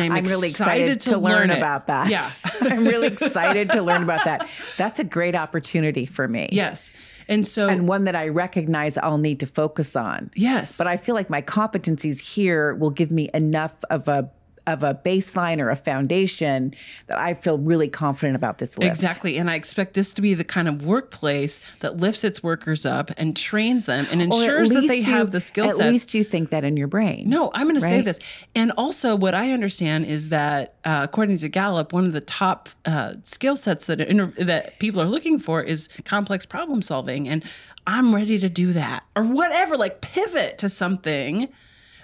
I'm, 0.00 0.10
Mm-hmm. 0.10 0.12
I'm 0.12 0.24
really 0.24 0.48
excited, 0.48 1.00
to, 1.00 1.18
learn, 1.18 1.50
about 1.50 1.88
that. 1.88 2.08
Yeah. 2.08 2.28
I'm 2.60 2.84
really 2.84 3.08
excited 3.08 3.70
to 3.72 3.82
learn 3.82 4.04
about 4.04 4.24
that. 4.24 4.48
That's 4.76 5.00
a 5.00 5.04
great 5.04 5.34
opportunity 5.34 6.04
for 6.06 6.28
me. 6.28 6.48
yes. 6.52 6.92
And 7.28 7.44
so, 7.44 7.68
And 7.68 7.88
one 7.88 8.04
that 8.04 8.14
I 8.14 8.28
recognize 8.28 8.96
I'll 8.96 9.18
need 9.18 9.40
to 9.40 9.46
focus 9.46 9.96
on. 9.96 10.30
yes. 10.36 10.78
But 10.78 10.86
I 10.86 10.96
feel 10.96 11.16
like 11.16 11.28
my 11.28 11.42
competencies 11.42 12.34
here 12.34 12.74
will 12.74 12.90
give 12.90 13.10
me 13.10 13.28
enough 13.34 13.82
of 13.90 14.06
a 14.06 14.30
of 14.66 14.82
a 14.82 14.94
baseline 14.94 15.58
or 15.60 15.70
a 15.70 15.76
foundation 15.76 16.74
that 17.06 17.18
I 17.18 17.34
feel 17.34 17.58
really 17.58 17.88
confident 17.88 18.36
about 18.36 18.58
this 18.58 18.78
lift. 18.78 18.90
Exactly. 18.90 19.36
And 19.36 19.50
I 19.50 19.54
expect 19.54 19.94
this 19.94 20.12
to 20.12 20.22
be 20.22 20.34
the 20.34 20.44
kind 20.44 20.68
of 20.68 20.84
workplace 20.84 21.58
that 21.76 21.96
lifts 21.98 22.24
its 22.24 22.42
workers 22.42 22.84
up 22.86 23.10
and 23.16 23.36
trains 23.36 23.86
them 23.86 24.06
and 24.10 24.20
ensures 24.22 24.70
that 24.70 24.86
they 24.86 24.98
you- 24.98 25.04
have 25.04 25.30
the 25.30 25.40
skill 25.40 25.68
At 25.70 25.78
least 25.78 26.14
you 26.14 26.24
think 26.24 26.50
that 26.50 26.64
in 26.64 26.76
your 26.76 26.88
brain. 26.88 27.28
No, 27.28 27.50
I'm 27.54 27.64
going 27.64 27.74
to 27.74 27.80
say 27.80 28.00
this. 28.00 28.18
And 28.54 28.72
also, 28.76 29.16
what 29.16 29.34
I 29.34 29.52
understand 29.52 30.06
is 30.06 30.28
that, 30.30 30.74
uh, 30.84 31.00
according 31.04 31.38
to 31.38 31.48
Gallup, 31.48 31.92
one 31.92 32.04
of 32.04 32.12
the 32.12 32.20
top 32.20 32.68
uh, 32.84 33.14
skill 33.22 33.56
sets 33.56 33.86
that 33.86 34.00
inter- 34.00 34.32
that 34.38 34.78
people 34.78 35.00
are 35.00 35.06
looking 35.06 35.38
for 35.38 35.62
is 35.62 35.88
complex 36.04 36.46
problem 36.46 36.82
solving. 36.82 37.28
And 37.28 37.44
I'm 37.86 38.14
ready 38.14 38.38
to 38.38 38.48
do 38.48 38.72
that, 38.72 39.04
or 39.16 39.24
whatever. 39.24 39.76
Like 39.76 40.00
pivot 40.00 40.58
to 40.58 40.68
something. 40.68 41.48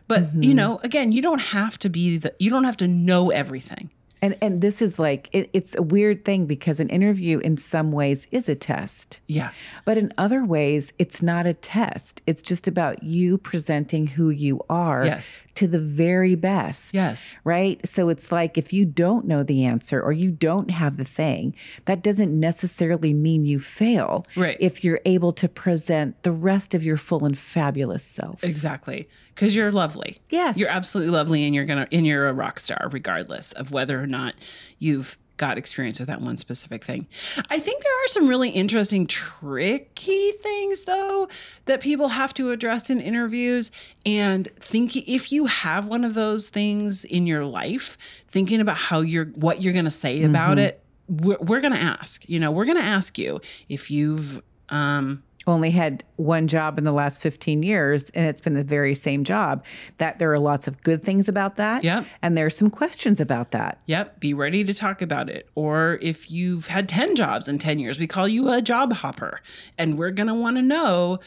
But 0.08 0.22
Mm-hmm. 0.22 0.42
you 0.42 0.54
know, 0.54 0.78
again, 0.82 1.12
you 1.12 1.22
don't 1.22 1.40
have 1.40 1.78
to 1.80 1.88
be 1.88 2.18
the. 2.18 2.32
You 2.38 2.50
don't 2.50 2.64
have 2.64 2.76
to 2.78 2.86
know 2.88 3.30
everything. 3.30 3.90
And 4.22 4.34
and 4.40 4.60
this 4.62 4.80
is 4.80 4.98
like 4.98 5.28
it, 5.32 5.50
it's 5.52 5.76
a 5.76 5.82
weird 5.82 6.24
thing 6.24 6.46
because 6.46 6.80
an 6.80 6.88
interview 6.88 7.38
in 7.40 7.56
some 7.58 7.92
ways 7.92 8.26
is 8.30 8.48
a 8.48 8.54
test. 8.54 9.20
Yeah. 9.26 9.50
But 9.84 9.98
in 9.98 10.12
other 10.16 10.42
ways, 10.44 10.92
it's 10.98 11.22
not 11.22 11.46
a 11.46 11.52
test. 11.52 12.22
It's 12.26 12.40
just 12.40 12.66
about 12.66 13.02
you 13.02 13.36
presenting 13.36 14.06
who 14.06 14.30
you 14.30 14.60
are 14.70 15.04
Yes. 15.04 15.42
To 15.56 15.68
the 15.68 15.78
very 15.78 16.34
best. 16.34 16.94
Yes. 16.94 17.34
Right? 17.44 17.84
So 17.86 18.08
it's 18.08 18.30
like 18.30 18.56
if 18.56 18.72
you 18.72 18.84
don't 18.84 19.26
know 19.26 19.42
the 19.42 19.64
answer 19.64 20.00
or 20.00 20.12
you 20.12 20.30
don't 20.30 20.70
have 20.70 20.96
the 20.96 21.04
thing, 21.04 21.54
that 21.86 22.02
doesn't 22.02 22.38
necessarily 22.38 23.12
mean 23.12 23.44
you 23.44 23.58
fail. 23.58 24.26
Right. 24.36 24.56
If 24.60 24.84
you're 24.84 25.00
able 25.04 25.32
to 25.32 25.48
present 25.48 26.22
the 26.22 26.32
rest 26.32 26.74
of 26.74 26.84
your 26.84 26.96
full 26.96 27.24
and 27.24 27.36
fabulous 27.36 28.04
self. 28.04 28.44
Exactly. 28.44 29.08
Because 29.34 29.56
you're 29.56 29.72
lovely. 29.72 30.18
Yes. 30.30 30.56
You're 30.56 30.70
absolutely 30.70 31.12
lovely 31.12 31.44
and 31.44 31.54
you're 31.54 31.64
gonna 31.64 31.88
and 31.92 32.06
you're 32.06 32.28
a 32.28 32.32
rock 32.32 32.60
star 32.60 32.88
regardless 32.90 33.52
of 33.52 33.72
whether 33.72 34.00
or 34.00 34.06
not 34.06 34.34
you've 34.78 35.18
got 35.36 35.58
experience 35.58 35.98
with 35.98 36.08
that 36.08 36.20
one 36.20 36.36
specific 36.36 36.84
thing. 36.84 37.06
I 37.50 37.58
think 37.58 37.82
there 37.82 38.04
are 38.04 38.08
some 38.08 38.28
really 38.28 38.50
interesting 38.50 39.06
tricky 39.06 40.30
things 40.32 40.84
though 40.84 41.28
that 41.66 41.80
people 41.80 42.08
have 42.08 42.32
to 42.34 42.50
address 42.50 42.90
in 42.90 43.00
interviews 43.00 43.70
and 44.04 44.46
think 44.56 44.96
if 44.96 45.32
you 45.32 45.46
have 45.46 45.88
one 45.88 46.04
of 46.04 46.14
those 46.14 46.48
things 46.48 47.04
in 47.04 47.26
your 47.26 47.44
life, 47.44 47.96
thinking 48.26 48.60
about 48.60 48.76
how 48.76 49.00
you're 49.00 49.26
what 49.26 49.62
you're 49.62 49.72
going 49.72 49.84
to 49.84 49.90
say 49.90 50.22
about 50.22 50.58
it, 50.58 50.82
we're, 51.08 51.38
we're 51.40 51.60
going 51.60 51.74
to 51.74 51.80
ask, 51.80 52.28
you 52.28 52.40
know, 52.40 52.50
we're 52.50 52.64
going 52.64 52.78
to 52.78 52.84
ask 52.84 53.18
you 53.18 53.40
if 53.68 53.90
you've 53.90 54.42
um 54.68 55.22
only 55.46 55.70
had 55.70 56.02
one 56.16 56.48
job 56.48 56.76
in 56.78 56.84
the 56.84 56.92
last 56.92 57.22
15 57.22 57.62
years 57.62 58.10
and 58.10 58.26
it's 58.26 58.40
been 58.40 58.54
the 58.54 58.64
very 58.64 58.94
same 58.94 59.22
job 59.22 59.64
that 59.98 60.18
there 60.18 60.32
are 60.32 60.38
lots 60.38 60.66
of 60.66 60.82
good 60.82 61.02
things 61.02 61.28
about 61.28 61.56
that 61.56 61.84
Yep. 61.84 62.04
and 62.22 62.36
there's 62.36 62.56
some 62.56 62.70
questions 62.70 63.20
about 63.20 63.52
that 63.52 63.80
Yep, 63.86 64.18
be 64.20 64.34
ready 64.34 64.64
to 64.64 64.74
talk 64.74 65.00
about 65.02 65.30
it. 65.30 65.48
Or 65.54 65.98
if 66.02 66.30
you've 66.32 66.66
had 66.66 66.88
10 66.88 67.14
jobs 67.14 67.46
in 67.48 67.58
10 67.58 67.78
years, 67.78 67.98
we 68.00 68.06
call 68.06 68.26
you 68.26 68.52
a 68.52 68.60
job 68.60 68.92
hopper. 68.92 69.40
And 69.78 69.96
we're 69.96 70.10
going 70.10 70.26
to 70.26 70.34
want 70.34 70.56
to 70.56 70.62
know 70.62 71.20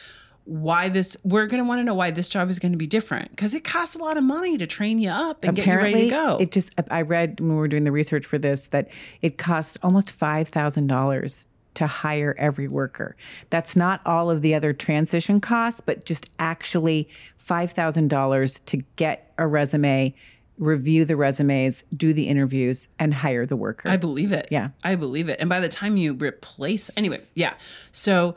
why 0.46 0.90
this 0.90 1.16
we're 1.24 1.46
going 1.46 1.62
to 1.64 1.68
want 1.68 1.80
to 1.80 1.84
know 1.84 1.94
why 1.94 2.10
this 2.10 2.28
job 2.28 2.50
is 2.50 2.58
going 2.58 2.72
to 2.72 2.78
be 2.78 2.88
different 2.88 3.30
because 3.30 3.54
it 3.54 3.64
costs 3.64 3.96
a 3.96 4.00
lot 4.00 4.18
of 4.18 4.24
money 4.24 4.58
to 4.58 4.66
train 4.66 4.98
you 4.98 5.10
up 5.12 5.44
and 5.44 5.56
get 5.56 5.66
you 5.68 5.74
ready 5.76 6.04
to 6.06 6.10
go. 6.10 6.38
it 6.42 6.52
just 6.52 6.74
i 6.90 7.02
read 7.04 7.40
when 7.40 7.50
we 7.52 7.56
were 7.56 7.68
doing 7.68 7.84
the 7.84 7.92
research 7.92 8.26
for 8.26 8.40
this 8.40 8.66
that 8.68 8.90
it 9.22 9.38
costs 9.38 9.78
almost 9.84 10.08
$5000 10.10 11.46
to 11.80 11.88
hire 11.88 12.36
every 12.38 12.68
worker 12.68 13.16
that's 13.50 13.76
not 13.76 14.02
all 14.06 14.30
of 14.30 14.42
the 14.42 14.54
other 14.54 14.74
transition 14.74 15.40
costs 15.40 15.80
but 15.80 16.04
just 16.04 16.30
actually 16.38 17.08
$5000 17.42 18.66
to 18.66 18.78
get 18.98 19.34
a 19.38 19.48
resume 19.48 20.14
review 20.58 21.06
the 21.06 21.16
resumes 21.16 21.86
do 21.96 22.12
the 22.12 22.28
interviews 22.28 22.90
and 23.00 23.14
hire 23.14 23.46
the 23.46 23.56
worker 23.56 23.88
I 23.88 23.96
believe 23.96 24.34
it. 24.34 24.50
Yeah. 24.52 24.70
I 24.84 24.96
believe 24.96 25.30
it. 25.30 25.40
And 25.40 25.48
by 25.48 25.62
the 25.62 25.70
time 25.70 25.96
you 25.96 26.14
replace 26.14 26.92
anyway, 26.98 27.22
yeah. 27.34 27.54
So 27.94 28.36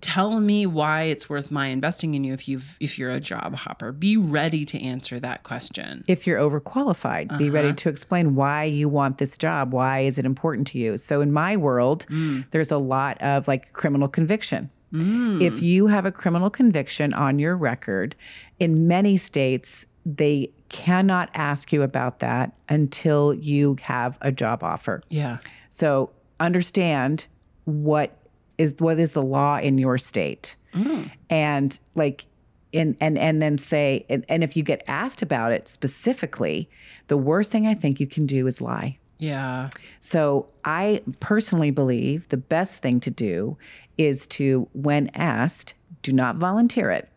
tell 0.00 0.38
me 0.40 0.66
why 0.66 1.02
it's 1.04 1.28
worth 1.30 1.50
my 1.50 1.66
investing 1.68 2.14
in 2.14 2.22
you 2.24 2.32
if 2.34 2.46
you've 2.48 2.76
if 2.80 2.98
you're 2.98 3.10
a 3.10 3.20
job 3.20 3.54
hopper. 3.56 3.90
Be 3.90 4.16
ready 4.16 4.64
to 4.66 4.80
answer 4.80 5.18
that 5.20 5.42
question. 5.42 6.04
if 6.06 6.26
you're 6.26 6.38
overqualified 6.38 7.36
be 7.38 7.44
Uh-huh. 7.46 7.54
ready 7.54 7.72
to 7.72 7.88
explain 7.88 8.34
why 8.34 8.64
you 8.64 8.88
want 8.88 9.18
this 9.18 9.36
job 9.36 9.72
why 9.72 10.00
is 10.00 10.18
it 10.18 10.24
important 10.24 10.66
to 10.68 10.78
you 10.78 10.96
so 10.98 11.20
in 11.20 11.32
my 11.32 11.56
world 11.56 12.04
Mm. 12.08 12.48
there's 12.50 12.70
a 12.70 12.78
lot 12.78 13.20
of 13.22 13.48
like 13.48 13.72
criminal 13.72 14.08
conviction 14.08 14.70
Mm. 14.92 15.42
if 15.42 15.60
you 15.62 15.88
have 15.88 16.06
a 16.06 16.12
criminal 16.12 16.48
conviction 16.50 17.12
on 17.12 17.38
your 17.38 17.56
record 17.56 18.14
in 18.58 18.86
many 18.86 19.16
states 19.16 19.86
they 20.06 20.50
cannot 20.68 21.28
ask 21.34 21.72
you 21.72 21.82
about 21.82 22.20
that 22.20 22.54
until 22.68 23.34
you 23.34 23.76
have 23.82 24.16
a 24.20 24.30
job 24.32 24.62
offer 24.62 25.02
Yeah. 25.08 25.38
so 25.70 26.10
understand 26.40 27.26
what 27.64 28.16
is 28.58 28.74
what 28.78 28.98
is 28.98 29.12
the 29.12 29.22
law 29.22 29.58
in 29.58 29.78
your 29.78 29.96
state, 29.96 30.56
mm. 30.74 31.10
and 31.30 31.78
like, 31.94 32.26
and 32.74 32.96
and 33.00 33.16
and 33.16 33.40
then 33.40 33.56
say, 33.56 34.04
and, 34.10 34.24
and 34.28 34.44
if 34.44 34.56
you 34.56 34.62
get 34.62 34.82
asked 34.86 35.22
about 35.22 35.52
it 35.52 35.68
specifically, 35.68 36.68
the 37.06 37.16
worst 37.16 37.50
thing 37.50 37.66
I 37.66 37.74
think 37.74 38.00
you 38.00 38.06
can 38.06 38.26
do 38.26 38.46
is 38.46 38.60
lie. 38.60 38.98
Yeah. 39.18 39.70
So 40.00 40.48
I 40.64 41.02
personally 41.20 41.70
believe 41.70 42.28
the 42.28 42.36
best 42.36 42.82
thing 42.82 43.00
to 43.00 43.10
do 43.10 43.58
is 43.96 44.26
to, 44.28 44.68
when 44.72 45.10
asked, 45.14 45.74
do 46.02 46.12
not 46.12 46.36
volunteer 46.36 46.90
it. 46.90 47.08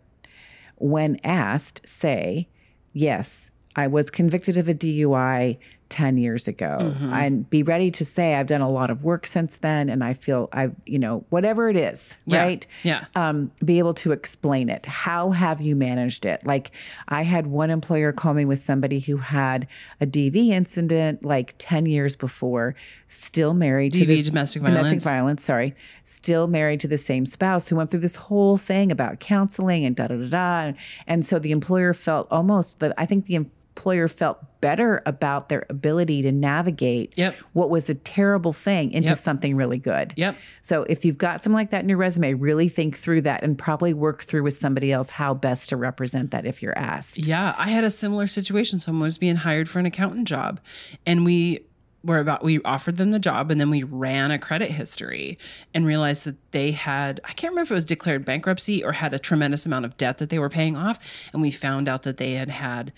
When 0.78 1.20
asked, 1.24 1.88
say, 1.88 2.48
yes, 2.92 3.52
I 3.76 3.86
was 3.88 4.10
convicted 4.10 4.58
of 4.58 4.68
a 4.68 4.74
DUI 4.74 5.60
10 5.92 6.18
years 6.18 6.48
ago. 6.48 6.96
And 7.12 7.48
be 7.50 7.62
ready 7.62 7.92
to 7.92 8.04
say, 8.04 8.34
I've 8.36 8.48
done 8.48 8.62
a 8.62 8.70
lot 8.70 8.90
of 8.90 9.04
work 9.04 9.28
since 9.28 9.58
then. 9.58 9.90
And 9.90 10.04
I 10.04 10.14
feel 10.14 10.50
I've, 10.52 10.74
you 10.88 10.98
know, 10.98 11.26
whatever 11.30 11.70
it 11.70 11.76
is, 11.76 12.18
Yeah. 12.26 12.42
right? 12.42 12.66
Yeah. 12.84 13.06
um, 13.16 13.52
be 13.64 13.78
able 13.78 13.94
to 13.96 14.12
explain 14.12 14.70
it. 14.70 14.86
How 14.88 15.32
have 15.32 15.62
you 15.62 15.76
managed 15.76 16.26
it? 16.26 16.46
Like, 16.46 16.72
I 17.08 17.24
had 17.24 17.46
one 17.48 17.70
employer 17.70 18.12
call 18.12 18.34
me 18.34 18.46
with 18.46 18.60
somebody 18.60 19.00
who 19.00 19.18
had 19.18 19.68
a 20.00 20.06
DV 20.08 20.48
incident 20.50 21.24
like 21.26 21.54
10 21.60 21.86
years 21.86 22.16
before, 22.16 22.74
still 23.06 23.54
married 23.54 23.92
to 23.92 24.00
DV, 24.00 24.08
this 24.08 24.28
domestic 24.30 24.64
domestic 24.64 25.02
violence. 25.02 25.04
violence, 25.04 25.44
sorry, 25.44 25.76
still 26.04 26.48
married 26.48 26.80
to 26.80 26.88
the 26.88 26.98
same 26.98 27.26
spouse 27.26 27.68
who 27.68 27.76
went 27.76 27.92
through 27.92 28.00
this 28.00 28.16
whole 28.16 28.56
thing 28.58 28.92
about 28.92 29.20
counseling 29.20 29.86
and 29.86 29.96
da 29.96 30.08
da 30.08 30.16
da 30.16 30.30
da. 30.72 30.74
And 31.06 31.26
so 31.26 31.38
the 31.38 31.52
employer 31.52 31.94
felt 31.94 32.28
almost 32.32 32.80
that 32.80 32.94
I 32.98 33.06
think 33.06 33.26
the 33.26 33.46
employer 33.76 34.08
felt 34.08 34.40
better 34.60 35.02
about 35.06 35.50
their 35.50 35.66
ability 35.70 36.22
to 36.22 36.32
navigate 36.32 37.14
Yep. 37.18 37.36
what 37.54 37.70
was 37.70 37.90
a 37.90 37.96
terrible 37.96 38.54
thing 38.54 38.92
into 38.92 39.10
Yep. 39.10 39.18
something 39.18 39.56
really 39.56 39.78
good. 39.80 40.14
Yep. 40.18 40.38
So 40.60 40.84
if 40.84 41.04
you've 41.06 41.18
got 41.18 41.44
something 41.44 41.54
like 41.56 41.70
that 41.72 41.82
in 41.82 41.90
your 41.90 41.98
resume, 41.98 42.34
really 42.34 42.68
think 42.70 42.96
through 42.98 43.22
that 43.22 43.44
and 43.44 43.58
probably 43.58 43.94
work 43.94 44.22
through 44.24 44.44
with 44.44 44.56
somebody 44.56 44.92
else 44.92 45.10
how 45.12 45.34
best 45.34 45.70
to 45.70 45.78
represent 45.78 46.32
that 46.32 46.46
if 46.46 46.62
you're 46.62 46.78
asked. 46.78 47.26
Yeah, 47.26 47.56
I 47.58 47.70
had 47.70 47.84
a 47.84 47.90
similar 47.90 48.28
situation. 48.28 48.78
Someone 48.78 49.04
was 49.04 49.18
being 49.18 49.38
hired 49.38 49.68
for 49.70 49.80
an 49.80 49.86
accountant 49.86 50.28
job, 50.28 50.60
and 51.06 51.26
we 51.26 51.62
were 52.04 52.20
about 52.20 52.44
we 52.44 52.60
offered 52.64 52.98
them 52.98 53.12
the 53.12 53.20
job, 53.20 53.50
and 53.52 53.60
then 53.60 53.70
we 53.70 53.84
ran 53.84 54.32
a 54.32 54.38
credit 54.38 54.72
history 54.72 55.38
and 55.74 55.86
realized 55.86 56.26
that 56.26 56.36
they 56.52 56.72
had 56.72 57.20
I 57.24 57.34
can't 57.34 57.52
remember 57.52 57.68
if 57.68 57.72
it 57.72 57.76
was 57.76 57.86
declared 57.86 58.26
bankruptcy 58.26 58.84
or 58.84 58.92
had 58.94 59.14
a 59.14 59.20
tremendous 59.20 59.66
amount 59.66 59.86
of 59.86 59.98
debt 59.98 60.18
that 60.20 60.30
they 60.30 60.40
were 60.40 60.50
paying 60.50 60.76
off, 60.78 61.30
and 61.34 61.42
we 61.42 61.50
found 61.52 61.88
out 61.88 62.04
that 62.04 62.18
they 62.18 62.34
had 62.34 62.50
had 62.50 62.92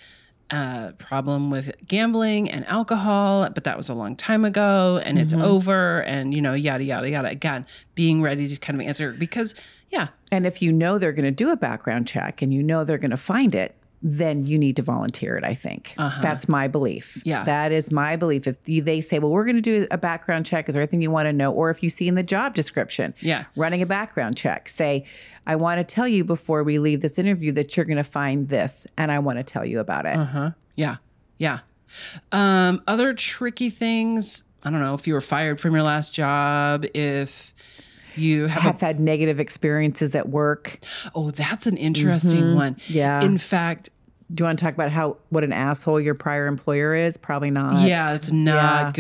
a 0.54 0.94
problem 0.98 1.50
with 1.50 1.76
gambling 1.88 2.50
and 2.50 2.66
alcohol, 2.68 3.50
but 3.50 3.64
that 3.64 3.76
was 3.76 3.90
a 3.90 3.94
long 3.94 4.16
time 4.16 4.46
ago, 4.46 5.02
and 5.04 5.18
it's 5.18 5.34
mm-hmm. 5.34 5.44
over, 5.44 6.04
and 6.04 6.34
you 6.34 6.42
know 6.42 6.54
yada 6.54 6.84
yada 6.84 7.10
yada. 7.10 7.28
Again, 7.28 7.66
being 7.96 8.22
ready 8.22 8.48
to 8.48 8.60
kind 8.60 8.80
of 8.80 8.88
answer 8.88 9.12
because 9.12 9.56
yeah, 9.94 10.08
And 10.32 10.48
if 10.48 10.64
you 10.64 10.72
know 10.74 10.98
they're 10.98 11.14
going 11.14 11.26
to 11.26 11.32
do 11.32 11.52
a 11.52 11.56
background 11.56 12.08
check 12.08 12.42
and 12.42 12.52
you 12.52 12.64
know 12.64 12.84
they're 12.84 12.98
going 12.98 13.12
to 13.12 13.18
find 13.18 13.54
it, 13.54 13.76
then 14.06 14.46
you 14.46 14.60
need 14.60 14.76
to 14.76 14.82
volunteer 14.82 15.38
it, 15.38 15.46
I 15.46 15.54
think. 15.54 15.94
That's 15.98 16.50
my 16.50 16.68
belief. 16.68 17.16
Uh-huh. 17.18 17.22
Yeah. 17.26 17.44
That 17.46 17.72
is 17.72 17.90
my 17.90 18.18
belief. 18.18 18.46
If 18.48 18.58
you, 18.68 18.82
they 18.82 19.00
say, 19.00 19.18
well, 19.20 19.32
we're 19.32 19.46
going 19.46 19.56
to 19.56 19.62
do 19.62 19.88
a 19.92 19.98
background 19.98 20.46
check, 20.46 20.68
is 20.68 20.76
there 20.76 20.82
anything 20.82 21.02
you 21.02 21.10
want 21.10 21.28
to 21.28 21.34
know? 21.34 21.54
Or 21.54 21.70
if 21.70 21.82
you 21.82 21.88
see 21.88 22.10
in 22.10 22.16
the 22.16 22.24
job 22.24 22.54
description, 22.54 23.14
Yeah. 23.22 23.46
running 23.56 23.82
a 23.82 23.86
background 23.86 24.36
check, 24.36 24.68
say, 24.68 25.06
I 25.48 25.56
want 25.56 25.78
to 25.80 25.84
tell 25.96 26.08
you 26.08 26.26
before 26.26 26.64
we 26.64 26.80
leave 26.80 27.00
this 27.00 27.18
interview 27.18 27.54
that 27.54 27.78
you're 27.78 27.86
going 27.86 27.96
to 27.98 28.04
find 28.04 28.50
this 28.50 28.86
and 28.98 29.10
I 29.12 29.20
want 29.20 29.38
to 29.40 29.44
tell 29.44 29.66
you 29.66 29.80
about 29.80 30.06
it. 30.06 30.18
Uh 30.18 30.26
huh. 30.26 30.52
Yeah. 30.76 30.98
Yeah. 31.38 31.60
Um, 32.32 32.82
other 32.88 33.14
tricky 33.14 33.70
things. 33.70 34.44
I 34.66 34.70
don't 34.70 34.80
know 34.80 34.94
if 34.96 35.08
you 35.08 35.14
were 35.14 35.22
fired 35.22 35.60
from 35.60 35.74
your 35.74 35.84
last 35.84 36.14
job, 36.14 36.86
if 36.94 37.54
you 38.16 38.46
have, 38.48 38.62
Have 38.62 38.82
had 38.82 39.00
negative 39.00 39.40
experiences 39.40 40.16
at 40.16 40.30
work. 40.30 40.78
oh, 41.16 41.32
that's 41.32 41.66
an 41.68 41.78
interesting 41.78 42.56
one. 42.56 42.76
Mm-hmm. 42.76 42.94
Yeah. 42.98 43.24
In 43.24 43.38
fact, 43.38 43.90
Do 44.34 44.42
you 44.42 44.46
want 44.46 44.58
to 44.60 44.66
talk 44.66 44.74
about 44.74 44.92
how 44.92 45.18
what 45.30 45.44
an 45.44 45.54
asshole 45.54 46.00
your 46.02 46.16
prior 46.16 46.48
employer 46.48 46.96
is? 46.96 47.18
Probably 47.18 47.52
not. 47.52 47.86
yeah, 47.86 48.14
it's 48.14 48.32
not 48.32 48.56
Yeah. 48.56 48.82
Mm-hmm. 48.82 48.92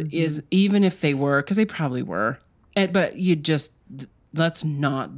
good. 0.00 0.14
Is 0.14 0.42
even 0.50 0.82
if 0.84 1.00
they 1.00 1.14
were, 1.14 1.42
because 1.42 1.56
they 1.56 1.64
probably 1.64 2.02
were, 2.02 2.38
and, 2.74 2.92
but 2.92 3.16
you 3.16 3.36
just 3.36 3.74
let's 4.34 4.64
not 4.64 5.10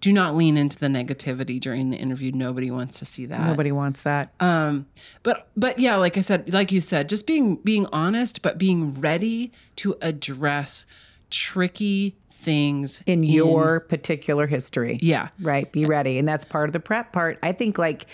do 0.00 0.12
not 0.12 0.34
lean 0.34 0.56
into 0.56 0.78
the 0.78 0.86
negativity 0.86 1.60
during 1.60 1.90
the 1.90 1.96
interview. 1.96 2.32
Nobody 2.32 2.70
wants 2.70 2.98
to 3.00 3.04
see 3.04 3.26
that. 3.26 3.46
Nobody 3.46 3.70
wants 3.70 4.02
that. 4.02 4.32
Um, 4.40 4.86
but 5.22 5.48
but 5.56 5.78
yeah, 5.78 5.96
like 5.96 6.16
I 6.16 6.20
said, 6.20 6.52
like 6.52 6.72
you 6.72 6.80
said, 6.80 7.08
just 7.08 7.26
being 7.26 7.56
being 7.56 7.86
honest, 7.92 8.42
but 8.42 8.56
being 8.56 9.00
ready 9.00 9.52
to 9.76 9.96
address 10.00 10.86
tricky 11.30 12.16
things 12.30 13.02
in 13.06 13.22
your 13.24 13.80
particular 13.80 14.46
history. 14.46 14.98
yeah 15.02 15.28
Right. 15.40 15.70
Be 15.70 15.84
ready. 15.84 16.18
And 16.18 16.26
that's 16.26 16.44
part 16.44 16.68
of 16.68 16.72
the 16.72 16.80
prep 16.80 17.12
part. 17.12 17.38
I 17.42 17.52
think, 17.52 17.76
like, 17.78 18.06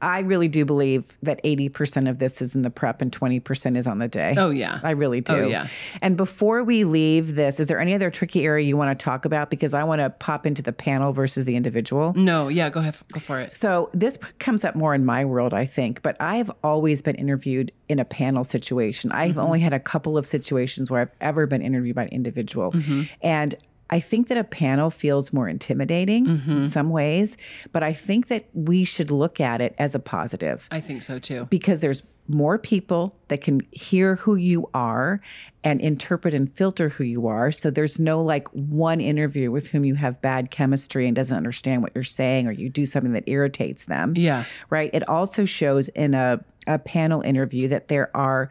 I 0.00 0.20
really 0.20 0.48
do 0.48 0.64
believe 0.64 1.16
that 1.22 1.42
80% 1.42 2.08
of 2.08 2.18
this 2.18 2.42
is 2.42 2.54
in 2.54 2.62
the 2.62 2.70
prep 2.70 3.00
and 3.02 3.10
20% 3.10 3.76
is 3.76 3.86
on 3.86 3.98
the 3.98 4.08
day. 4.08 4.34
Oh, 4.36 4.50
yeah. 4.50 4.80
I 4.82 4.90
really 4.90 5.18
oh, 5.28 5.34
do. 5.34 5.44
Oh, 5.44 5.48
yeah. 5.48 5.68
And 6.02 6.16
before 6.16 6.64
we 6.64 6.84
leave 6.84 7.34
this, 7.34 7.60
is 7.60 7.68
there 7.68 7.80
any 7.80 7.94
other 7.94 8.10
tricky 8.10 8.44
area 8.44 8.66
you 8.66 8.76
want 8.76 8.98
to 8.98 9.02
talk 9.02 9.24
about? 9.24 9.50
Because 9.50 9.74
I 9.74 9.84
want 9.84 10.00
to 10.00 10.10
pop 10.10 10.46
into 10.46 10.62
the 10.62 10.72
panel 10.72 11.12
versus 11.12 11.44
the 11.44 11.56
individual. 11.56 12.12
no 12.14 12.48
yeah 12.48 12.68
go 12.68 12.80
ahead 12.80 12.96
go 13.12 13.20
for 13.20 13.40
it 13.40 13.54
So 13.54 13.90
this 13.92 14.16
comes 14.38 14.64
up 14.64 14.74
more 14.74 14.94
in 14.94 15.04
my 15.04 15.24
world, 15.24 15.54
I 15.54 15.64
think, 15.64 16.02
but 16.02 16.16
I've 16.20 16.50
always 16.62 17.02
been 17.02 17.16
interviewed 17.16 17.72
in 17.88 17.98
a 17.98 18.04
panel 18.04 18.44
situation. 18.44 19.12
I've 19.12 19.32
mm-hmm. 19.32 19.40
only 19.40 19.60
had 19.60 19.72
a 19.72 19.80
couple 19.80 20.18
of 20.18 20.26
situations 20.26 20.90
where 20.90 21.00
I've 21.00 21.12
ever 21.20 21.46
been 21.46 21.62
interviewed 21.62 21.96
by 21.96 22.04
an 22.04 22.08
individual. 22.10 22.72
Mm-hmm. 22.72 23.02
And 23.22 23.54
I 23.90 24.00
think 24.00 24.28
that 24.28 24.38
a 24.38 24.44
panel 24.44 24.90
feels 24.90 25.32
more 25.32 25.48
intimidating 25.48 26.26
in 26.26 26.38
mm-hmm. 26.38 26.64
some 26.64 26.90
ways, 26.90 27.36
but 27.72 27.82
I 27.82 27.92
think 27.92 28.28
that 28.28 28.48
we 28.52 28.84
should 28.84 29.10
look 29.10 29.40
at 29.40 29.60
it 29.60 29.74
as 29.78 29.94
a 29.94 29.98
positive 29.98 30.68
I 30.70 30.80
think 30.80 31.02
so 31.02 31.18
too 31.18 31.46
because 31.50 31.80
there's 31.80 32.02
more 32.28 32.58
people 32.58 33.14
that 33.28 33.40
can 33.40 33.60
hear 33.70 34.16
who 34.16 34.34
you 34.34 34.68
are 34.74 35.18
and 35.62 35.80
interpret 35.80 36.34
and 36.34 36.50
filter 36.50 36.88
who 36.88 37.04
you 37.04 37.26
are. 37.26 37.50
So 37.52 37.70
there's 37.70 37.98
no 37.98 38.22
like 38.22 38.48
one 38.48 39.00
interview 39.00 39.50
with 39.50 39.68
whom 39.68 39.84
you 39.84 39.94
have 39.94 40.20
bad 40.20 40.50
chemistry 40.50 41.06
and 41.06 41.14
doesn't 41.14 41.36
understand 41.36 41.82
what 41.82 41.92
you're 41.94 42.04
saying 42.04 42.46
or 42.46 42.52
you 42.52 42.68
do 42.68 42.84
something 42.84 43.12
that 43.12 43.24
irritates 43.26 43.84
them. 43.84 44.14
Yeah. 44.16 44.44
Right. 44.70 44.90
It 44.92 45.08
also 45.08 45.44
shows 45.44 45.88
in 45.88 46.14
a, 46.14 46.44
a 46.66 46.78
panel 46.78 47.20
interview 47.20 47.68
that 47.68 47.88
there 47.88 48.14
are 48.16 48.50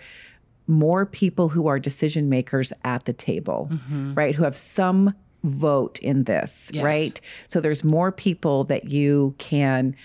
more 0.68 1.06
people 1.06 1.50
who 1.50 1.68
are 1.68 1.80
decision 1.80 2.30
makers 2.30 2.74
at 2.84 3.06
the 3.06 3.14
table, 3.14 3.70
mm-hmm. 3.72 4.14
right? 4.16 4.34
Who 4.34 4.44
have 4.44 4.56
some 4.56 5.14
vote 5.46 6.00
in 6.00 6.24
this, 6.26 6.70
Yes. 6.74 6.84
right? 6.84 7.22
So 7.48 7.62
there's 7.62 7.84
more 7.84 8.12
people 8.12 8.64
that 8.66 8.90
you 8.90 9.36
can 9.38 9.96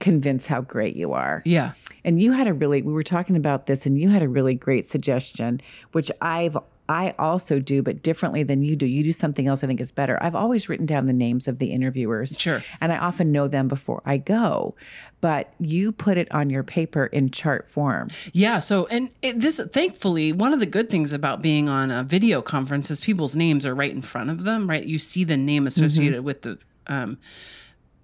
convince 0.00 0.46
how 0.46 0.60
great 0.60 0.96
you 0.96 1.12
are. 1.12 1.42
yeah 1.44 1.72
And 2.04 2.20
you 2.20 2.32
had 2.32 2.46
a 2.46 2.52
really 2.52 2.82
we 2.82 2.92
were 2.92 3.02
talking 3.04 3.36
about 3.36 3.66
this 3.66 3.86
and 3.86 3.98
you 3.98 4.08
had 4.10 4.22
a 4.22 4.28
really 4.28 4.54
great 4.54 4.84
suggestion 4.86 5.60
which 5.92 6.10
I've 6.20 6.56
I 6.88 7.14
also 7.18 7.60
do 7.60 7.82
but 7.82 8.02
differently 8.02 8.42
than 8.42 8.62
you 8.62 8.76
do. 8.76 8.86
You 8.86 9.02
do 9.02 9.12
something 9.12 9.46
else 9.46 9.64
I 9.64 9.66
think 9.66 9.80
is 9.80 9.90
better. 9.90 10.22
I've 10.22 10.34
always 10.34 10.68
written 10.68 10.86
down 10.86 11.06
the 11.06 11.12
names 11.12 11.48
of 11.48 11.58
the 11.58 11.68
interviewers. 11.68 12.36
Sure. 12.38 12.62
And 12.80 12.92
I 12.92 12.98
often 12.98 13.32
know 13.32 13.48
them 13.48 13.68
before 13.68 14.02
I 14.04 14.18
go. 14.18 14.74
But 15.20 15.54
you 15.58 15.92
put 15.92 16.18
it 16.18 16.30
on 16.30 16.50
your 16.50 16.62
paper 16.62 17.06
in 17.06 17.30
chart 17.30 17.66
form. 17.66 18.08
Yeah. 18.32 18.58
So, 18.58 18.86
and 18.88 19.10
it, 19.22 19.40
this, 19.40 19.58
thankfully, 19.72 20.32
one 20.32 20.52
of 20.52 20.60
the 20.60 20.66
good 20.66 20.90
things 20.90 21.14
about 21.14 21.40
being 21.40 21.68
on 21.68 21.90
a 21.90 22.02
video 22.02 22.42
conference 22.42 22.90
is 22.90 23.00
people's 23.00 23.34
names 23.34 23.64
are 23.64 23.74
right 23.74 23.92
in 23.92 24.02
front 24.02 24.28
of 24.28 24.44
them, 24.44 24.68
right? 24.68 24.84
You 24.84 24.98
see 24.98 25.24
the 25.24 25.38
name 25.38 25.66
associated 25.66 26.24
with 26.24 26.42
the 26.42 26.58
um, 26.86 27.16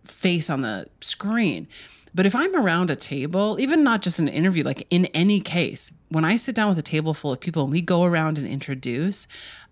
face 0.05 0.49
on 0.49 0.61
the 0.61 0.87
screen. 1.01 1.69
But 2.15 2.27
if 2.27 2.35
I'm 2.35 2.55
around 2.57 2.91
a 2.91 2.97
table, 2.97 3.59
even 3.61 3.85
not 3.85 4.03
just 4.03 4.19
an 4.19 4.29
interview, 4.29 4.65
like 4.65 4.87
in 4.91 5.07
any 5.07 5.41
case, 5.41 5.93
when 6.09 6.25
I 6.25 6.37
sit 6.37 6.55
down 6.55 6.69
with 6.69 6.79
a 6.79 6.83
table 6.83 7.15
full 7.15 7.33
of 7.33 7.41
people 7.41 7.63
and 7.63 7.73
we 7.73 7.81
go 7.81 8.05
around 8.05 8.39
and 8.39 8.47
introduce, 8.47 9.29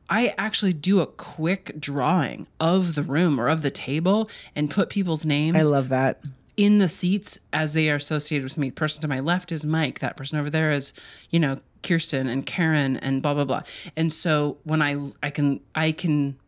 I 0.09 0.35
actually 0.39 0.73
do 0.73 1.01
a 1.01 1.07
quick 1.07 1.79
drawing 1.79 2.47
of 2.61 2.95
the 2.95 3.03
room 3.03 3.41
or 3.41 3.49
of 3.49 3.63
the 3.63 3.71
table 3.71 4.31
and 4.55 4.71
put 4.71 4.89
people's 4.89 5.27
names 5.27 5.67
I 5.67 5.75
love 5.75 5.89
that. 5.91 6.21
in 6.57 6.79
the 6.79 6.89
seats 6.89 7.41
as 7.53 7.75
they 7.75 7.91
are 7.91 7.97
associated 7.97 8.45
with 8.45 8.57
me. 8.57 8.71
The 8.71 8.75
person 8.75 9.03
to 9.03 9.09
my 9.09 9.21
left 9.21 9.53
is 9.53 9.67
Mike. 9.67 9.99
That 9.99 10.17
person 10.17 10.39
over 10.39 10.49
there 10.49 10.71
is, 10.71 10.95
you 11.31 11.39
know, 11.41 11.59
Kirsten 11.83 12.29
and 12.29 12.47
Karen 12.47 12.97
and 12.97 13.23
blah 13.23 13.35
blah 13.35 13.45
blah. 13.45 13.63
And 13.97 14.13
so 14.13 14.59
when 14.65 14.81
I 14.83 14.97
I 15.23 15.31
can 15.31 15.61
I 15.75 15.93
can 15.93 16.39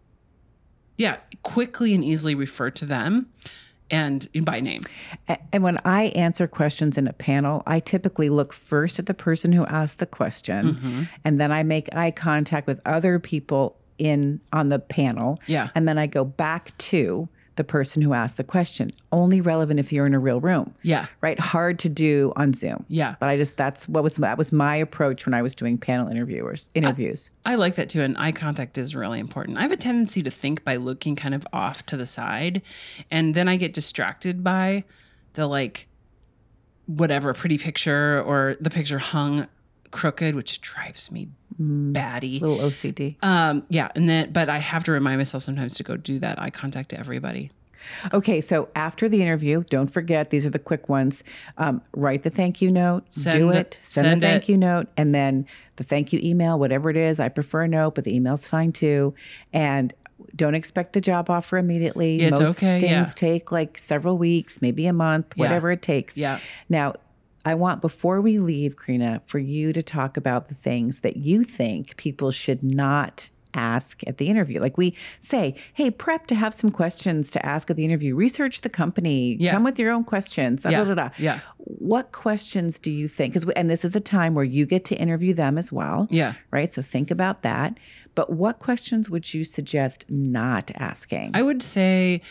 yeah, 0.96 1.16
quickly 1.42 1.94
and 1.94 2.04
easily 2.04 2.34
refer 2.34 2.70
to 2.70 2.84
them 2.84 3.30
and 3.90 4.26
by 4.44 4.60
name. 4.60 4.82
And 5.52 5.62
when 5.62 5.78
I 5.84 6.04
answer 6.14 6.46
questions 6.46 6.96
in 6.98 7.06
a 7.08 7.12
panel, 7.12 7.62
I 7.66 7.80
typically 7.80 8.28
look 8.28 8.52
first 8.52 8.98
at 8.98 9.06
the 9.06 9.14
person 9.14 9.52
who 9.52 9.64
asked 9.66 9.98
the 9.98 10.06
question, 10.06 10.74
Mm-hmm. 10.74 11.02
and 11.24 11.40
then 11.40 11.52
I 11.52 11.62
make 11.62 11.94
eye 11.94 12.10
contact 12.10 12.66
with 12.66 12.80
other 12.86 13.18
people 13.18 13.76
in 13.98 14.40
on 14.52 14.68
the 14.68 14.78
panel. 14.78 15.40
Yeah. 15.46 15.68
And 15.74 15.86
then 15.86 15.98
I 15.98 16.06
go 16.06 16.24
back 16.24 16.76
to 16.78 17.28
the 17.56 17.64
person 17.64 18.02
who 18.02 18.14
asked 18.14 18.36
the 18.36 18.44
question. 18.44 18.90
Only 19.12 19.40
relevant 19.40 19.80
if 19.80 19.92
you're 19.92 20.06
in 20.06 20.14
a 20.14 20.18
real 20.18 20.40
room. 20.40 20.74
Yeah. 20.82 21.06
Right? 21.20 21.38
Hard 21.38 21.78
to 21.80 21.88
do 21.88 22.32
on 22.36 22.52
Zoom. 22.52 22.84
Yeah. 22.88 23.16
But 23.20 23.28
I 23.28 23.36
just 23.36 23.56
that's 23.56 23.88
what 23.88 24.02
was 24.02 24.16
that 24.16 24.38
was 24.38 24.52
my 24.52 24.76
approach 24.76 25.26
when 25.26 25.34
I 25.34 25.42
was 25.42 25.54
doing 25.54 25.78
panel 25.78 26.08
interviewers 26.08 26.70
interviews. 26.74 27.30
I 27.44 27.56
like 27.56 27.74
that 27.74 27.88
too. 27.88 28.00
And 28.00 28.16
eye 28.18 28.32
contact 28.32 28.78
is 28.78 28.96
really 28.96 29.20
important. 29.20 29.58
I 29.58 29.62
have 29.62 29.72
a 29.72 29.76
tendency 29.76 30.22
to 30.22 30.30
think 30.30 30.64
by 30.64 30.76
looking 30.76 31.16
kind 31.16 31.34
of 31.34 31.46
off 31.52 31.84
to 31.86 31.96
the 31.96 32.06
side. 32.06 32.62
And 33.10 33.34
then 33.34 33.48
I 33.48 33.56
get 33.56 33.72
distracted 33.72 34.42
by 34.44 34.84
the 35.34 35.46
like, 35.46 35.86
whatever 36.86 37.32
pretty 37.32 37.56
picture 37.56 38.20
or 38.22 38.56
the 38.60 38.70
picture 38.70 38.98
hung 38.98 39.46
crooked, 39.90 40.34
which 40.34 40.60
drives 40.60 41.10
me 41.10 41.28
batty. 41.58 42.38
Little 42.38 42.58
OCD. 42.58 43.16
Um, 43.22 43.64
yeah. 43.68 43.88
And 43.94 44.08
then, 44.08 44.32
but 44.32 44.48
I 44.48 44.58
have 44.58 44.84
to 44.84 44.92
remind 44.92 45.18
myself 45.18 45.42
sometimes 45.42 45.74
to 45.76 45.82
go 45.82 45.96
do 45.96 46.18
that 46.18 46.40
eye 46.40 46.50
contact 46.50 46.90
to 46.90 46.98
everybody. 46.98 47.50
Okay, 48.12 48.42
so 48.42 48.68
after 48.76 49.08
the 49.08 49.22
interview, 49.22 49.64
don't 49.70 49.90
forget 49.90 50.28
these 50.28 50.44
are 50.44 50.50
the 50.50 50.58
quick 50.58 50.90
ones. 50.90 51.24
Um, 51.56 51.80
write 51.96 52.24
the 52.24 52.30
thank 52.30 52.60
you 52.60 52.70
note, 52.70 53.04
do 53.06 53.10
Send 53.22 53.36
it, 53.50 53.56
it- 53.56 53.78
send, 53.80 54.04
send 54.04 54.22
the 54.22 54.26
thank 54.26 54.42
it. 54.44 54.52
you 54.52 54.58
note, 54.58 54.88
and 54.98 55.14
then 55.14 55.46
the 55.76 55.84
thank 55.84 56.12
you 56.12 56.20
email, 56.22 56.58
whatever 56.58 56.90
it 56.90 56.96
is. 56.98 57.20
I 57.20 57.28
prefer 57.28 57.62
a 57.62 57.68
note, 57.68 57.94
but 57.94 58.04
the 58.04 58.14
email's 58.14 58.46
fine 58.46 58.72
too. 58.72 59.14
And 59.50 59.94
don't 60.36 60.54
expect 60.54 60.94
a 60.96 61.00
job 61.00 61.30
offer 61.30 61.56
immediately. 61.56 62.20
It's 62.20 62.38
Most 62.38 62.62
okay, 62.62 62.80
things 62.80 63.08
yeah. 63.08 63.14
take 63.14 63.50
like 63.50 63.78
several 63.78 64.18
weeks, 64.18 64.60
maybe 64.60 64.86
a 64.86 64.92
month, 64.92 65.32
Yeah. 65.34 65.44
whatever 65.44 65.70
it 65.72 65.80
takes. 65.80 66.18
Yeah. 66.18 66.38
Now, 66.68 66.94
I 67.44 67.54
want 67.54 67.80
before 67.80 68.20
we 68.20 68.38
leave, 68.38 68.76
Karina, 68.76 69.22
for 69.24 69.38
you 69.38 69.72
to 69.72 69.82
talk 69.82 70.16
about 70.16 70.48
the 70.48 70.54
things 70.54 71.00
that 71.00 71.16
you 71.16 71.42
think 71.42 71.96
people 71.96 72.30
should 72.30 72.62
not 72.62 73.30
ask 73.54 74.02
at 74.06 74.18
the 74.18 74.28
interview. 74.28 74.60
Like 74.60 74.78
we 74.78 74.94
say, 75.18 75.54
hey, 75.74 75.90
prep 75.90 76.26
to 76.28 76.34
have 76.34 76.54
some 76.54 76.70
questions 76.70 77.30
to 77.32 77.44
ask 77.44 77.70
at 77.70 77.76
the 77.76 77.84
interview. 77.84 78.14
Research 78.14 78.60
the 78.60 78.68
company. 78.68 79.36
Yeah. 79.40 79.52
Come 79.52 79.64
with 79.64 79.78
your 79.78 79.90
own 79.90 80.04
questions. 80.04 80.64
Yeah. 80.64 80.84
da, 80.84 80.84
da, 80.84 80.94
da. 80.94 81.08
Yeah. 81.18 81.40
what 81.56 82.12
questions 82.12 82.78
do 82.78 82.90
you 82.90 83.08
think? 83.08 83.32
Because 83.32 83.48
and 83.50 83.68
this 83.68 83.84
is 83.84 83.96
a 83.96 84.00
time 84.00 84.34
where 84.34 84.44
you 84.44 84.66
get 84.66 84.84
to 84.86 84.94
interview 84.96 85.34
them 85.34 85.58
as 85.58 85.72
well. 85.72 86.06
Yeah. 86.10 86.34
Right. 86.50 86.72
So 86.72 86.82
think 86.82 87.10
about 87.10 87.42
that. 87.42 87.78
But 88.14 88.32
what 88.32 88.58
questions 88.58 89.08
would 89.08 89.32
you 89.32 89.44
suggest 89.44 90.06
not 90.10 90.70
asking? 90.76 91.30
I 91.34 91.42
would 91.42 91.62
say 91.62 92.22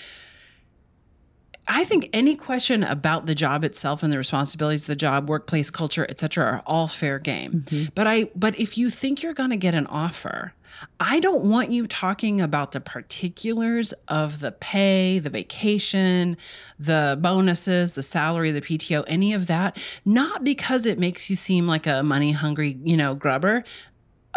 I 1.69 1.83
think 1.83 2.09
any 2.11 2.35
question 2.35 2.83
about 2.83 3.27
the 3.27 3.35
job 3.35 3.63
itself 3.63 4.01
and 4.01 4.11
the 4.11 4.17
responsibilities 4.17 4.83
of 4.83 4.87
the 4.87 4.95
job, 4.95 5.29
workplace 5.29 5.69
culture, 5.69 6.05
et 6.09 6.19
cetera, 6.19 6.45
are 6.45 6.63
all 6.65 6.87
fair 6.87 7.19
game. 7.19 7.61
Mm-hmm. 7.61 7.89
But 7.93 8.07
I 8.07 8.31
but 8.35 8.59
if 8.59 8.77
you 8.77 8.89
think 8.89 9.21
you're 9.21 9.35
gonna 9.35 9.55
get 9.55 9.75
an 9.75 9.85
offer, 9.85 10.53
I 10.99 11.19
don't 11.19 11.49
want 11.49 11.71
you 11.71 11.85
talking 11.85 12.41
about 12.41 12.71
the 12.71 12.81
particulars 12.81 13.93
of 14.07 14.39
the 14.39 14.51
pay, 14.51 15.19
the 15.19 15.29
vacation, 15.29 16.37
the 16.79 17.17
bonuses, 17.21 17.93
the 17.93 18.03
salary, 18.03 18.51
the 18.51 18.61
PTO, 18.61 19.03
any 19.07 19.33
of 19.33 19.47
that, 19.47 19.77
not 20.05 20.43
because 20.43 20.85
it 20.85 20.97
makes 20.97 21.29
you 21.29 21.35
seem 21.35 21.67
like 21.67 21.85
a 21.85 22.01
money 22.01 22.31
hungry, 22.31 22.79
you 22.83 22.97
know, 22.97 23.13
grubber, 23.13 23.63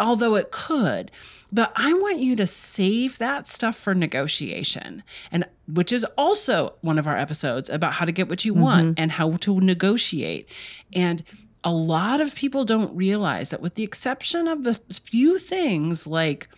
although 0.03 0.35
it 0.35 0.51
could. 0.51 1.11
But 1.51 1.71
i 1.75 1.93
want 1.93 2.19
you 2.19 2.35
to 2.35 2.47
save 2.47 3.19
that 3.19 3.47
stuff 3.47 3.75
for 3.75 3.93
negotiation 3.93 5.03
and 5.31 5.45
which 5.67 5.93
is 5.93 6.03
also 6.17 6.73
one 6.81 6.99
of 6.99 7.07
our 7.07 7.17
episodes 7.17 7.69
about 7.69 7.93
how 7.93 8.05
to 8.05 8.11
get 8.11 8.27
what 8.27 8.43
you 8.43 8.53
want 8.53 8.99
and 8.99 9.11
how 9.13 9.37
to 9.37 9.59
negotiate. 9.61 10.49
And 10.91 11.23
a 11.63 11.71
lot 11.71 12.19
of 12.19 12.35
people 12.35 12.65
don't 12.65 12.93
realize 12.95 13.51
that 13.51 13.61
with 13.61 13.75
the 13.75 13.83
exception 13.83 14.47
of 14.47 14.63
the 14.65 14.73
few 14.91 15.39
things 15.39 16.05
like 16.05 16.49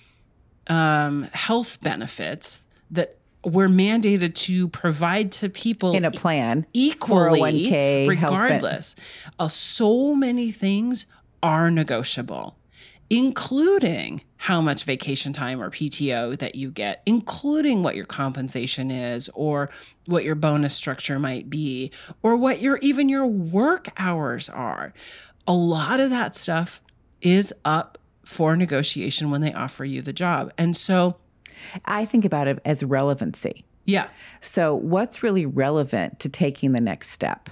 um, 0.68 1.24
health 1.34 1.80
benefits 1.82 2.66
that 2.90 3.18
we're 3.44 3.68
mandated 3.68 4.34
to 4.34 4.68
provide 4.70 5.32
to 5.34 5.50
people 5.50 5.94
in 5.94 6.04
a 6.04 6.10
plan, 6.10 6.66
equally 6.74 7.70
401k, 7.70 8.08
regardless 8.08 8.96
uh, 9.38 9.48
so 9.48 10.16
many 10.16 10.50
things 10.50 11.06
are 11.44 11.70
negotiable 11.70 12.58
including 13.10 14.22
how 14.38 14.62
much 14.62 14.84
vacation 14.84 15.34
time 15.34 15.62
or 15.62 15.70
PTO 15.70 16.38
that 16.38 16.56
you 16.56 16.72
get, 16.72 17.02
including 17.06 17.84
what 17.84 17.96
your 17.96 18.06
compensation 18.06 18.92
is 18.92 19.30
or 19.34 19.70
what 20.06 20.24
your 20.24 20.36
bonus 20.36 20.76
structure 20.76 21.20
might 21.20 21.50
be 21.50 21.92
or 22.22 22.36
what 22.36 22.62
your 22.62 22.78
even 22.78 23.10
your 23.10 23.26
work 23.26 23.88
hours 23.98 24.50
are. 24.50 24.94
A 25.48 25.54
lot 25.54 26.00
of 26.00 26.10
that 26.10 26.36
stuff 26.36 26.82
is 27.22 27.54
up 27.64 27.98
for 28.24 28.56
negotiation 28.56 29.30
when 29.30 29.42
they 29.42 29.54
offer 29.54 29.86
you 29.86 30.02
the 30.02 30.14
job. 30.14 30.52
And 30.58 30.76
so, 30.76 31.18
I 31.86 32.06
think 32.06 32.26
about 32.26 32.48
it 32.48 32.60
as 32.66 32.84
relevancy. 32.84 33.66
yeah. 33.86 34.10
So, 34.42 34.76
what's 34.76 35.24
really 35.24 35.46
relevant 35.46 36.20
to 36.20 36.30
taking 36.30 36.74
the 36.74 36.82
next 36.82 37.10
step? 37.10 37.50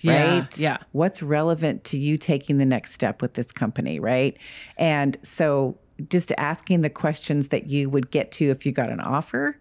Yeah, 0.00 0.38
right? 0.40 0.58
yeah. 0.58 0.78
What's 0.92 1.22
relevant 1.22 1.84
to 1.84 1.98
you 1.98 2.18
taking 2.18 2.58
the 2.58 2.64
next 2.66 2.92
step 2.92 3.22
with 3.22 3.34
this 3.34 3.52
company, 3.52 3.98
right? 3.98 4.36
And 4.76 5.16
so 5.22 5.78
just 6.10 6.32
asking 6.36 6.82
the 6.82 6.90
questions 6.90 7.48
that 7.48 7.68
you 7.68 7.88
would 7.88 8.10
get 8.10 8.30
to 8.32 8.46
if 8.50 8.66
you 8.66 8.72
got 8.72 8.90
an 8.90 9.00
offer, 9.00 9.58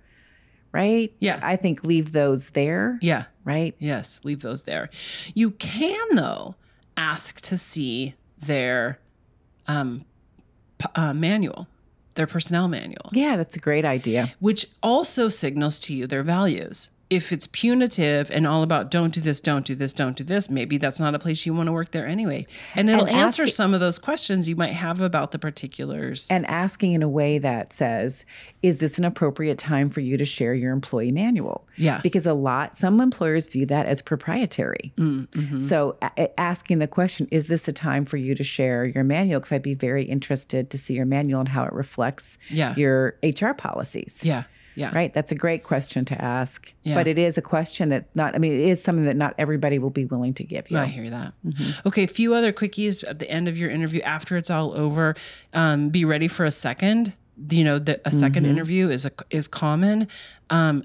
right? 0.73 1.13
Yeah. 1.19 1.39
I 1.41 1.55
think 1.55 1.83
leave 1.85 2.11
those 2.11 2.49
there, 2.51 2.99
Yeah. 3.01 3.25
right? 3.45 3.73
Yes, 3.79 4.19
leave 4.23 4.41
those 4.41 4.63
there. 4.63 4.89
You 5.33 5.51
can 5.51 6.15
though 6.15 6.55
ask 6.97 7.39
to 7.41 7.57
see 7.57 8.15
their 8.37 8.99
um, 9.67 10.03
uh, 10.95 11.13
manual, 11.13 11.67
their 12.15 12.27
personnel 12.27 12.67
manual, 12.67 13.05
Yeah, 13.13 13.37
that's 13.37 13.55
a 13.55 13.59
great 13.59 13.85
idea. 13.85 14.31
which 14.39 14.67
also 14.83 15.29
signals 15.29 15.79
to 15.79 15.93
you 15.95 16.05
their 16.07 16.23
values. 16.23 16.89
If 17.07 17.31
it's 17.31 17.45
punitive 17.45 18.31
and 18.31 18.47
all 18.47 18.63
about 18.63 18.89
don't 18.89 19.13
do 19.13 19.21
this, 19.21 19.39
don't 19.39 19.63
do 19.63 19.75
this, 19.75 19.93
don't 19.93 20.17
do 20.17 20.23
this, 20.23 20.49
maybe 20.49 20.77
that's 20.77 20.99
not 20.99 21.13
a 21.13 21.19
place 21.19 21.45
you 21.45 21.53
want 21.53 21.67
to 21.67 21.71
work 21.71 21.91
there 21.91 22.07
anyway. 22.07 22.47
And 22.73 22.89
it'll 22.89 23.05
And 23.05 23.15
answer 23.15 23.45
some 23.45 23.75
of 23.75 23.79
those 23.79 23.99
questions 23.99 24.49
you 24.49 24.55
might 24.55 24.73
have 24.73 25.01
about 25.01 25.31
the 25.31 25.37
particulars. 25.37 26.27
And 26.31 26.47
asking 26.47 26.93
in 26.93 27.03
a 27.03 27.07
way 27.09 27.37
that 27.37 27.73
says, 27.73 28.25
is 28.63 28.79
this 28.79 28.97
an 28.97 29.05
appropriate 29.05 29.59
time 29.59 29.91
for 29.91 29.99
you 30.01 30.17
to 30.17 30.25
share 30.25 30.55
your 30.55 30.71
employee 30.73 31.11
manual? 31.11 31.67
Yeah. 31.77 31.99
Because 32.01 32.25
a 32.25 32.33
lot, 32.33 32.75
some 32.75 32.99
employers 32.99 33.47
view 33.49 33.67
that 33.67 33.85
as 33.85 34.01
proprietary. 34.01 34.91
Mm, 34.97 35.27
mm-hmm. 35.27 35.57
So 35.59 35.97
a- 36.01 36.39
asking 36.39 36.79
the 36.79 36.87
question, 36.87 37.27
is 37.29 37.47
this 37.47 37.67
a 37.67 37.71
time 37.73 38.05
for 38.05 38.17
you 38.17 38.33
to 38.33 38.43
share 38.43 38.83
your 38.83 39.03
manual? 39.03 39.39
Because 39.41 39.51
I'd 39.51 39.61
be 39.61 39.75
very 39.75 40.05
interested 40.05 40.71
to 40.71 40.77
see 40.79 40.95
your 40.95 41.05
manual 41.05 41.41
and 41.41 41.49
how 41.49 41.65
it 41.65 41.73
reflects 41.73 42.39
Yeah. 42.49 42.73
your 42.75 43.15
HR 43.21 43.51
policies. 43.53 44.21
yeah. 44.23 44.45
Yeah. 44.75 44.91
Right. 44.93 45.13
That's 45.13 45.31
a 45.31 45.35
great 45.35 45.63
question 45.63 46.05
to 46.05 46.21
ask. 46.21 46.73
Yeah. 46.83 46.95
But 46.95 47.07
it 47.07 47.17
is 47.17 47.37
a 47.37 47.41
question 47.41 47.89
that 47.89 48.05
not, 48.15 48.35
I 48.35 48.37
mean, 48.39 48.51
it 48.53 48.67
is 48.67 48.83
something 48.83 49.05
that 49.05 49.15
not 49.15 49.33
everybody 49.37 49.79
will 49.79 49.89
be 49.89 50.05
willing 50.05 50.33
to 50.35 50.43
give 50.43 50.69
you. 50.69 50.77
I 50.77 50.85
hear 50.85 51.09
that. 51.09 51.33
Okay, 51.85 52.03
a 52.03 52.07
few 52.07 52.33
other 52.33 52.51
quickies 52.51 53.03
at 53.07 53.19
the 53.19 53.29
end 53.29 53.47
of 53.47 53.57
your 53.57 53.69
interview 53.69 54.01
after 54.01 54.35
it's 54.37 54.51
all 54.51 54.77
over. 54.77 55.15
Um, 55.53 55.89
be 55.89 56.03
ready 56.05 56.27
for 56.27 56.45
a 56.45 56.51
second. 56.51 57.13
You 57.49 57.63
know, 57.63 57.79
the, 57.79 57.95
a 58.05 58.11
2nd 58.11 58.45
interview 58.45 58.89
is 58.89 59.05
a, 59.05 59.11
is 59.29 59.47
common. 59.47 60.07
Um, 60.49 60.83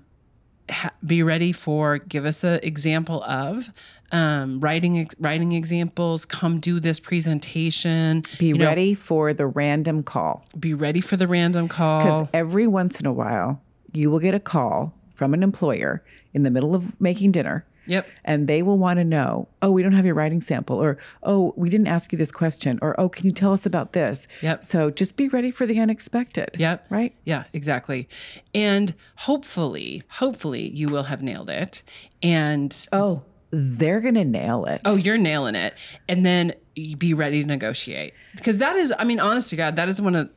ha- 0.68 0.90
be 1.04 1.22
ready 1.22 1.52
for 1.52 1.98
give 1.98 2.24
us 2.24 2.42
an 2.44 2.58
example 2.62 3.22
of 3.24 3.72
um, 4.12 4.58
writing 4.60 4.98
ex- 4.98 5.14
writing 5.20 5.52
examples. 5.52 6.26
Come 6.26 6.58
do 6.58 6.80
this 6.80 6.98
presentation. 6.98 8.22
Be 8.38 8.46
You 8.48 8.54
know, 8.58 8.66
ready 8.66 8.94
for 8.94 9.32
the 9.32 9.46
random 9.46 10.02
call. 10.02 10.44
be 10.58 10.74
ready 10.74 11.00
for 11.00 11.16
the 11.16 11.26
random 11.28 11.68
call 11.68 12.00
Because 12.00 12.28
every 12.32 12.66
once 12.66 13.00
in 13.00 13.06
a 13.06 13.12
while, 13.12 13.62
you 13.92 14.10
will 14.10 14.20
get 14.20 14.34
a 14.34 14.40
call 14.40 14.94
from 15.12 15.34
an 15.34 15.42
employer 15.42 16.02
in 16.32 16.42
the 16.42 16.50
middle 16.50 16.74
of 16.74 16.98
making 17.00 17.32
dinner. 17.32 17.66
Yep. 17.86 18.08
And 18.24 18.46
they 18.46 18.62
will 18.62 18.78
want 18.78 18.98
to 18.98 19.04
know, 19.04 19.48
oh, 19.62 19.72
we 19.72 19.82
don't 19.82 19.92
have 19.92 20.06
your 20.06 20.14
writing 20.14 20.40
sample, 20.40 20.76
or 20.76 20.96
oh, 21.22 21.52
we 21.56 21.68
didn't 21.68 21.88
ask 21.88 22.12
you 22.12 22.18
this 22.18 22.30
question, 22.30 22.78
or 22.82 22.98
oh, 23.00 23.08
can 23.08 23.26
you 23.26 23.32
tell 23.32 23.52
us 23.52 23.66
about 23.66 23.94
this? 23.94 24.28
Yep. 24.42 24.62
So 24.62 24.90
just 24.90 25.16
be 25.16 25.28
ready 25.28 25.50
for 25.50 25.66
the 25.66 25.80
unexpected. 25.80 26.50
Yep. 26.56 26.86
Right? 26.88 27.14
Yeah, 27.24 27.44
exactly. 27.52 28.08
And 28.54 28.94
hopefully, 29.16 30.04
hopefully 30.10 30.68
you 30.68 30.88
will 30.88 31.04
have 31.04 31.22
nailed 31.22 31.50
it. 31.50 31.82
And 32.22 32.76
Oh, 32.92 33.22
they're 33.50 34.00
going 34.00 34.14
to 34.14 34.24
nail 34.24 34.66
it. 34.66 34.82
Oh, 34.84 34.96
you're 34.96 35.18
nailing 35.18 35.56
it. 35.56 35.74
And 36.08 36.24
then 36.24 36.52
be 36.98 37.12
ready 37.14 37.42
to 37.42 37.46
negotiate. 37.46 38.14
Because 38.36 38.58
that 38.58 38.76
is, 38.76 38.94
I 38.98 39.04
mean, 39.04 39.18
honest 39.18 39.50
to 39.50 39.56
God, 39.56 39.76
that 39.76 39.88
is 39.88 40.00
one 40.00 40.14
of, 40.14 40.30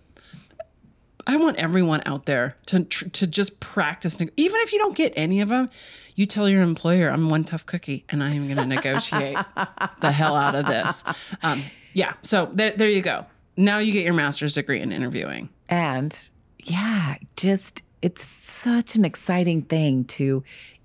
I 1.25 1.37
want 1.37 1.57
everyone 1.57 2.01
out 2.05 2.25
there 2.25 2.57
to 2.67 2.83
to 2.83 3.27
just 3.27 3.59
practice. 3.59 4.15
Even 4.15 4.31
if 4.37 4.73
you 4.73 4.79
don't 4.79 4.95
get 4.95 5.13
any 5.15 5.41
of 5.41 5.49
them, 5.49 5.69
you 6.15 6.25
tell 6.25 6.49
your 6.49 6.61
employer, 6.61 7.09
I'm 7.09 7.29
one 7.29 7.43
tough 7.43 7.65
cookie 7.65 8.05
and 8.09 8.23
I 8.23 8.31
am 8.31 8.45
going 8.45 8.57
to 8.57 8.65
negotiate 8.65 9.37
the 10.01 10.11
hell 10.11 10.35
out 10.35 10.55
of 10.55 10.65
this. 10.65 11.03
Um, 11.41 11.63
yeah. 11.93 12.13
So 12.23 12.49
there, 12.53 12.71
there 12.71 12.89
you 12.89 13.01
go. 13.01 13.25
Now 13.55 13.77
you 13.77 13.93
get 13.93 14.03
your 14.03 14.13
master's 14.13 14.53
degree 14.53 14.81
in 14.81 14.91
interviewing. 14.91 15.49
And 15.69 16.29
yeah, 16.63 17.15
just 17.35 17.83
it's 18.01 18.23
such 18.23 18.95
an 18.95 19.05
exciting 19.05 19.61
thing 19.61 20.03
to 20.05 20.43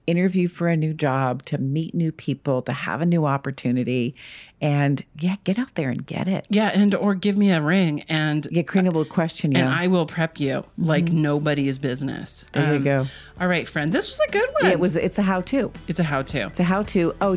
interview 0.09 0.49
for 0.49 0.69
a 0.69 0.77
new 0.77 0.95
job, 0.95 1.43
to 1.45 1.59
meet 1.59 1.95
new 1.95 2.11
people, 2.13 2.63
to 2.63 2.73
have 2.73 3.01
a 3.01 3.07
new 3.07 3.27
opportunity. 3.27 4.15
And 4.61 5.05
yeah, 5.21 5.37
get 5.45 5.59
out 5.59 5.75
there 5.77 5.91
and 5.91 6.05
get 6.05 6.27
it. 6.27 6.47
Yeah. 6.51 6.71
And, 6.75 6.95
or 6.95 7.15
give 7.15 7.37
me 7.39 7.53
a 7.53 7.61
ring 7.61 8.03
and, 8.09 8.47
Yeah, 8.51 8.63
Karina 8.63 8.91
will 8.91 9.05
question 9.05 9.53
you. 9.53 9.59
and 9.59 9.69
I 9.69 9.87
will 9.87 10.07
prep 10.07 10.41
you 10.41 10.65
like 10.77 11.13
nobody's 11.13 11.79
business. 11.79 12.45
Mm-hmm. 12.53 12.61
there 12.61 12.71
you 12.73 12.77
Um, 12.79 12.83
go. 12.85 13.05
All 13.41 13.47
right, 13.49 13.69
friend. 13.69 13.93
This 13.93 14.09
was 14.09 14.21
a 14.27 14.31
good 14.33 14.49
one. 14.61 14.73
It 14.73 14.81
was 14.81 14.97
it's 14.97 15.19
a 15.19 15.23
how-to. 15.23 15.73
It's 15.87 16.01
a 16.01 16.05
how 16.05 16.23
to. 16.23 16.47
It's 16.47 16.59
a 16.61 16.65
how-to 16.65 17.13
020 17.21 17.37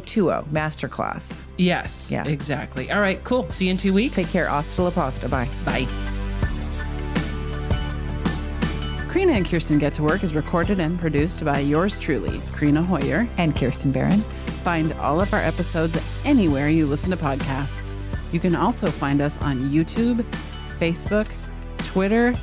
masterclass. 0.51 1.45
Yes. 1.57 2.11
Yeah. 2.11 2.25
Exactly. 2.25 2.91
All 2.91 3.01
right. 3.01 3.23
Cool. 3.23 3.49
See 3.49 3.65
you 3.65 3.71
in 3.71 3.77
two 3.77 3.93
weeks. 3.93 4.15
Take 4.15 4.29
care. 4.31 4.47
Hasta 4.47 4.81
la 4.83 4.89
pasta. 4.91 5.27
Bye. 5.29 5.49
Bye. 5.65 6.20
Karina 9.11 9.33
and 9.33 9.45
Kirsten 9.45 9.77
Get 9.77 9.93
to 9.95 10.03
Work 10.03 10.23
is 10.23 10.33
recorded 10.35 10.79
and 10.79 10.97
produced 10.97 11.43
by 11.43 11.59
yours 11.59 11.97
truly, 11.97 12.41
Karina 12.53 12.81
Hoyer. 12.81 13.27
And 13.37 13.53
Kirsten 13.53 13.91
Barron. 13.91 14.21
Find 14.21 14.93
all 14.93 15.19
of 15.19 15.33
our 15.33 15.41
episodes 15.41 15.97
anywhere 16.23 16.69
you 16.69 16.85
listen 16.85 17.11
to 17.11 17.17
podcasts. 17.17 17.97
You 18.31 18.39
can 18.39 18.55
also 18.55 18.89
find 18.89 19.21
us 19.21 19.37
on 19.39 19.69
YouTube, 19.69 20.25
Facebook, 20.79 21.29
Twitter, 21.79 22.33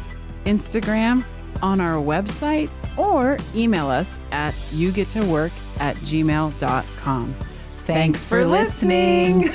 Instagram, 0.44 1.24
on 1.62 1.80
our 1.80 2.02
website, 2.02 2.68
or 2.98 3.38
email 3.54 3.88
us 3.88 4.20
at 4.30 4.52
yougettowork 4.70 5.52
at 5.80 5.96
gmail.com. 5.96 7.34
Thanks 7.78 8.26
for 8.26 8.44
listening. 8.44 9.48